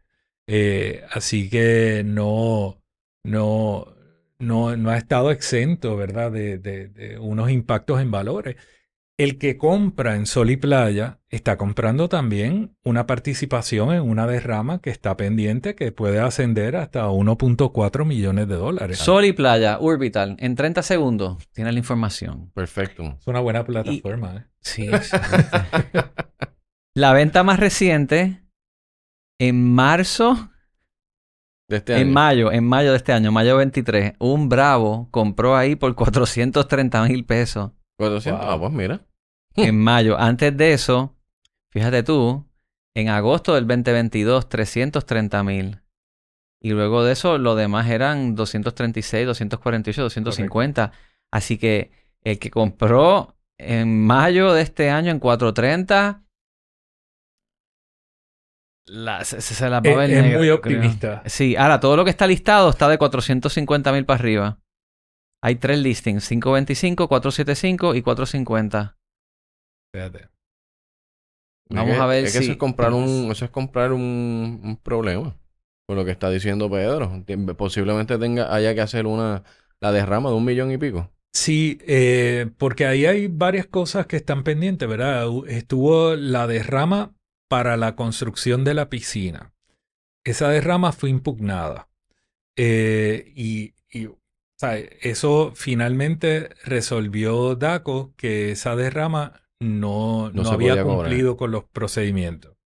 Eh, 0.47 1.03
así 1.12 1.51
que 1.51 2.03
no, 2.05 2.80
no, 3.24 3.87
no, 4.39 4.76
no 4.76 4.91
ha 4.91 4.97
estado 4.97 5.30
exento, 5.30 5.97
¿verdad? 5.97 6.33
De, 6.33 6.57
de- 6.59 6.89
de 6.89 7.18
unos 7.18 7.51
impactos 7.51 8.01
en 8.01 8.11
valores. 8.11 8.57
El 9.18 9.38
que 9.38 9.58
compra 9.58 10.16
en 10.16 10.24
Sol 10.26 10.50
y 10.50 10.56
Playa 10.56 11.20
está 11.28 11.56
comprando 11.58 12.08
también 12.08 12.76
una 12.82 13.06
participación 13.06 13.92
en 13.92 14.02
una 14.02 14.26
derrama 14.26 14.80
que 14.80 14.90
está 14.90 15.16
pendiente 15.16 15.74
que 15.74 15.92
puede 15.92 16.18
ascender 16.18 16.76
hasta 16.76 17.06
1.4 17.08 18.04
millones 18.06 18.48
de 18.48 18.54
dólares. 18.54 18.98
Sol 18.98 19.24
y 19.26 19.32
Playa, 19.32 19.78
Orbital, 19.80 20.36
en 20.40 20.56
30 20.56 20.82
segundos 20.82 21.36
tienes 21.52 21.74
la 21.74 21.78
información. 21.78 22.50
Perfecto. 22.54 23.16
Es 23.20 23.26
una 23.26 23.40
buena 23.40 23.64
plataforma, 23.64 24.36
¿eh? 24.36 24.44
Sí, 24.60 24.86
sí. 25.02 25.16
la 26.94 27.12
venta 27.12 27.42
más 27.42 27.60
reciente, 27.60 28.42
en 29.38 29.74
marzo, 29.74 30.50
De 31.68 31.76
este 31.76 31.94
en 31.94 32.00
año. 32.08 32.12
mayo, 32.12 32.52
en 32.52 32.64
mayo 32.64 32.90
de 32.92 32.96
este 32.96 33.12
año, 33.12 33.30
mayo 33.30 33.56
23, 33.58 34.14
un 34.18 34.48
Bravo 34.48 35.08
compró 35.10 35.54
ahí 35.54 35.76
por 35.76 35.94
430 35.94 37.04
mil 37.08 37.24
pesos. 37.26 37.72
400. 37.99 38.40
Wow. 38.45 38.51
Ah, 38.55 38.59
pues 38.61 38.72
mira. 38.72 39.07
En 39.57 39.78
mayo. 39.78 40.18
Antes 40.18 40.57
de 40.57 40.72
eso, 40.72 41.16
fíjate 41.70 42.03
tú, 42.03 42.47
en 42.95 43.09
agosto 43.09 43.55
del 43.55 43.66
2022, 43.66 44.49
330 44.49 45.43
mil. 45.45 45.80
Y 46.61 46.70
luego 46.70 47.05
de 47.05 47.12
eso, 47.12 47.38
lo 47.38 47.55
demás 47.57 47.88
eran 47.90 48.34
236, 48.34 49.26
248, 49.26 50.03
250. 50.03 50.93
Así 51.32 51.59
que 51.59 51.90
el 52.22 52.38
que 52.38 52.51
compró 52.51 53.36
en 53.59 54.05
mayo 54.07 54.53
de 54.53 54.62
este 54.62 54.90
año 54.90 55.11
en 55.11 55.18
430, 55.18 56.22
la- 58.86 59.24
se, 59.24 59.40
se- 59.40 59.68
la 59.70 59.80
va 59.80 59.88
a 59.88 59.90
Es, 59.93 59.97
ver 59.97 60.11
es 60.11 60.22
muy 60.24 60.32
creo. 60.40 60.55
optimista. 60.57 61.22
Sí, 61.26 61.57
ahora 61.57 61.80
todo 61.80 61.97
lo 61.97 62.05
que 62.05 62.11
está 62.11 62.26
listado 62.26 62.70
está 62.70 62.88
de 62.88 62.99
450 62.99 63.93
mil 63.93 64.05
para 64.05 64.18
arriba. 64.20 64.59
Hay 65.43 65.57
tres 65.57 65.78
listings, 65.78 66.28
525, 66.28 67.09
475 67.09 67.95
y 67.95 68.03
450. 68.03 68.97
Fíjate. 69.95 70.28
Vamos 71.68 71.90
Es 71.90 71.97
que- 71.97 72.03
a 72.03 72.07
ver 72.07 72.24
es 72.24 72.32
que 72.32 72.38
si- 72.38 72.45
eso 72.45 72.53
es 72.53 72.59
comprar 72.59 72.93
un, 72.93 73.28
eso 73.32 73.45
es 73.45 73.51
comprar 73.51 73.93
un, 73.93 74.61
un 74.62 74.76
problema. 74.82 75.36
Por 75.86 75.97
lo 75.97 76.05
que 76.05 76.12
está 76.12 76.30
diciendo 76.30 76.70
Pedro. 76.70 77.24
Posiblemente 77.57 78.18
tenga, 78.18 78.55
haya 78.55 78.74
que 78.74 78.80
hacer 78.82 79.07
una, 79.07 79.43
la 79.80 79.93
derrama 79.93 80.30
de 80.30 80.36
un 80.36 80.45
millón 80.45 80.70
y 80.70 80.78
pico. 80.78 81.11
Sí, 81.34 81.78
eh, 81.86 82.51
porque 82.59 82.86
ahí 82.86 83.07
hay 83.07 83.26
varias 83.26 83.66
cosas 83.66 84.07
que 84.07 84.16
están 84.16 84.45
pendientes, 84.45 84.88
¿verdad? 84.88 85.26
Estuvo 85.49 86.14
la 86.14 86.47
derrama 86.47 87.14
para 87.49 87.76
la 87.76 87.97
construcción 87.97 88.64
de 88.64 88.74
la 88.74 88.90
piscina. 88.90 89.53
Esa 90.24 90.49
derrama 90.51 90.93
fue 90.93 91.11
impugnada. 91.11 91.88
Eh, 92.57 93.32
y, 93.34 93.74
sea, 94.66 94.76
eso 94.76 95.52
finalmente 95.54 96.50
resolvió 96.64 97.54
DACO 97.56 98.14
que 98.16 98.52
esa 98.52 98.76
derrama 98.76 99.42
no, 99.60 100.30
No 100.30 100.48
había 100.50 100.82
cobrar. 100.82 100.84
cumplido 100.86 101.36
con 101.36 101.50
los 101.50 101.64
procedimientos. 101.64 102.56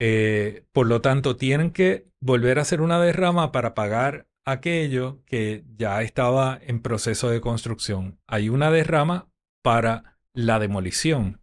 Eh, 0.00 0.64
por 0.72 0.86
lo 0.86 1.00
tanto, 1.00 1.36
tienen 1.36 1.70
que 1.70 2.08
volver 2.20 2.58
a 2.58 2.62
hacer 2.62 2.80
una 2.80 3.00
derrama 3.00 3.52
para 3.52 3.74
pagar 3.74 4.26
aquello 4.44 5.22
que 5.24 5.64
ya 5.76 6.02
estaba 6.02 6.58
en 6.60 6.82
proceso 6.82 7.30
de 7.30 7.40
construcción. 7.40 8.18
Hay 8.26 8.48
una 8.48 8.70
derrama 8.70 9.28
para 9.62 10.18
la 10.34 10.58
demolición 10.58 11.40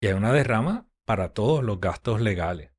y 0.00 0.08
hay 0.08 0.12
una 0.12 0.32
derrama 0.32 0.86
para 1.04 1.32
todos 1.32 1.64
los 1.64 1.80
gastos 1.80 2.20
legales 2.20 2.72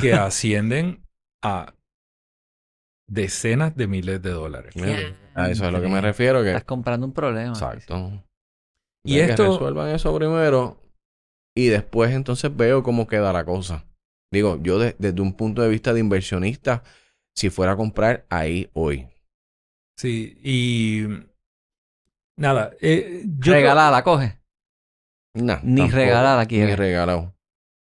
que 0.00 0.12
ascienden 0.12 1.06
a 1.42 1.74
decenas 3.06 3.76
de 3.76 3.86
miles 3.86 4.22
de 4.22 4.30
dólares. 4.30 4.74
A 5.34 5.50
eso 5.50 5.62
es 5.64 5.68
a 5.68 5.70
lo 5.70 5.80
que 5.80 5.88
me 5.88 6.00
refiero. 6.00 6.42
Que, 6.42 6.48
Estás 6.50 6.64
comprando 6.64 7.06
un 7.06 7.12
problema. 7.12 7.50
exacto. 7.50 8.22
Y 9.04 9.16
Ya 9.18 9.26
que 9.26 9.30
esto- 9.32 9.50
resuelvan 9.52 9.90
eso 9.90 10.14
primero 10.16 10.80
y 11.56 11.66
después 11.66 12.12
entonces 12.12 12.54
veo 12.56 12.82
cómo 12.82 13.06
queda 13.06 13.32
la 13.32 13.44
cosa. 13.44 13.84
Digo, 14.32 14.58
yo 14.62 14.78
de- 14.78 14.96
desde 14.98 15.20
un 15.20 15.34
punto 15.34 15.62
de 15.62 15.68
vista 15.68 15.92
de 15.92 16.00
inversionista, 16.00 16.82
si 17.36 17.50
fuera 17.50 17.72
a 17.72 17.76
comprar 17.76 18.24
ahí 18.30 18.70
hoy. 18.72 19.08
Sí, 19.96 20.38
y 20.42 21.06
nada, 22.36 22.72
eh, 22.80 23.22
yo 23.38 23.52
Regalada, 23.52 23.90
la 23.90 24.02
coge. 24.02 24.38
Nah, 25.34 25.58
Ni 25.62 25.82
tampoco. 25.82 25.96
regalada 25.96 26.46
quiere. 26.46 26.70
Ni 26.70 26.76
regalado. 26.76 27.33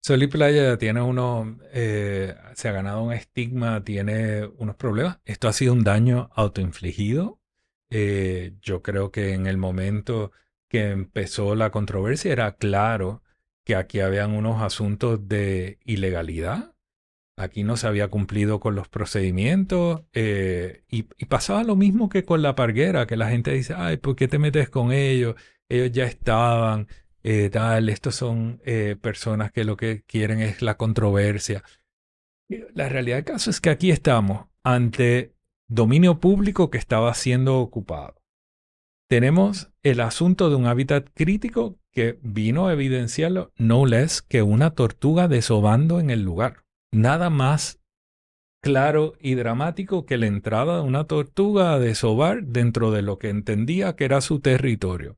Sol 0.02 0.24
y 0.24 0.28
Playa 0.28 0.78
tiene 0.78 1.02
uno, 1.02 1.60
eh, 1.74 2.36
se 2.56 2.70
ha 2.70 2.72
ganado 2.72 3.04
un 3.04 3.14
estigma, 3.14 3.84
tiene 3.84 4.46
unos 4.58 4.76
problemas. 4.76 5.20
Esto 5.26 5.48
ha 5.48 5.54
sido 5.54 5.74
un 5.74 5.84
daño 5.84 6.30
autoinfligido. 6.34 7.40
Eh, 7.90 8.54
yo 8.62 8.82
creo 8.82 9.12
que 9.12 9.34
en 9.34 9.48
el 9.48 9.58
momento 9.58 10.32
que 10.70 10.92
empezó 10.92 11.56
la 11.56 11.72
controversia 11.72 12.32
era 12.32 12.56
claro 12.56 13.24
que 13.66 13.76
aquí 13.76 14.00
habían 14.00 14.32
unos 14.32 14.62
asuntos 14.62 15.28
de 15.28 15.80
ilegalidad. 15.86 16.76
Aquí 17.38 17.64
no 17.64 17.78
se 17.78 17.88
había 17.88 18.10
cumplido 18.10 18.60
con 18.60 18.76
los 18.76 18.90
procedimientos 18.90 20.04
eh, 20.14 20.84
y, 20.90 21.04
pasaba 21.26 21.64
lo 21.64 21.76
mismo 21.76 22.10
que 22.10 22.26
con 22.26 22.42
la 22.42 22.56
parguera, 22.56 23.08
que 23.08 23.18
la 23.18 23.30
gente 23.30 23.52
dice, 23.52 23.74
ay, 23.78 23.98
¿por 23.98 24.16
qué 24.16 24.28
te 24.28 24.40
metes 24.40 24.70
con 24.70 24.92
ellos? 24.92 25.36
Ellos 25.70 25.92
ya 25.92 26.06
estaban, 26.06 26.88
eh, 27.24 27.50
tal, 27.50 27.90
estos 27.90 28.16
son 28.16 28.62
eh, 28.66 28.96
personas 29.00 29.52
que 29.52 29.64
lo 29.64 29.78
que 29.78 30.04
quieren 30.04 30.42
es 30.42 30.62
la 30.62 30.78
controversia. 30.78 31.64
La 32.74 32.90
realidad 32.90 33.18
del 33.18 33.26
caso 33.26 33.50
es 33.50 33.62
que 33.62 33.70
aquí 33.70 33.92
estamos 33.92 34.48
ante 34.64 35.34
dominio 35.68 36.20
público 36.20 36.70
que 36.70 36.78
estaba 36.78 37.14
siendo 37.14 37.60
ocupado. 37.60 38.16
Tenemos 39.08 39.72
el 39.84 40.02
asunto 40.02 40.50
de 40.50 40.56
un 40.56 40.68
hábitat 40.68 41.10
crítico 41.14 41.80
que 41.92 42.20
vino 42.22 42.68
a 42.68 42.74
evidenciarlo 42.74 43.52
no 43.58 43.86
less 43.86 44.22
que 44.22 44.42
una 44.42 44.72
tortuga 44.72 45.28
desobando 45.28 46.00
en 46.00 46.10
el 46.10 46.24
lugar. 46.24 46.64
Nada 46.92 47.30
más 47.30 47.80
claro 48.62 49.14
y 49.20 49.36
dramático 49.36 50.06
que 50.06 50.18
la 50.18 50.28
entrada 50.28 50.78
de 50.78 50.84
una 50.84 51.06
tortuga 51.06 51.74
a 51.74 51.80
desovar 51.80 52.44
dentro 52.44 52.92
de 52.92 53.02
lo 53.02 53.18
que 53.18 53.30
entendía 53.30 53.96
que 53.96 54.06
era 54.06 54.22
su 54.22 54.40
territorio. 54.40 55.18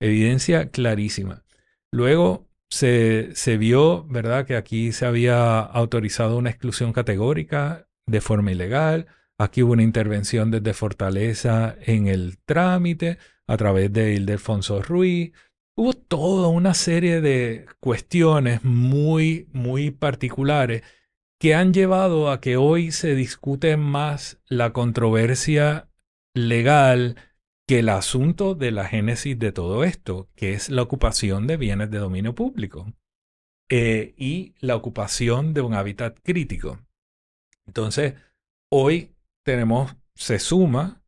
Evidencia 0.00 0.70
clarísima. 0.70 1.44
Luego 1.92 2.48
se, 2.70 3.30
se 3.34 3.58
vio, 3.58 4.04
¿verdad?, 4.04 4.46
que 4.46 4.56
aquí 4.56 4.92
se 4.92 5.06
había 5.06 5.60
autorizado 5.60 6.38
una 6.38 6.50
exclusión 6.50 6.92
categórica 6.92 7.88
de 8.06 8.20
forma 8.20 8.52
ilegal. 8.52 9.06
Aquí 9.38 9.62
hubo 9.62 9.72
una 9.72 9.82
intervención 9.82 10.50
desde 10.50 10.74
Fortaleza 10.74 11.76
en 11.80 12.06
el 12.06 12.38
trámite 12.44 13.18
a 13.46 13.56
través 13.56 13.92
de 13.92 14.14
Ildefonso 14.14 14.82
Ruiz. 14.82 15.32
Hubo 15.76 15.94
toda 15.94 16.48
una 16.48 16.74
serie 16.74 17.20
de 17.20 17.66
cuestiones 17.80 18.64
muy, 18.64 19.48
muy 19.52 19.90
particulares 19.90 20.82
que 21.40 21.54
han 21.54 21.72
llevado 21.72 22.30
a 22.30 22.40
que 22.40 22.56
hoy 22.56 22.92
se 22.92 23.14
discute 23.14 23.76
más 23.78 24.38
la 24.46 24.72
controversia 24.72 25.88
legal 26.34 27.16
que 27.70 27.78
el 27.78 27.88
asunto 27.88 28.56
de 28.56 28.72
la 28.72 28.84
génesis 28.84 29.38
de 29.38 29.52
todo 29.52 29.84
esto, 29.84 30.28
que 30.34 30.54
es 30.54 30.70
la 30.70 30.82
ocupación 30.82 31.46
de 31.46 31.56
bienes 31.56 31.88
de 31.88 31.98
dominio 31.98 32.34
público 32.34 32.92
eh, 33.70 34.12
y 34.16 34.56
la 34.58 34.74
ocupación 34.74 35.54
de 35.54 35.60
un 35.60 35.74
hábitat 35.74 36.18
crítico. 36.20 36.80
Entonces, 37.68 38.14
hoy 38.72 39.14
tenemos, 39.44 39.94
se 40.16 40.40
suma, 40.40 41.04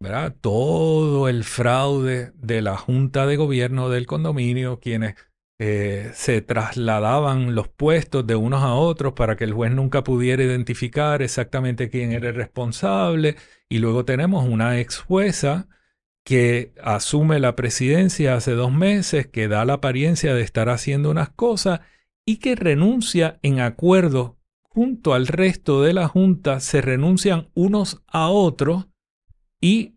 ¿verdad? 0.00 0.34
Todo 0.40 1.28
el 1.28 1.44
fraude 1.44 2.32
de 2.34 2.60
la 2.60 2.76
Junta 2.76 3.24
de 3.24 3.36
Gobierno 3.36 3.88
del 3.88 4.08
condominio, 4.08 4.80
quienes 4.80 5.14
eh, 5.60 6.10
se 6.12 6.42
trasladaban 6.42 7.54
los 7.54 7.68
puestos 7.68 8.26
de 8.26 8.34
unos 8.34 8.64
a 8.64 8.74
otros 8.74 9.12
para 9.12 9.36
que 9.36 9.44
el 9.44 9.52
juez 9.52 9.70
nunca 9.70 10.02
pudiera 10.02 10.42
identificar 10.42 11.22
exactamente 11.22 11.88
quién 11.88 12.10
era 12.10 12.30
el 12.30 12.34
responsable. 12.34 13.36
Y 13.68 13.78
luego 13.78 14.04
tenemos 14.04 14.44
una 14.44 14.80
ex 14.80 14.98
jueza 14.98 15.68
que 16.24 16.72
asume 16.82 17.40
la 17.40 17.56
presidencia 17.56 18.34
hace 18.34 18.52
dos 18.52 18.72
meses, 18.72 19.26
que 19.26 19.48
da 19.48 19.64
la 19.64 19.74
apariencia 19.74 20.34
de 20.34 20.42
estar 20.42 20.68
haciendo 20.68 21.10
unas 21.10 21.30
cosas 21.30 21.80
y 22.26 22.36
que 22.36 22.54
renuncia 22.54 23.38
en 23.42 23.60
acuerdo 23.60 24.36
junto 24.62 25.14
al 25.14 25.26
resto 25.26 25.82
de 25.82 25.92
la 25.92 26.08
Junta, 26.08 26.60
se 26.60 26.80
renuncian 26.80 27.48
unos 27.54 28.02
a 28.06 28.28
otros 28.28 28.86
y 29.60 29.96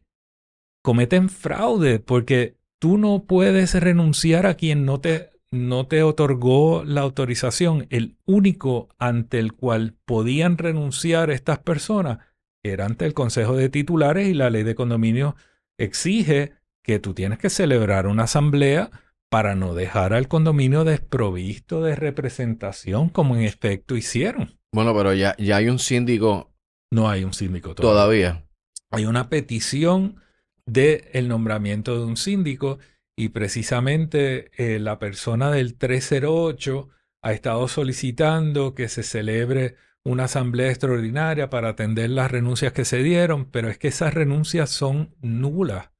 cometen 0.82 1.30
fraude, 1.30 2.00
porque 2.00 2.58
tú 2.80 2.98
no 2.98 3.26
puedes 3.26 3.76
renunciar 3.76 4.46
a 4.46 4.56
quien 4.56 4.84
no 4.84 5.00
te, 5.00 5.30
no 5.52 5.88
te 5.88 6.04
otorgó 6.04 6.84
la 6.84 7.02
autorización, 7.02 7.86
el 7.92 8.18
único 8.26 8.90
ante 8.98 9.40
el 9.40 9.54
cual 9.54 9.96
podían 10.06 10.58
renunciar 10.58 11.30
estas 11.30 11.60
personas 11.60 12.20
era 12.64 12.86
ante 12.86 13.06
el 13.06 13.14
Consejo 13.14 13.56
de 13.56 13.70
Titulares 13.70 14.28
y 14.28 14.34
la 14.34 14.50
ley 14.50 14.64
de 14.64 14.76
condominio 14.76 15.36
exige 15.78 16.54
que 16.84 17.00
tú 17.00 17.14
tienes 17.14 17.40
que 17.40 17.50
celebrar 17.50 18.08
una 18.08 18.24
asamblea 18.24 18.92
para 19.30 19.56
no 19.56 19.74
dejar 19.74 20.14
al 20.14 20.28
condominio 20.28 20.84
desprovisto 20.84 21.82
de 21.82 21.96
representación 21.96 23.10
como 23.10 23.36
en 23.36 23.44
efecto 23.44 23.96
hicieron. 23.96 24.60
Bueno, 24.72 24.96
pero 24.96 25.14
ya, 25.14 25.36
ya 25.38 25.58
hay 25.58 25.70
un 25.70 25.80
síndico 25.80 26.54
No 26.92 27.10
hay 27.10 27.24
un 27.24 27.34
síndico 27.34 27.74
todavía. 27.74 27.94
todavía. 27.94 28.48
Hay 28.92 29.06
una 29.06 29.30
petición 29.30 30.18
de 30.66 31.10
el 31.14 31.28
nombramiento 31.28 31.98
de 31.98 32.06
un 32.06 32.18
síndico 32.18 32.78
y 33.16 33.30
precisamente 33.30 34.52
eh, 34.58 34.80
la 34.80 35.00
persona 35.00 35.52
del 35.52 35.78
308 35.78 36.90
ha 37.22 37.34
estado 37.34 37.68
solicitando 37.68 38.76
que 38.76 38.90
se 38.90 39.04
celebre 39.04 39.76
una 40.06 40.26
asamblea 40.26 40.70
extraordinaria 40.70 41.50
para 41.50 41.70
atender 41.70 42.10
las 42.10 42.30
renuncias 42.32 42.74
que 42.74 42.86
se 42.86 43.02
dieron, 43.04 43.46
pero 43.46 43.70
es 43.70 43.78
que 43.78 43.88
esas 43.88 44.14
renuncias 44.14 44.70
son 44.70 45.16
nulas, 45.22 45.92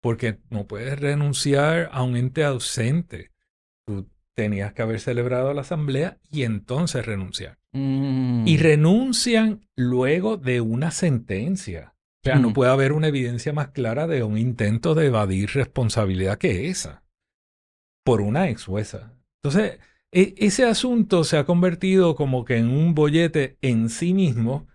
porque 0.00 0.38
no 0.50 0.66
puedes 0.66 0.98
renunciar 0.98 1.88
a 1.92 2.02
un 2.02 2.16
ente 2.16 2.44
ausente. 2.44 3.32
Tú 3.86 4.08
tenías 4.34 4.72
que 4.72 4.82
haber 4.82 5.00
celebrado 5.00 5.52
la 5.54 5.62
asamblea 5.62 6.18
y 6.30 6.44
entonces 6.44 7.04
renunciar. 7.04 7.58
Mm. 7.72 8.46
Y 8.46 8.56
renuncian 8.58 9.66
luego 9.76 10.36
de 10.36 10.60
una 10.60 10.90
sentencia. 10.92 11.94
O 12.22 12.24
sea, 12.24 12.36
no 12.36 12.50
Mm. 12.50 12.52
puede 12.52 12.70
haber 12.70 12.92
una 12.92 13.08
evidencia 13.08 13.52
más 13.52 13.68
clara 13.68 14.06
de 14.06 14.22
un 14.22 14.38
intento 14.38 14.94
de 14.94 15.06
evadir 15.06 15.50
responsabilidad 15.54 16.38
que 16.38 16.68
esa 16.68 17.02
por 18.04 18.20
una 18.20 18.48
ex 18.48 18.64
jueza. 18.64 19.12
Entonces, 19.42 19.78
e- 20.12 20.34
ese 20.38 20.64
asunto 20.64 21.24
se 21.24 21.36
ha 21.36 21.44
convertido 21.44 22.14
como 22.14 22.44
que 22.44 22.56
en 22.56 22.68
un 22.68 22.94
bollete 22.94 23.58
en 23.60 23.88
sí 23.88 24.14
mismo 24.14 24.66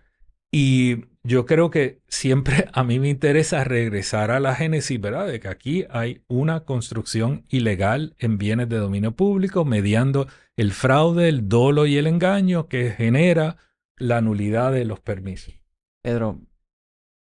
y 0.50 1.06
yo 1.24 1.46
creo 1.46 1.70
que 1.70 2.00
siempre 2.06 2.68
a 2.72 2.84
mí 2.84 3.00
me 3.00 3.08
interesa 3.08 3.64
regresar 3.64 4.30
a 4.30 4.40
la 4.40 4.54
génesis, 4.54 5.00
¿verdad? 5.00 5.26
De 5.26 5.40
que 5.40 5.48
aquí 5.48 5.84
hay 5.90 6.22
una 6.28 6.60
construcción 6.60 7.44
ilegal 7.48 8.14
en 8.18 8.38
bienes 8.38 8.68
de 8.68 8.76
dominio 8.76 9.12
público 9.12 9.64
mediando 9.64 10.28
el 10.56 10.72
fraude, 10.72 11.28
el 11.28 11.48
dolo 11.48 11.86
y 11.86 11.96
el 11.96 12.06
engaño 12.06 12.68
que 12.68 12.90
genera 12.90 13.56
la 13.96 14.20
nulidad 14.20 14.72
de 14.72 14.84
los 14.84 15.00
permisos. 15.00 15.54
Pedro, 16.02 16.40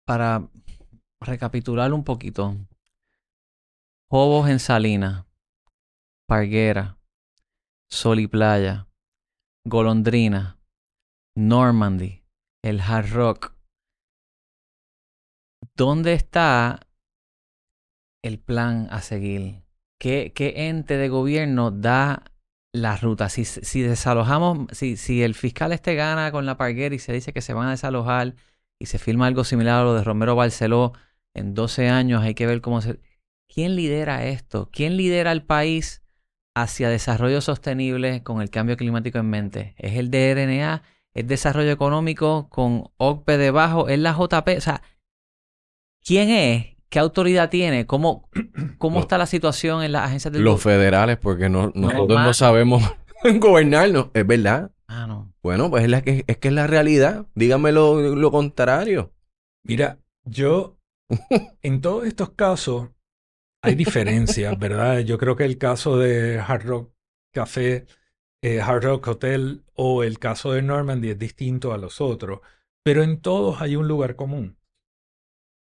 para 0.06 0.48
recapitular 1.20 1.92
un 1.92 2.02
poquito. 2.02 2.56
Jobos 4.08 4.48
en 4.48 4.58
Salinas, 4.58 5.24
Parguera, 6.26 6.99
Sol 7.92 8.20
y 8.20 8.28
Playa, 8.28 8.86
Golondrina, 9.66 10.60
Normandy, 11.36 12.22
el 12.62 12.80
Hard 12.80 13.10
Rock. 13.10 13.54
¿Dónde 15.74 16.12
está 16.12 16.86
el 18.22 18.38
plan 18.38 18.86
a 18.90 19.00
seguir? 19.02 19.64
¿Qué, 20.00 20.32
ente 20.36 20.98
de 20.98 21.08
gobierno 21.08 21.72
da 21.72 22.22
la 22.72 22.96
ruta? 22.96 23.28
Si, 23.28 23.44
si 23.44 23.82
desalojamos, 23.82 24.68
si, 24.70 24.96
si 24.96 25.24
el 25.24 25.34
fiscal 25.34 25.72
este 25.72 25.96
gana 25.96 26.30
con 26.30 26.46
la 26.46 26.56
Parguera 26.56 26.94
y 26.94 27.00
se 27.00 27.12
dice 27.12 27.32
que 27.32 27.42
se 27.42 27.54
van 27.54 27.66
a 27.66 27.72
desalojar 27.72 28.36
y 28.78 28.86
se 28.86 29.00
firma 29.00 29.26
algo 29.26 29.42
similar 29.42 29.80
a 29.80 29.84
lo 29.84 29.94
de 29.94 30.04
Romero 30.04 30.36
Barceló 30.36 30.92
en 31.34 31.54
12 31.54 31.88
años, 31.88 32.22
hay 32.22 32.34
que 32.34 32.46
ver 32.46 32.60
cómo 32.60 32.80
se... 32.82 33.00
¿Quién 33.52 33.74
lidera 33.74 34.26
esto? 34.26 34.70
¿Quién 34.72 34.96
lidera 34.96 35.32
el 35.32 35.44
país 35.44 35.99
hacia 36.62 36.88
desarrollo 36.88 37.40
sostenible 37.40 38.22
con 38.22 38.42
el 38.42 38.50
cambio 38.50 38.76
climático 38.76 39.18
en 39.18 39.30
mente? 39.30 39.74
¿Es 39.78 39.96
el 39.96 40.10
DRNA? 40.10 40.82
¿Es 41.14 41.26
desarrollo 41.26 41.70
económico 41.70 42.48
con 42.48 42.90
OCPE 42.96 43.38
debajo? 43.38 43.88
¿Es 43.88 43.98
la 43.98 44.12
JP? 44.12 44.48
O 44.56 44.60
sea, 44.60 44.82
¿quién 46.04 46.30
es? 46.30 46.76
¿Qué 46.88 46.98
autoridad 46.98 47.50
tiene? 47.50 47.86
¿Cómo, 47.86 48.28
cómo 48.78 49.00
está 49.00 49.18
la 49.18 49.26
situación 49.26 49.82
en 49.82 49.92
las 49.92 50.08
agencias 50.08 50.32
del 50.32 50.42
Los 50.42 50.62
federales, 50.62 51.18
porque 51.18 51.48
no, 51.48 51.72
nosotros 51.74 52.20
no 52.20 52.34
sabemos 52.34 52.82
gobernarnos. 53.38 54.08
Es 54.14 54.26
verdad. 54.26 54.72
Ah, 54.86 55.06
no. 55.06 55.32
Bueno, 55.42 55.70
pues 55.70 55.84
es, 55.84 55.90
la 55.90 56.02
que, 56.02 56.24
es 56.26 56.36
que 56.38 56.48
es 56.48 56.54
la 56.54 56.66
realidad. 56.66 57.26
Dígame 57.34 57.72
lo, 57.72 58.16
lo 58.16 58.30
contrario. 58.30 59.12
Mira, 59.64 59.98
yo 60.24 60.78
en 61.62 61.80
todos 61.80 62.06
estos 62.06 62.30
casos 62.30 62.88
hay 63.62 63.74
diferencias, 63.74 64.58
¿verdad? 64.58 65.00
Yo 65.00 65.18
creo 65.18 65.36
que 65.36 65.44
el 65.44 65.58
caso 65.58 65.98
de 65.98 66.38
Hard 66.38 66.66
Rock 66.66 66.94
Café, 67.32 67.86
eh, 68.42 68.60
Hard 68.60 68.84
Rock 68.84 69.08
Hotel 69.08 69.64
o 69.74 70.02
el 70.02 70.18
caso 70.18 70.52
de 70.52 70.62
Normandy 70.62 71.10
es 71.10 71.18
distinto 71.18 71.72
a 71.72 71.78
los 71.78 72.00
otros, 72.00 72.40
pero 72.82 73.02
en 73.02 73.20
todos 73.20 73.60
hay 73.60 73.76
un 73.76 73.86
lugar 73.88 74.16
común. 74.16 74.56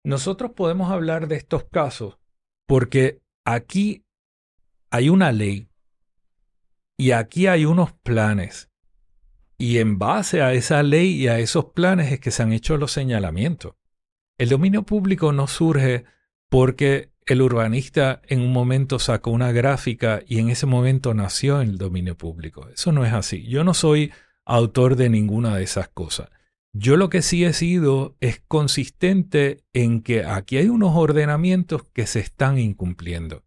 Nosotros 0.04 0.52
podemos 0.52 0.92
hablar 0.92 1.28
de 1.28 1.38
estos 1.38 1.64
casos 1.66 2.20
porque 2.68 3.22
aquí 3.46 4.06
hay 4.92 5.10
una 5.10 5.32
ley 5.32 5.70
y 6.98 7.12
aquí 7.12 7.48
hay 7.48 7.66
unos 7.66 7.94
planes. 7.94 8.70
Y 9.58 9.80
en 9.80 9.98
base 9.98 10.42
a 10.42 10.54
esa 10.54 10.84
ley 10.84 11.14
y 11.14 11.28
a 11.28 11.40
esos 11.40 11.66
planes 11.66 12.12
es 12.12 12.20
que 12.20 12.32
se 12.32 12.44
han 12.44 12.52
hecho 12.52 12.78
los 12.78 12.92
señalamientos. 12.92 13.76
El 14.38 14.50
dominio 14.50 14.84
público 14.84 15.32
no 15.32 15.48
surge 15.48 16.04
porque 16.50 17.15
el 17.34 17.42
urbanista 17.42 18.22
en 18.28 18.42
un 18.42 18.54
momento 18.54 19.00
sacó 19.00 19.32
una 19.32 19.52
gráfica 19.52 20.22
y 20.28 20.40
en 20.40 20.50
ese 20.50 20.66
momento 20.66 21.14
nació 21.14 21.62
el 21.62 21.78
dominio 21.78 22.16
público. 22.16 22.70
Eso 22.70 22.92
no 22.92 23.06
es 23.06 23.14
así. 23.14 23.44
Yo 23.48 23.64
no 23.64 23.74
soy 23.74 24.12
autor 24.46 24.96
de 24.96 25.10
ninguna 25.10 25.56
de 25.56 25.64
esas 25.64 25.90
cosas. 25.90 26.30
Yo 26.74 26.98
lo 26.98 27.10
que 27.10 27.22
sí 27.22 27.46
he 27.46 27.54
sido 27.54 28.16
es 28.20 28.44
consistente 28.48 29.64
en 29.74 30.02
que 30.02 30.26
aquí 30.26 30.58
hay 30.58 30.68
unos 30.68 30.96
ordenamientos 30.96 31.84
que 31.94 32.06
se 32.06 32.20
están 32.20 32.60
incumpliendo 32.60 33.44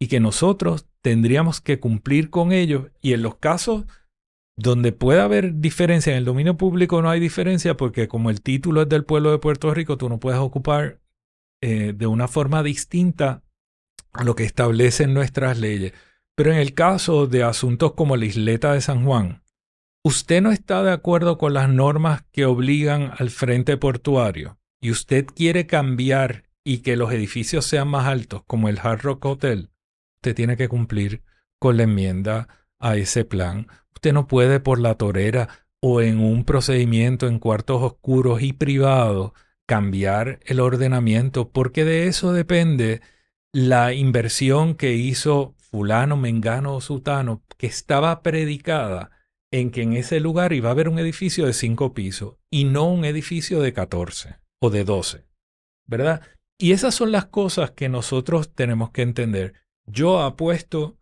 y 0.00 0.08
que 0.08 0.18
nosotros 0.18 0.88
tendríamos 1.02 1.60
que 1.60 1.78
cumplir 1.78 2.30
con 2.30 2.52
ellos 2.52 2.86
y 3.02 3.12
en 3.12 3.22
los 3.22 3.36
casos 3.36 3.84
donde 4.56 4.92
puede 4.92 5.20
haber 5.20 5.60
diferencia 5.60 6.12
en 6.12 6.18
el 6.18 6.24
dominio 6.24 6.56
público 6.56 7.02
no 7.02 7.10
hay 7.10 7.20
diferencia 7.20 7.76
porque 7.76 8.08
como 8.08 8.30
el 8.30 8.40
título 8.40 8.82
es 8.82 8.88
del 8.88 9.04
pueblo 9.04 9.30
de 9.30 9.38
Puerto 9.38 9.72
Rico, 9.74 9.98
tú 9.98 10.08
no 10.08 10.18
puedes 10.18 10.40
ocupar 10.40 11.00
eh, 11.66 11.94
de 11.94 12.06
una 12.06 12.28
forma 12.28 12.62
distinta 12.62 13.42
a 14.12 14.22
lo 14.22 14.36
que 14.36 14.44
establecen 14.44 15.14
nuestras 15.14 15.58
leyes. 15.58 15.94
Pero 16.36 16.52
en 16.52 16.58
el 16.58 16.74
caso 16.74 17.26
de 17.26 17.42
asuntos 17.42 17.94
como 17.94 18.18
la 18.18 18.26
isleta 18.26 18.74
de 18.74 18.82
San 18.82 19.06
Juan, 19.06 19.42
usted 20.04 20.42
no 20.42 20.52
está 20.52 20.82
de 20.82 20.92
acuerdo 20.92 21.38
con 21.38 21.54
las 21.54 21.70
normas 21.70 22.22
que 22.32 22.44
obligan 22.44 23.12
al 23.16 23.30
frente 23.30 23.78
portuario 23.78 24.58
y 24.78 24.90
usted 24.90 25.24
quiere 25.24 25.66
cambiar 25.66 26.44
y 26.64 26.78
que 26.78 26.96
los 26.96 27.10
edificios 27.10 27.64
sean 27.64 27.88
más 27.88 28.04
altos 28.08 28.42
como 28.46 28.68
el 28.68 28.78
Hard 28.78 29.00
Rock 29.00 29.24
Hotel, 29.24 29.70
usted 30.16 30.34
tiene 30.34 30.58
que 30.58 30.68
cumplir 30.68 31.22
con 31.58 31.78
la 31.78 31.84
enmienda 31.84 32.46
a 32.78 32.96
ese 32.96 33.24
plan. 33.24 33.68
Usted 33.94 34.12
no 34.12 34.26
puede 34.26 34.60
por 34.60 34.78
la 34.80 34.96
torera 34.96 35.48
o 35.80 36.02
en 36.02 36.20
un 36.20 36.44
procedimiento 36.44 37.26
en 37.26 37.38
cuartos 37.38 37.82
oscuros 37.82 38.42
y 38.42 38.52
privados 38.52 39.32
cambiar 39.66 40.40
el 40.44 40.60
ordenamiento 40.60 41.48
porque 41.50 41.84
de 41.84 42.06
eso 42.06 42.32
depende 42.32 43.00
la 43.52 43.92
inversión 43.92 44.74
que 44.74 44.94
hizo 44.94 45.54
fulano, 45.58 46.16
mengano 46.16 46.74
o 46.74 46.80
sutano 46.80 47.42
que 47.56 47.66
estaba 47.66 48.22
predicada 48.22 49.10
en 49.50 49.70
que 49.70 49.82
en 49.82 49.92
ese 49.92 50.18
lugar 50.18 50.52
iba 50.52 50.68
a 50.68 50.72
haber 50.72 50.88
un 50.88 50.98
edificio 50.98 51.46
de 51.46 51.52
cinco 51.52 51.94
pisos 51.94 52.36
y 52.50 52.64
no 52.64 52.90
un 52.90 53.04
edificio 53.04 53.60
de 53.60 53.72
14 53.72 54.36
o 54.60 54.70
de 54.70 54.84
12, 54.84 55.26
¿verdad? 55.86 56.22
Y 56.58 56.72
esas 56.72 56.94
son 56.94 57.12
las 57.12 57.26
cosas 57.26 57.70
que 57.70 57.88
nosotros 57.88 58.52
tenemos 58.54 58.90
que 58.90 59.02
entender. 59.02 59.54
Yo 59.86 60.20
apuesto 60.20 60.98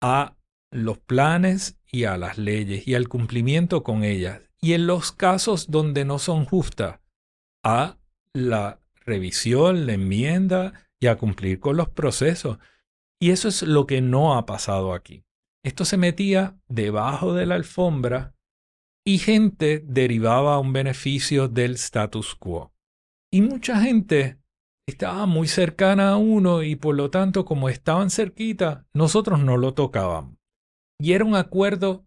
a 0.00 0.36
los 0.70 0.98
planes 0.98 1.78
y 1.90 2.04
a 2.04 2.16
las 2.16 2.38
leyes 2.38 2.88
y 2.88 2.94
al 2.96 3.08
cumplimiento 3.08 3.84
con 3.84 4.02
ellas. 4.02 4.40
Y 4.60 4.72
en 4.72 4.86
los 4.86 5.12
casos 5.12 5.70
donde 5.70 6.04
no 6.04 6.18
son 6.18 6.44
justas, 6.44 6.98
a 7.64 7.98
la 8.32 8.80
revisión, 9.04 9.86
la 9.86 9.94
enmienda 9.94 10.88
y 11.00 11.08
a 11.08 11.16
cumplir 11.16 11.58
con 11.58 11.76
los 11.76 11.88
procesos. 11.88 12.58
Y 13.20 13.30
eso 13.30 13.48
es 13.48 13.62
lo 13.62 13.86
que 13.86 14.00
no 14.00 14.36
ha 14.36 14.46
pasado 14.46 14.92
aquí. 14.92 15.24
Esto 15.64 15.84
se 15.84 15.96
metía 15.96 16.58
debajo 16.68 17.32
de 17.34 17.46
la 17.46 17.54
alfombra 17.54 18.34
y 19.04 19.18
gente 19.18 19.82
derivaba 19.86 20.58
un 20.58 20.72
beneficio 20.72 21.48
del 21.48 21.72
status 21.72 22.34
quo. 22.34 22.72
Y 23.32 23.40
mucha 23.40 23.80
gente 23.80 24.38
estaba 24.86 25.26
muy 25.26 25.48
cercana 25.48 26.10
a 26.10 26.16
uno 26.16 26.62
y 26.62 26.76
por 26.76 26.94
lo 26.94 27.10
tanto 27.10 27.44
como 27.44 27.68
estaban 27.68 28.10
cerquita, 28.10 28.86
nosotros 28.92 29.40
no 29.40 29.56
lo 29.56 29.74
tocábamos. 29.74 30.36
Y 31.00 31.12
era 31.12 31.24
un 31.24 31.34
acuerdo 31.34 32.06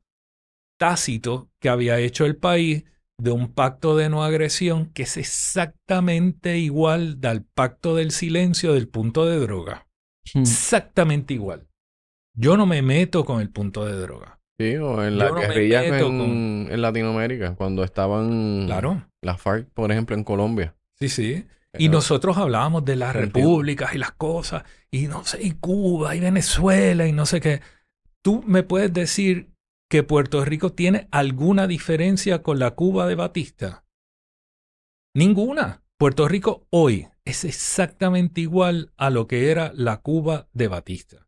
tácito 0.80 1.52
que 1.60 1.70
había 1.70 2.00
hecho 2.00 2.26
el 2.26 2.38
país 2.38 2.86
de 3.20 3.32
un 3.32 3.52
pacto 3.52 3.96
de 3.98 4.10
no 4.10 4.24
agresión 4.24 4.88
que 4.94 5.04
es 5.04 5.18
exactamente 5.18 6.58
igual 6.58 7.18
al 7.24 7.44
pacto 7.44 7.96
del 7.96 8.12
silencio 8.12 8.74
del 8.74 8.88
punto 8.88 9.26
de 9.26 9.40
droga. 9.40 9.88
Hmm. 10.34 10.42
Exactamente 10.42 11.34
igual. 11.34 11.68
Yo 12.36 12.58
no 12.58 12.66
me 12.66 12.82
meto 12.82 13.26
con 13.26 13.42
el 13.42 13.50
punto 13.50 13.86
de 13.86 13.94
droga. 13.94 14.40
Sí, 14.60 14.76
o 14.78 15.04
en 15.04 15.18
las 15.18 15.32
no 15.32 15.40
guerrillas 15.40 15.86
en, 15.86 16.00
con- 16.00 16.72
en 16.72 16.82
Latinoamérica, 16.82 17.56
cuando 17.56 17.84
estaban 17.84 18.66
Claro. 18.66 19.08
las 19.22 19.42
FARC, 19.42 19.68
por 19.74 19.92
ejemplo, 19.92 20.16
en 20.16 20.24
Colombia. 20.24 20.76
Sí, 21.00 21.10
sí. 21.10 21.46
Y 21.78 21.86
Eh, 21.88 21.90
nosotros 21.90 22.38
hablábamos 22.38 22.86
de 22.86 22.96
las 22.96 23.16
repúblicas 23.16 23.94
y 23.94 23.98
las 24.00 24.12
cosas, 24.14 24.64
y 24.90 25.08
no 25.08 25.24
sé, 25.26 25.44
y 25.44 25.52
Cuba 25.52 26.16
y 26.16 26.20
Venezuela 26.20 27.06
y 27.08 27.12
no 27.12 27.26
sé 27.28 27.40
qué. 27.40 27.62
¿Tú 28.24 28.44
me 28.48 28.64
puedes 28.64 28.92
decir 28.94 29.50
que 29.90 30.04
Puerto 30.04 30.44
Rico 30.44 30.74
tiene 30.74 31.08
alguna 31.12 31.68
diferencia 31.68 32.44
con 32.44 32.60
la 32.60 32.72
Cuba 32.72 33.08
de 33.08 33.16
Batista? 33.16 33.86
Ninguna. 35.16 35.84
Puerto 35.98 36.28
Rico 36.28 36.68
hoy 36.70 37.08
es 37.26 37.44
exactamente 37.44 38.42
igual 38.42 38.94
a 38.98 39.10
lo 39.10 39.28
que 39.28 39.50
era 39.50 39.72
la 39.74 40.02
Cuba 40.02 40.48
de 40.54 40.68
Batista, 40.68 41.28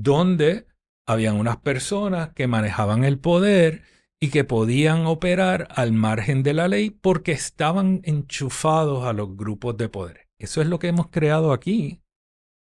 donde 0.00 0.66
habían 1.06 1.36
unas 1.36 1.58
personas 1.58 2.32
que 2.32 2.46
manejaban 2.46 3.04
el 3.04 3.18
poder 3.18 3.82
y 4.20 4.30
que 4.30 4.44
podían 4.44 5.06
operar 5.06 5.68
al 5.70 5.92
margen 5.92 6.42
de 6.42 6.54
la 6.54 6.68
ley 6.68 6.90
porque 6.90 7.32
estaban 7.32 8.00
enchufados 8.04 9.04
a 9.04 9.12
los 9.12 9.36
grupos 9.36 9.76
de 9.76 9.88
poder. 9.88 10.28
Eso 10.38 10.62
es 10.62 10.68
lo 10.68 10.78
que 10.78 10.88
hemos 10.88 11.08
creado 11.08 11.52
aquí 11.52 12.00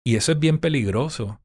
y 0.03 0.17
eso 0.17 0.33
es 0.33 0.39
bien 0.39 0.59
peligroso. 0.59 1.43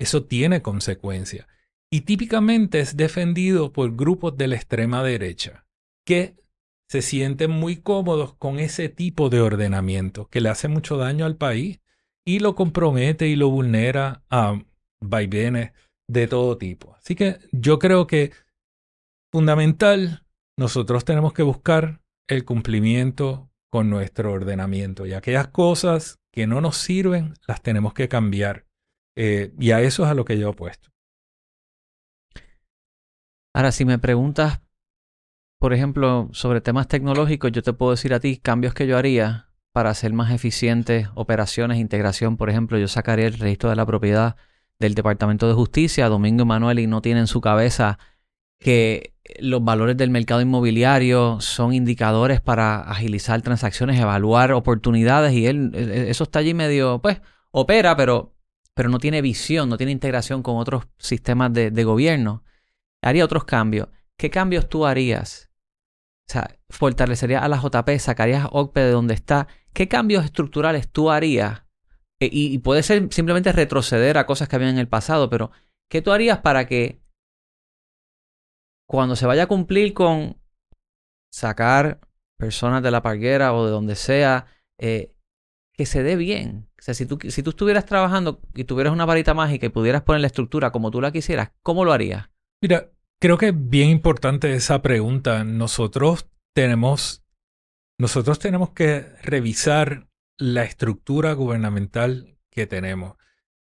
Eso 0.00 0.24
tiene 0.24 0.62
consecuencias 0.62 1.46
y 1.94 2.00
típicamente 2.00 2.80
es 2.80 2.96
defendido 2.96 3.72
por 3.72 3.94
grupos 3.94 4.36
de 4.36 4.48
la 4.48 4.56
extrema 4.56 5.04
derecha 5.04 5.64
que 6.04 6.34
se 6.90 7.02
sienten 7.02 7.52
muy 7.52 7.76
cómodos 7.76 8.34
con 8.34 8.58
ese 8.58 8.88
tipo 8.88 9.30
de 9.30 9.40
ordenamiento 9.40 10.26
que 10.26 10.40
le 10.40 10.48
hace 10.48 10.66
mucho 10.66 10.96
daño 10.96 11.24
al 11.24 11.36
país 11.36 11.82
y 12.26 12.40
lo 12.40 12.56
compromete 12.56 13.28
y 13.28 13.36
lo 13.36 13.48
vulnera 13.48 14.24
a 14.28 14.60
vaivenes 15.00 15.70
de 16.10 16.26
todo 16.26 16.58
tipo. 16.58 16.96
Así 16.96 17.14
que 17.14 17.38
yo 17.52 17.78
creo 17.78 18.08
que 18.08 18.32
fundamental, 19.32 20.26
nosotros 20.58 21.04
tenemos 21.04 21.32
que 21.32 21.44
buscar 21.44 22.02
el 22.28 22.44
cumplimiento 22.44 23.52
con 23.70 23.88
nuestro 23.88 24.32
ordenamiento 24.32 25.06
y 25.06 25.12
aquellas 25.12 25.46
cosas 25.46 26.18
que 26.32 26.48
no 26.48 26.60
nos 26.60 26.76
sirven 26.76 27.34
las 27.46 27.62
tenemos 27.62 27.94
que 27.94 28.08
cambiar. 28.08 28.66
Eh, 29.16 29.52
y 29.60 29.70
a 29.70 29.80
eso 29.80 30.02
es 30.02 30.10
a 30.10 30.14
lo 30.14 30.24
que 30.24 30.40
yo 30.40 30.48
apuesto. 30.48 30.93
Ahora, 33.54 33.70
si 33.70 33.84
me 33.84 34.00
preguntas, 34.00 34.60
por 35.60 35.72
ejemplo, 35.72 36.28
sobre 36.32 36.60
temas 36.60 36.88
tecnológicos, 36.88 37.52
yo 37.52 37.62
te 37.62 37.72
puedo 37.72 37.92
decir 37.92 38.12
a 38.12 38.18
ti 38.18 38.36
cambios 38.36 38.74
que 38.74 38.88
yo 38.88 38.98
haría 38.98 39.48
para 39.72 39.90
hacer 39.90 40.12
más 40.12 40.32
eficientes 40.32 41.08
operaciones, 41.14 41.78
integración. 41.78 42.36
Por 42.36 42.50
ejemplo, 42.50 42.78
yo 42.78 42.88
sacaría 42.88 43.26
el 43.26 43.38
registro 43.38 43.70
de 43.70 43.76
la 43.76 43.86
propiedad 43.86 44.34
del 44.80 44.94
Departamento 44.94 45.46
de 45.46 45.54
Justicia. 45.54 46.08
Domingo 46.08 46.42
y 46.42 46.46
Manuel 46.46 46.90
no 46.90 47.00
tiene 47.00 47.20
en 47.20 47.26
su 47.28 47.40
cabeza 47.40 48.00
que 48.58 49.14
los 49.38 49.64
valores 49.64 49.96
del 49.96 50.10
mercado 50.10 50.40
inmobiliario 50.40 51.40
son 51.40 51.72
indicadores 51.74 52.40
para 52.40 52.80
agilizar 52.80 53.40
transacciones, 53.42 54.00
evaluar 54.00 54.52
oportunidades 54.52 55.32
y 55.32 55.46
él, 55.46 55.70
eh, 55.74 56.06
eso 56.08 56.24
está 56.24 56.40
allí 56.40 56.54
medio, 56.54 57.00
pues, 57.00 57.20
opera, 57.52 57.96
pero, 57.96 58.34
pero 58.74 58.88
no 58.88 58.98
tiene 58.98 59.22
visión, 59.22 59.68
no 59.68 59.76
tiene 59.76 59.92
integración 59.92 60.42
con 60.42 60.56
otros 60.56 60.88
sistemas 60.98 61.52
de, 61.52 61.70
de 61.70 61.84
gobierno. 61.84 62.42
Haría 63.04 63.24
otros 63.24 63.44
cambios. 63.44 63.88
¿Qué 64.18 64.30
cambios 64.30 64.68
tú 64.68 64.86
harías? 64.86 65.50
O 66.28 66.32
sea, 66.32 66.58
fortalecerías 66.70 67.42
a 67.42 67.48
la 67.48 67.60
JP, 67.60 67.98
sacarías 67.98 68.44
a 68.44 68.48
OCPE 68.48 68.80
de 68.80 68.90
donde 68.90 69.14
está. 69.14 69.46
¿Qué 69.74 69.88
cambios 69.88 70.24
estructurales 70.24 70.90
tú 70.90 71.10
harías? 71.10 71.64
E- 72.20 72.30
y, 72.32 72.58
puede 72.58 72.82
ser 72.82 73.12
simplemente 73.12 73.52
retroceder 73.52 74.16
a 74.16 74.26
cosas 74.26 74.48
que 74.48 74.56
habían 74.56 74.72
en 74.72 74.78
el 74.78 74.88
pasado, 74.88 75.28
pero 75.28 75.50
¿qué 75.90 76.00
tú 76.00 76.12
harías 76.12 76.38
para 76.38 76.66
que 76.66 77.02
cuando 78.88 79.16
se 79.16 79.26
vaya 79.26 79.44
a 79.44 79.48
cumplir 79.48 79.92
con 79.92 80.40
sacar 81.30 82.00
personas 82.38 82.82
de 82.82 82.90
la 82.90 83.02
parguera 83.02 83.52
o 83.52 83.66
de 83.66 83.72
donde 83.72 83.96
sea, 83.96 84.46
eh, 84.78 85.14
que 85.74 85.84
se 85.84 86.02
dé 86.02 86.16
bien? 86.16 86.68
O 86.78 86.82
sea, 86.82 86.94
si 86.94 87.04
tú, 87.04 87.18
si 87.28 87.42
tú 87.42 87.50
estuvieras 87.50 87.84
trabajando 87.84 88.40
y 88.54 88.64
tuvieras 88.64 88.92
una 88.92 89.04
varita 89.04 89.34
mágica 89.34 89.66
y 89.66 89.70
pudieras 89.70 90.02
poner 90.02 90.20
la 90.20 90.28
estructura 90.28 90.70
como 90.70 90.90
tú 90.90 91.00
la 91.00 91.12
quisieras, 91.12 91.50
¿cómo 91.62 91.84
lo 91.84 91.92
harías? 91.92 92.30
Mira, 92.62 92.93
creo 93.24 93.38
que 93.38 93.48
es 93.48 93.54
bien 93.56 93.88
importante 93.88 94.52
esa 94.52 94.82
pregunta. 94.82 95.44
Nosotros 95.44 96.26
tenemos, 96.52 97.24
nosotros 97.98 98.38
tenemos 98.38 98.72
que 98.72 99.06
revisar 99.22 100.08
la 100.36 100.64
estructura 100.64 101.32
gubernamental 101.32 102.36
que 102.50 102.66
tenemos 102.66 103.16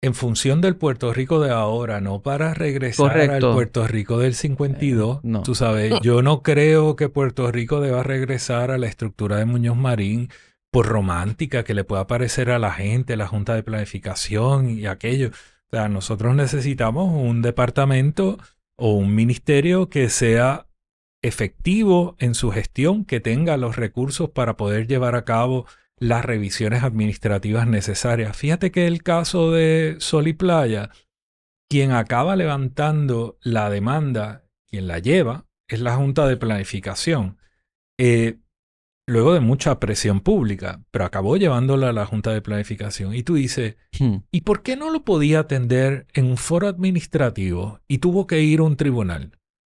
en 0.03 0.15
función 0.15 0.61
del 0.61 0.75
Puerto 0.75 1.13
Rico 1.13 1.39
de 1.39 1.53
ahora, 1.53 2.01
no 2.01 2.23
para 2.23 2.55
regresar 2.55 3.07
Correcto. 3.07 3.51
al 3.51 3.55
Puerto 3.55 3.87
Rico 3.87 4.19
del 4.19 4.35
52. 4.35 5.19
Eh, 5.19 5.21
no. 5.23 5.45
Tú 5.45 5.55
sabes, 5.55 5.95
yo 6.03 6.23
no 6.23 6.43
creo 6.43 6.97
que 6.97 7.09
Puerto 7.09 7.53
Rico 7.53 7.81
deba 7.81 8.03
regresar 8.03 8.73
a 8.73 8.79
la 8.79 8.89
estructura 8.89 9.37
de 9.37 9.45
Muñoz 9.45 9.77
Marín 9.77 10.29
por 10.73 10.87
romántica 10.87 11.63
que 11.63 11.75
le 11.75 11.85
pueda 11.85 12.09
parecer 12.09 12.51
a 12.51 12.59
la 12.59 12.73
gente, 12.73 13.17
la 13.17 13.29
Junta 13.29 13.55
de 13.55 13.63
Planificación 13.63 14.71
y 14.71 14.87
aquello. 14.87 15.29
O 15.29 15.71
sea, 15.71 15.89
nosotros 15.89 16.35
necesitamos 16.35 17.13
un 17.15 17.43
departamento 17.43 18.39
o 18.77 18.93
un 18.93 19.15
ministerio 19.15 19.89
que 19.89 20.09
sea 20.09 20.67
efectivo 21.23 22.17
en 22.19 22.35
su 22.35 22.51
gestión, 22.51 23.05
que 23.05 23.21
tenga 23.21 23.57
los 23.57 23.77
recursos 23.77 24.31
para 24.31 24.57
poder 24.57 24.87
llevar 24.87 25.15
a 25.17 25.25
cabo 25.25 25.67
las 25.99 26.25
revisiones 26.25 26.83
administrativas 26.83 27.67
necesarias. 27.67 28.37
Fíjate 28.37 28.71
que 28.71 28.87
el 28.87 29.03
caso 29.03 29.51
de 29.51 29.97
Sol 29.99 30.29
y 30.29 30.35
Playa, 30.35 30.91
quien 31.69 31.93
acaba 31.93 32.37
levantando 32.37 33.39
la 33.41 33.71
demanda, 33.71 34.45
quien 34.69 34.87
la 34.87 34.99
lleva, 34.99 35.47
es 35.69 35.81
la 35.81 35.97
Junta 35.97 36.27
de 36.29 36.37
Planificación. 36.37 37.39
Eh, 37.99 38.39
luego 39.09 39.35
de 39.35 39.41
mucha 39.41 39.79
presión 39.79 40.21
pública, 40.21 40.81
pero 40.91 41.05
acabó 41.05 41.37
llevándola 41.37 41.91
a 41.91 41.93
la 41.93 42.07
Junta 42.07 42.33
de 42.33 42.43
Planificación. 42.43 43.15
Y 43.15 43.23
tú 43.23 43.35
dices, 43.35 43.77
Hmm. 43.99 44.17
¿Y 44.33 44.43
por 44.43 44.63
qué 44.63 44.77
no 44.77 44.91
lo 44.91 45.05
podía 45.05 45.41
atender 45.41 46.07
en 46.15 46.27
un 46.27 46.37
foro 46.37 46.69
administrativo 46.69 47.81
y 47.89 47.99
tuvo 47.99 48.27
que 48.27 48.43
ir 48.43 48.61
a 48.61 48.65
un 48.65 48.77
tribunal? 48.77 49.33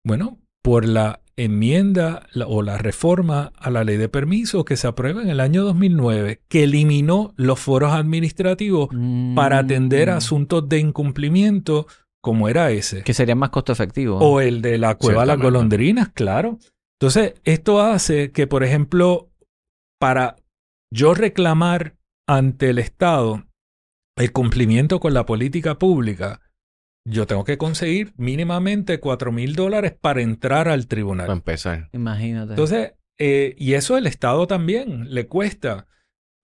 Bueno, 0.04 0.38
por 0.62 0.86
la 0.86 1.20
enmienda 1.36 2.26
la- 2.32 2.46
o 2.48 2.62
la 2.62 2.78
reforma 2.78 3.52
a 3.56 3.70
la 3.70 3.84
ley 3.84 3.96
de 3.96 4.08
permisos 4.08 4.64
que 4.64 4.76
se 4.76 4.88
aprueba 4.88 5.22
en 5.22 5.28
el 5.28 5.38
año 5.40 5.62
2009, 5.62 6.40
que 6.48 6.64
eliminó 6.64 7.32
los 7.36 7.60
foros 7.60 7.92
administrativos 7.92 8.88
para 9.36 9.58
atender 9.58 10.08
Mm. 10.08 10.12
asuntos 10.14 10.68
de 10.68 10.78
incumplimiento 10.80 11.86
como 12.20 12.48
era 12.48 12.70
ese. 12.72 13.02
Que 13.04 13.14
sería 13.14 13.36
más 13.36 13.50
costo 13.50 13.70
efectivo. 13.72 14.18
O 14.18 14.40
el 14.40 14.62
de 14.62 14.78
la 14.78 14.96
cueva 14.96 15.20
de 15.22 15.26
las 15.28 15.38
golondrinas, 15.38 16.08
claro. 16.08 16.58
Entonces, 17.00 17.34
esto 17.44 17.80
hace 17.80 18.32
que, 18.32 18.46
por 18.46 18.64
ejemplo, 18.64 19.30
para 20.00 20.36
yo 20.92 21.14
reclamar 21.14 21.96
ante 22.26 22.70
el 22.70 22.78
Estado 22.78 23.44
el 24.16 24.32
cumplimiento 24.32 24.98
con 24.98 25.14
la 25.14 25.24
política 25.24 25.78
pública, 25.78 26.40
yo 27.06 27.26
tengo 27.26 27.44
que 27.44 27.56
conseguir 27.56 28.12
mínimamente 28.16 28.98
cuatro 28.98 29.30
mil 29.32 29.54
dólares 29.54 29.94
para 29.98 30.22
entrar 30.22 30.68
al 30.68 30.80
Para 30.80 30.88
tribunal. 30.88 31.30
empezar. 31.30 31.88
Imagínate. 31.92 32.50
Entonces, 32.52 32.94
eh, 33.18 33.54
y 33.56 33.74
eso 33.74 33.96
el 33.96 34.06
Estado 34.06 34.46
también 34.46 35.14
le 35.14 35.26
cuesta. 35.28 35.86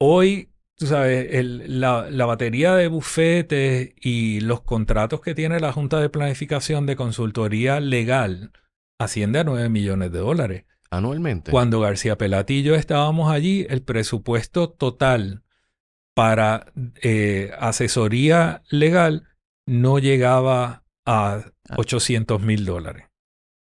Hoy, 0.00 0.50
tú 0.76 0.86
sabes, 0.86 1.34
el- 1.34 1.80
la, 1.80 2.09
la 2.11 2.26
batería 2.26 2.74
de 2.76 2.86
bufetes 2.88 3.92
y 4.00 4.40
los 4.40 4.62
contratos 4.62 5.20
que 5.20 5.34
tiene 5.34 5.59
la 5.61 5.72
Junta 5.72 6.00
de 6.00 6.09
Planificación 6.11 6.86
de 6.86 6.96
Consultoría 6.96 7.80
Legal 7.80 8.52
asciende 8.99 9.38
a 9.40 9.45
9 9.45 9.68
millones 9.68 10.12
de 10.12 10.18
dólares. 10.18 10.64
Anualmente. 10.90 11.51
Cuando 11.51 11.80
García 11.80 12.16
Pelati 12.16 12.59
y 12.59 12.62
yo 12.62 12.74
estábamos 12.74 13.30
allí, 13.32 13.66
el 13.68 13.82
presupuesto 13.82 14.70
total 14.70 15.42
para 16.14 16.66
eh, 17.03 17.51
asesoría 17.59 18.62
legal 18.70 19.24
no 19.66 19.99
llegaba 19.99 20.84
a 21.05 21.45
Ah. 21.68 21.76
800 21.78 22.42
mil 22.42 22.64
dólares. 22.66 23.07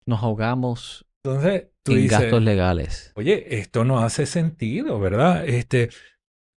Nos 0.07 0.22
ahogamos 0.22 1.07
Entonces, 1.25 1.68
tú 1.85 1.93
en 1.93 2.03
dices, 2.03 2.20
gastos 2.20 2.43
legales. 2.43 3.12
Oye, 3.14 3.59
esto 3.59 3.85
no 3.85 4.01
hace 4.01 4.27
sentido, 4.27 4.99
¿verdad? 4.99 5.47
Este, 5.47 5.91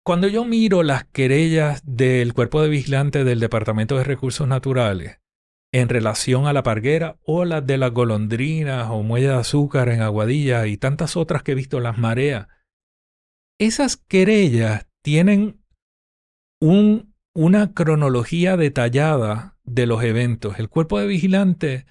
cuando 0.03 0.27
yo 0.27 0.45
miro 0.45 0.83
las 0.83 1.05
querellas 1.05 1.83
del 1.85 2.33
cuerpo 2.33 2.61
de 2.61 2.69
vigilante 2.69 3.23
del 3.23 3.39
Departamento 3.39 3.97
de 3.97 4.03
Recursos 4.03 4.47
Naturales 4.47 5.19
en 5.73 5.89
relación 5.89 6.47
a 6.47 6.53
la 6.53 6.63
parguera 6.63 7.17
o 7.23 7.45
las 7.45 7.65
de 7.65 7.77
las 7.77 7.91
golondrinas 7.91 8.87
o 8.89 9.03
muelle 9.03 9.27
de 9.27 9.33
azúcar 9.35 9.89
en 9.89 10.01
Aguadilla 10.01 10.67
y 10.67 10.77
tantas 10.77 11.17
otras 11.17 11.43
que 11.43 11.51
he 11.51 11.55
visto, 11.55 11.79
las 11.79 11.97
mareas, 11.97 12.47
esas 13.59 13.97
querellas 13.97 14.87
tienen 15.03 15.63
un, 16.61 17.13
una 17.35 17.73
cronología 17.73 18.57
detallada 18.57 19.57
de 19.63 19.85
los 19.85 20.03
eventos. 20.03 20.59
El 20.59 20.69
cuerpo 20.69 20.99
de 20.99 21.07
vigilante 21.07 21.85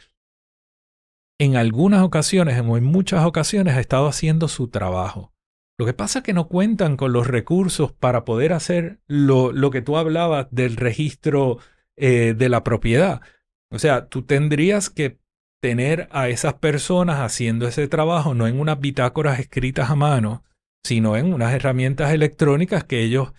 en 1.39 1.57
algunas 1.57 2.03
ocasiones, 2.03 2.59
o 2.66 2.77
en 2.77 2.85
muchas 2.85 3.24
ocasiones, 3.24 3.74
ha 3.74 3.81
estado 3.81 4.07
haciendo 4.07 4.49
su 4.49 4.68
trabajo. 4.68 5.35
Lo 5.79 5.85
que 5.85 5.93
pasa 5.93 6.20
es 6.20 6.24
que 6.24 6.33
no 6.33 6.49
cuentan 6.49 6.97
con 6.97 7.12
los 7.12 7.27
recursos 7.27 7.93
para 7.93 8.24
poder 8.24 8.55
hacer 8.55 9.01
lo, 9.07 9.53
lo 9.53 9.70
que 9.70 9.83
tú 9.83 9.99
hablabas 9.99 10.47
del 10.51 10.77
registro 10.77 11.59
eh, 11.97 12.35
de 12.37 12.49
la 12.49 12.64
propiedad. 12.64 13.20
O 13.77 13.79
sea, 13.79 14.09
tú 14.09 14.22
tendrías 14.22 14.91
que 14.91 15.18
tener 15.62 16.09
a 16.11 16.29
esas 16.29 16.55
personas 16.55 17.20
haciendo 17.20 17.66
ese 17.66 17.89
trabajo 17.89 18.35
no 18.35 18.47
en 18.47 18.61
unas 18.61 18.81
bitácoras 18.81 19.39
escritas 19.39 19.91
a 19.91 19.95
mano, 19.97 20.45
sino 20.85 21.16
en 21.16 21.33
unas 21.33 21.55
herramientas 21.55 22.12
electrónicas 22.12 22.85
que 22.85 23.03
ellos 23.03 23.33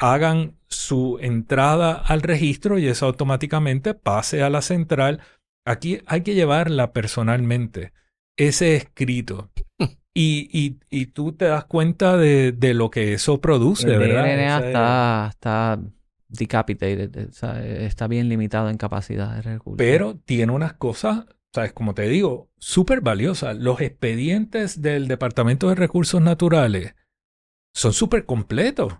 hagan 0.00 0.56
su 0.68 1.18
entrada 1.20 1.92
al 1.92 2.22
registro 2.22 2.78
y 2.78 2.86
eso 2.86 3.06
automáticamente 3.06 3.94
pase 3.94 4.42
a 4.42 4.50
la 4.50 4.62
central. 4.62 5.20
Aquí 5.66 6.00
hay 6.06 6.22
que 6.22 6.34
llevarla 6.34 6.92
personalmente, 6.92 7.92
ese 8.36 8.76
escrito. 8.76 9.50
Y, 10.14 10.48
y, 10.52 10.80
y 10.90 11.06
tú 11.06 11.30
te 11.32 11.44
das 11.44 11.66
cuenta 11.66 12.16
de, 12.16 12.50
de 12.50 12.74
lo 12.74 12.90
que 12.90 13.12
eso 13.12 13.40
produce, 13.40 13.92
El 13.92 14.00
¿verdad? 14.00 14.24
DNA 14.24 14.58
está 14.66 15.80
decapitated, 16.28 17.16
eh, 17.16 17.26
o 17.28 17.32
sea, 17.32 17.64
está 17.64 18.06
bien 18.06 18.28
limitado 18.28 18.70
en 18.70 18.76
capacidad 18.76 19.34
de 19.34 19.42
recursos. 19.42 19.78
Pero 19.78 20.16
tiene 20.16 20.52
unas 20.52 20.74
cosas, 20.74 21.26
sabes, 21.52 21.72
como 21.72 21.94
te 21.94 22.02
digo, 22.08 22.50
súper 22.58 23.00
valiosas. 23.00 23.56
Los 23.56 23.80
expedientes 23.80 24.82
del 24.82 25.08
Departamento 25.08 25.68
de 25.68 25.74
Recursos 25.74 26.20
Naturales 26.20 26.94
son 27.74 27.92
súper 27.92 28.24
completos, 28.26 28.94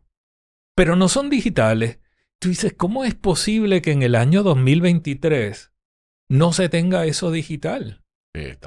pero 0.74 0.96
no 0.96 1.08
son 1.08 1.30
digitales. 1.30 2.00
Tú 2.40 2.48
dices, 2.48 2.74
¿cómo 2.76 3.04
es 3.04 3.14
posible 3.14 3.82
que 3.82 3.92
en 3.92 4.02
el 4.02 4.14
año 4.14 4.42
2023 4.42 5.72
no 6.28 6.52
se 6.52 6.68
tenga 6.68 7.04
eso 7.06 7.30
digital? 7.30 8.04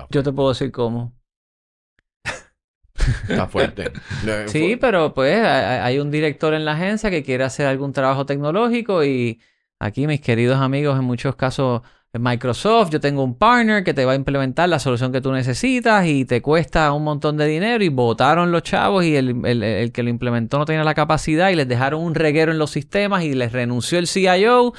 Yo 0.10 0.24
te 0.24 0.34
puedo 0.34 0.50
decir 0.50 0.72
cómo. 0.72 1.16
Está 3.30 3.48
fuerte. 3.48 3.92
Sí, 4.48 4.78
pero 4.80 5.14
pues 5.14 5.44
hay 5.46 6.00
un 6.00 6.12
director 6.12 6.54
en 6.54 6.66
la 6.66 6.74
agencia 6.74 7.10
que 7.10 7.24
quiere 7.24 7.44
hacer 7.44 7.66
algún 7.68 7.94
trabajo 7.94 8.26
tecnológico 8.26 9.04
y 9.04 9.40
aquí 9.80 10.08
mis 10.08 10.22
queridos 10.22 10.60
amigos, 10.60 10.98
en 11.00 11.06
muchos 11.06 11.36
casos 11.36 11.82
en 12.14 12.22
Microsoft, 12.24 12.90
yo 12.92 13.00
tengo 13.00 13.24
un 13.24 13.38
partner 13.38 13.86
que 13.86 13.94
te 13.94 14.04
va 14.04 14.12
a 14.12 14.16
implementar 14.16 14.68
la 14.68 14.80
solución 14.80 15.14
que 15.14 15.22
tú 15.22 15.32
necesitas 15.32 16.06
y 16.06 16.26
te 16.26 16.42
cuesta 16.42 16.92
un 16.92 17.06
montón 17.06 17.38
de 17.38 17.46
dinero 17.48 17.82
y 17.84 17.88
votaron 17.88 18.52
los 18.52 18.64
chavos 18.64 19.06
y 19.06 19.16
el, 19.16 19.46
el- 19.46 19.64
el 19.64 19.92
que 19.94 20.04
lo 20.04 20.10
implementó 20.10 20.58
no 20.58 20.66
tenía 20.66 20.84
la 20.84 20.94
capacidad 20.94 21.50
y 21.52 21.56
les 21.56 21.70
dejaron 21.70 22.04
un 22.04 22.14
reguero 22.14 22.52
en 22.52 22.58
los 22.58 22.70
sistemas 22.72 23.24
y 23.24 23.34
les 23.34 23.54
renunció 23.54 23.98
el 23.98 24.08
CIO 24.08 24.74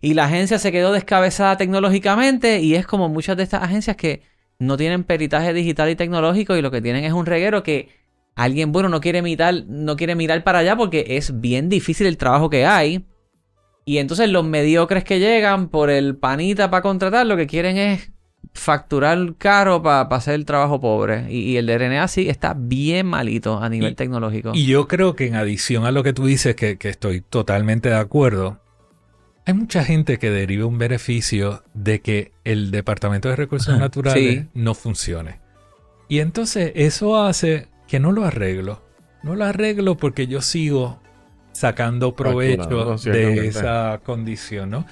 y 0.00 0.14
la 0.14 0.24
agencia 0.24 0.58
se 0.58 0.72
quedó 0.72 0.90
descabezada 0.92 1.56
tecnológicamente 1.56 2.58
y 2.58 2.74
es 2.74 2.86
como 2.88 3.08
muchas 3.08 3.36
de 3.36 3.44
estas 3.44 3.62
agencias 3.62 3.94
que 3.96 4.22
no 4.58 4.76
tienen 4.76 5.04
peritaje 5.04 5.52
digital 5.52 5.90
y 5.90 5.96
tecnológico 5.96 6.56
y 6.56 6.62
lo 6.62 6.70
que 6.70 6.80
tienen 6.82 7.04
es 7.04 7.12
un 7.12 7.26
reguero 7.26 7.62
que 7.62 7.88
alguien 8.36 8.72
bueno 8.72 8.88
no 8.88 9.00
quiere 9.00 9.22
mirar, 9.22 9.64
no 9.68 9.96
quiere 9.96 10.14
mirar 10.14 10.42
para 10.44 10.60
allá 10.60 10.76
porque 10.76 11.04
es 11.10 11.40
bien 11.40 11.68
difícil 11.68 12.06
el 12.06 12.16
trabajo 12.16 12.50
que 12.50 12.66
hay. 12.66 13.04
Y 13.84 13.98
entonces 13.98 14.30
los 14.30 14.44
mediocres 14.44 15.04
que 15.04 15.18
llegan 15.20 15.68
por 15.68 15.90
el 15.90 16.16
panita 16.16 16.70
para 16.70 16.82
contratar 16.82 17.26
lo 17.26 17.36
que 17.36 17.46
quieren 17.46 17.76
es 17.76 18.10
facturar 18.54 19.34
caro 19.36 19.82
para 19.82 20.02
hacer 20.02 20.34
el 20.34 20.44
trabajo 20.46 20.80
pobre. 20.80 21.26
Y, 21.30 21.40
y 21.52 21.56
el 21.56 21.66
de 21.66 21.76
RNA 21.78 22.08
sí 22.08 22.28
está 22.28 22.54
bien 22.56 23.06
malito 23.06 23.58
a 23.58 23.68
nivel 23.68 23.92
Y- 23.92 23.94
tecnológico. 23.94 24.52
Y 24.54 24.66
yo 24.66 24.88
creo 24.88 25.14
que 25.16 25.26
en 25.26 25.34
adición 25.34 25.84
a 25.84 25.90
lo 25.92 26.02
que 26.02 26.12
tú 26.12 26.24
dices, 26.26 26.54
que, 26.54 26.78
que 26.78 26.88
estoy 26.88 27.20
totalmente 27.20 27.88
de 27.88 27.96
acuerdo, 27.96 28.60
hay 29.46 29.54
mucha 29.54 29.84
gente 29.84 30.18
que 30.18 30.30
deriva 30.30 30.66
un 30.66 30.78
beneficio 30.78 31.62
de 31.74 32.00
que 32.00 32.32
el 32.44 32.70
Departamento 32.70 33.28
de 33.28 33.36
Recursos 33.36 33.78
Naturales 33.78 34.42
Sí. 34.42 34.48
no 34.54 34.74
funcione. 34.74 35.40
Y 36.08 36.20
entonces 36.20 36.72
eso 36.74 37.22
hace 37.22 37.68
que 37.86 38.00
no 38.00 38.12
lo 38.12 38.24
arreglo. 38.24 38.82
No 39.22 39.34
lo 39.34 39.44
arreglo 39.44 39.96
porque 39.96 40.26
yo 40.26 40.40
sigo 40.42 41.00
sacando 41.52 42.14
provecho 42.16 42.96
de 42.96 43.46
esa 43.46 44.00
condición, 44.04 44.70
¿no? 44.70 44.86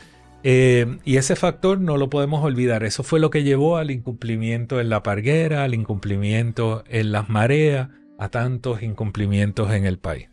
Eh, 0.45 0.99
y 1.05 1.17
ese 1.17 1.37
factor 1.37 1.81
no 1.81 1.97
lo 1.97 2.11
podemos 2.11 2.45
olvidar. 2.45 2.83
Eso 2.83 3.03
fue 3.03 3.21
lo 3.21 3.31
que 3.31 3.45
llevó 3.45 3.77
al 3.77 3.91
incumplimiento 3.91 4.81
en 4.81 4.89
la 4.89 5.03
parguera, 5.03 5.65
al 5.65 5.75
incumplimiento 5.75 6.83
en 6.89 7.13
las 7.13 7.29
mareas, 7.29 7.89
a 8.19 8.29
tantos 8.29 8.83
incumplimientos 8.83 9.73
en 9.73 9.87
el 9.87 9.99
país. 9.99 10.29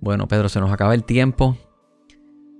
Bueno, 0.00 0.28
Pedro, 0.28 0.48
se 0.48 0.60
nos 0.60 0.72
acaba 0.72 0.94
el 0.94 1.04
tiempo. 1.04 1.56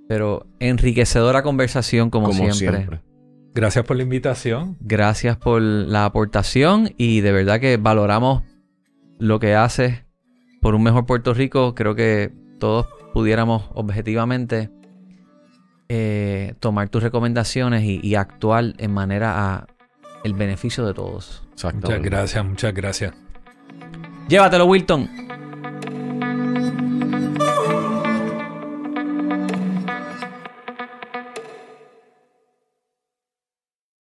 Pero 0.07 0.45
enriquecedora 0.59 1.43
conversación 1.43 2.09
como, 2.09 2.27
como 2.27 2.53
siempre. 2.53 2.77
siempre. 2.77 3.01
Gracias 3.53 3.85
por 3.85 3.97
la 3.97 4.03
invitación. 4.03 4.77
Gracias 4.79 5.35
por 5.37 5.61
la 5.61 6.05
aportación 6.05 6.93
y 6.97 7.21
de 7.21 7.31
verdad 7.31 7.59
que 7.59 7.77
valoramos 7.77 8.43
lo 9.19 9.39
que 9.39 9.55
haces 9.55 10.03
por 10.61 10.75
un 10.75 10.83
mejor 10.83 11.05
Puerto 11.05 11.33
Rico. 11.33 11.73
Creo 11.75 11.95
que 11.95 12.31
todos 12.59 12.87
pudiéramos 13.13 13.69
objetivamente 13.73 14.69
eh, 15.89 16.53
tomar 16.59 16.89
tus 16.89 17.01
recomendaciones 17.01 17.83
y, 17.83 17.99
y 18.03 18.15
actuar 18.15 18.73
en 18.77 18.93
manera 18.93 19.55
a 19.55 19.67
el 20.23 20.33
beneficio 20.33 20.85
de 20.85 20.93
todos. 20.93 21.41
Muchas 21.49 21.73
Exactamente. 21.73 22.09
gracias, 22.09 22.45
muchas 22.45 22.73
gracias. 22.73 23.13
Llévatelo, 24.27 24.65
Wilton. 24.65 25.26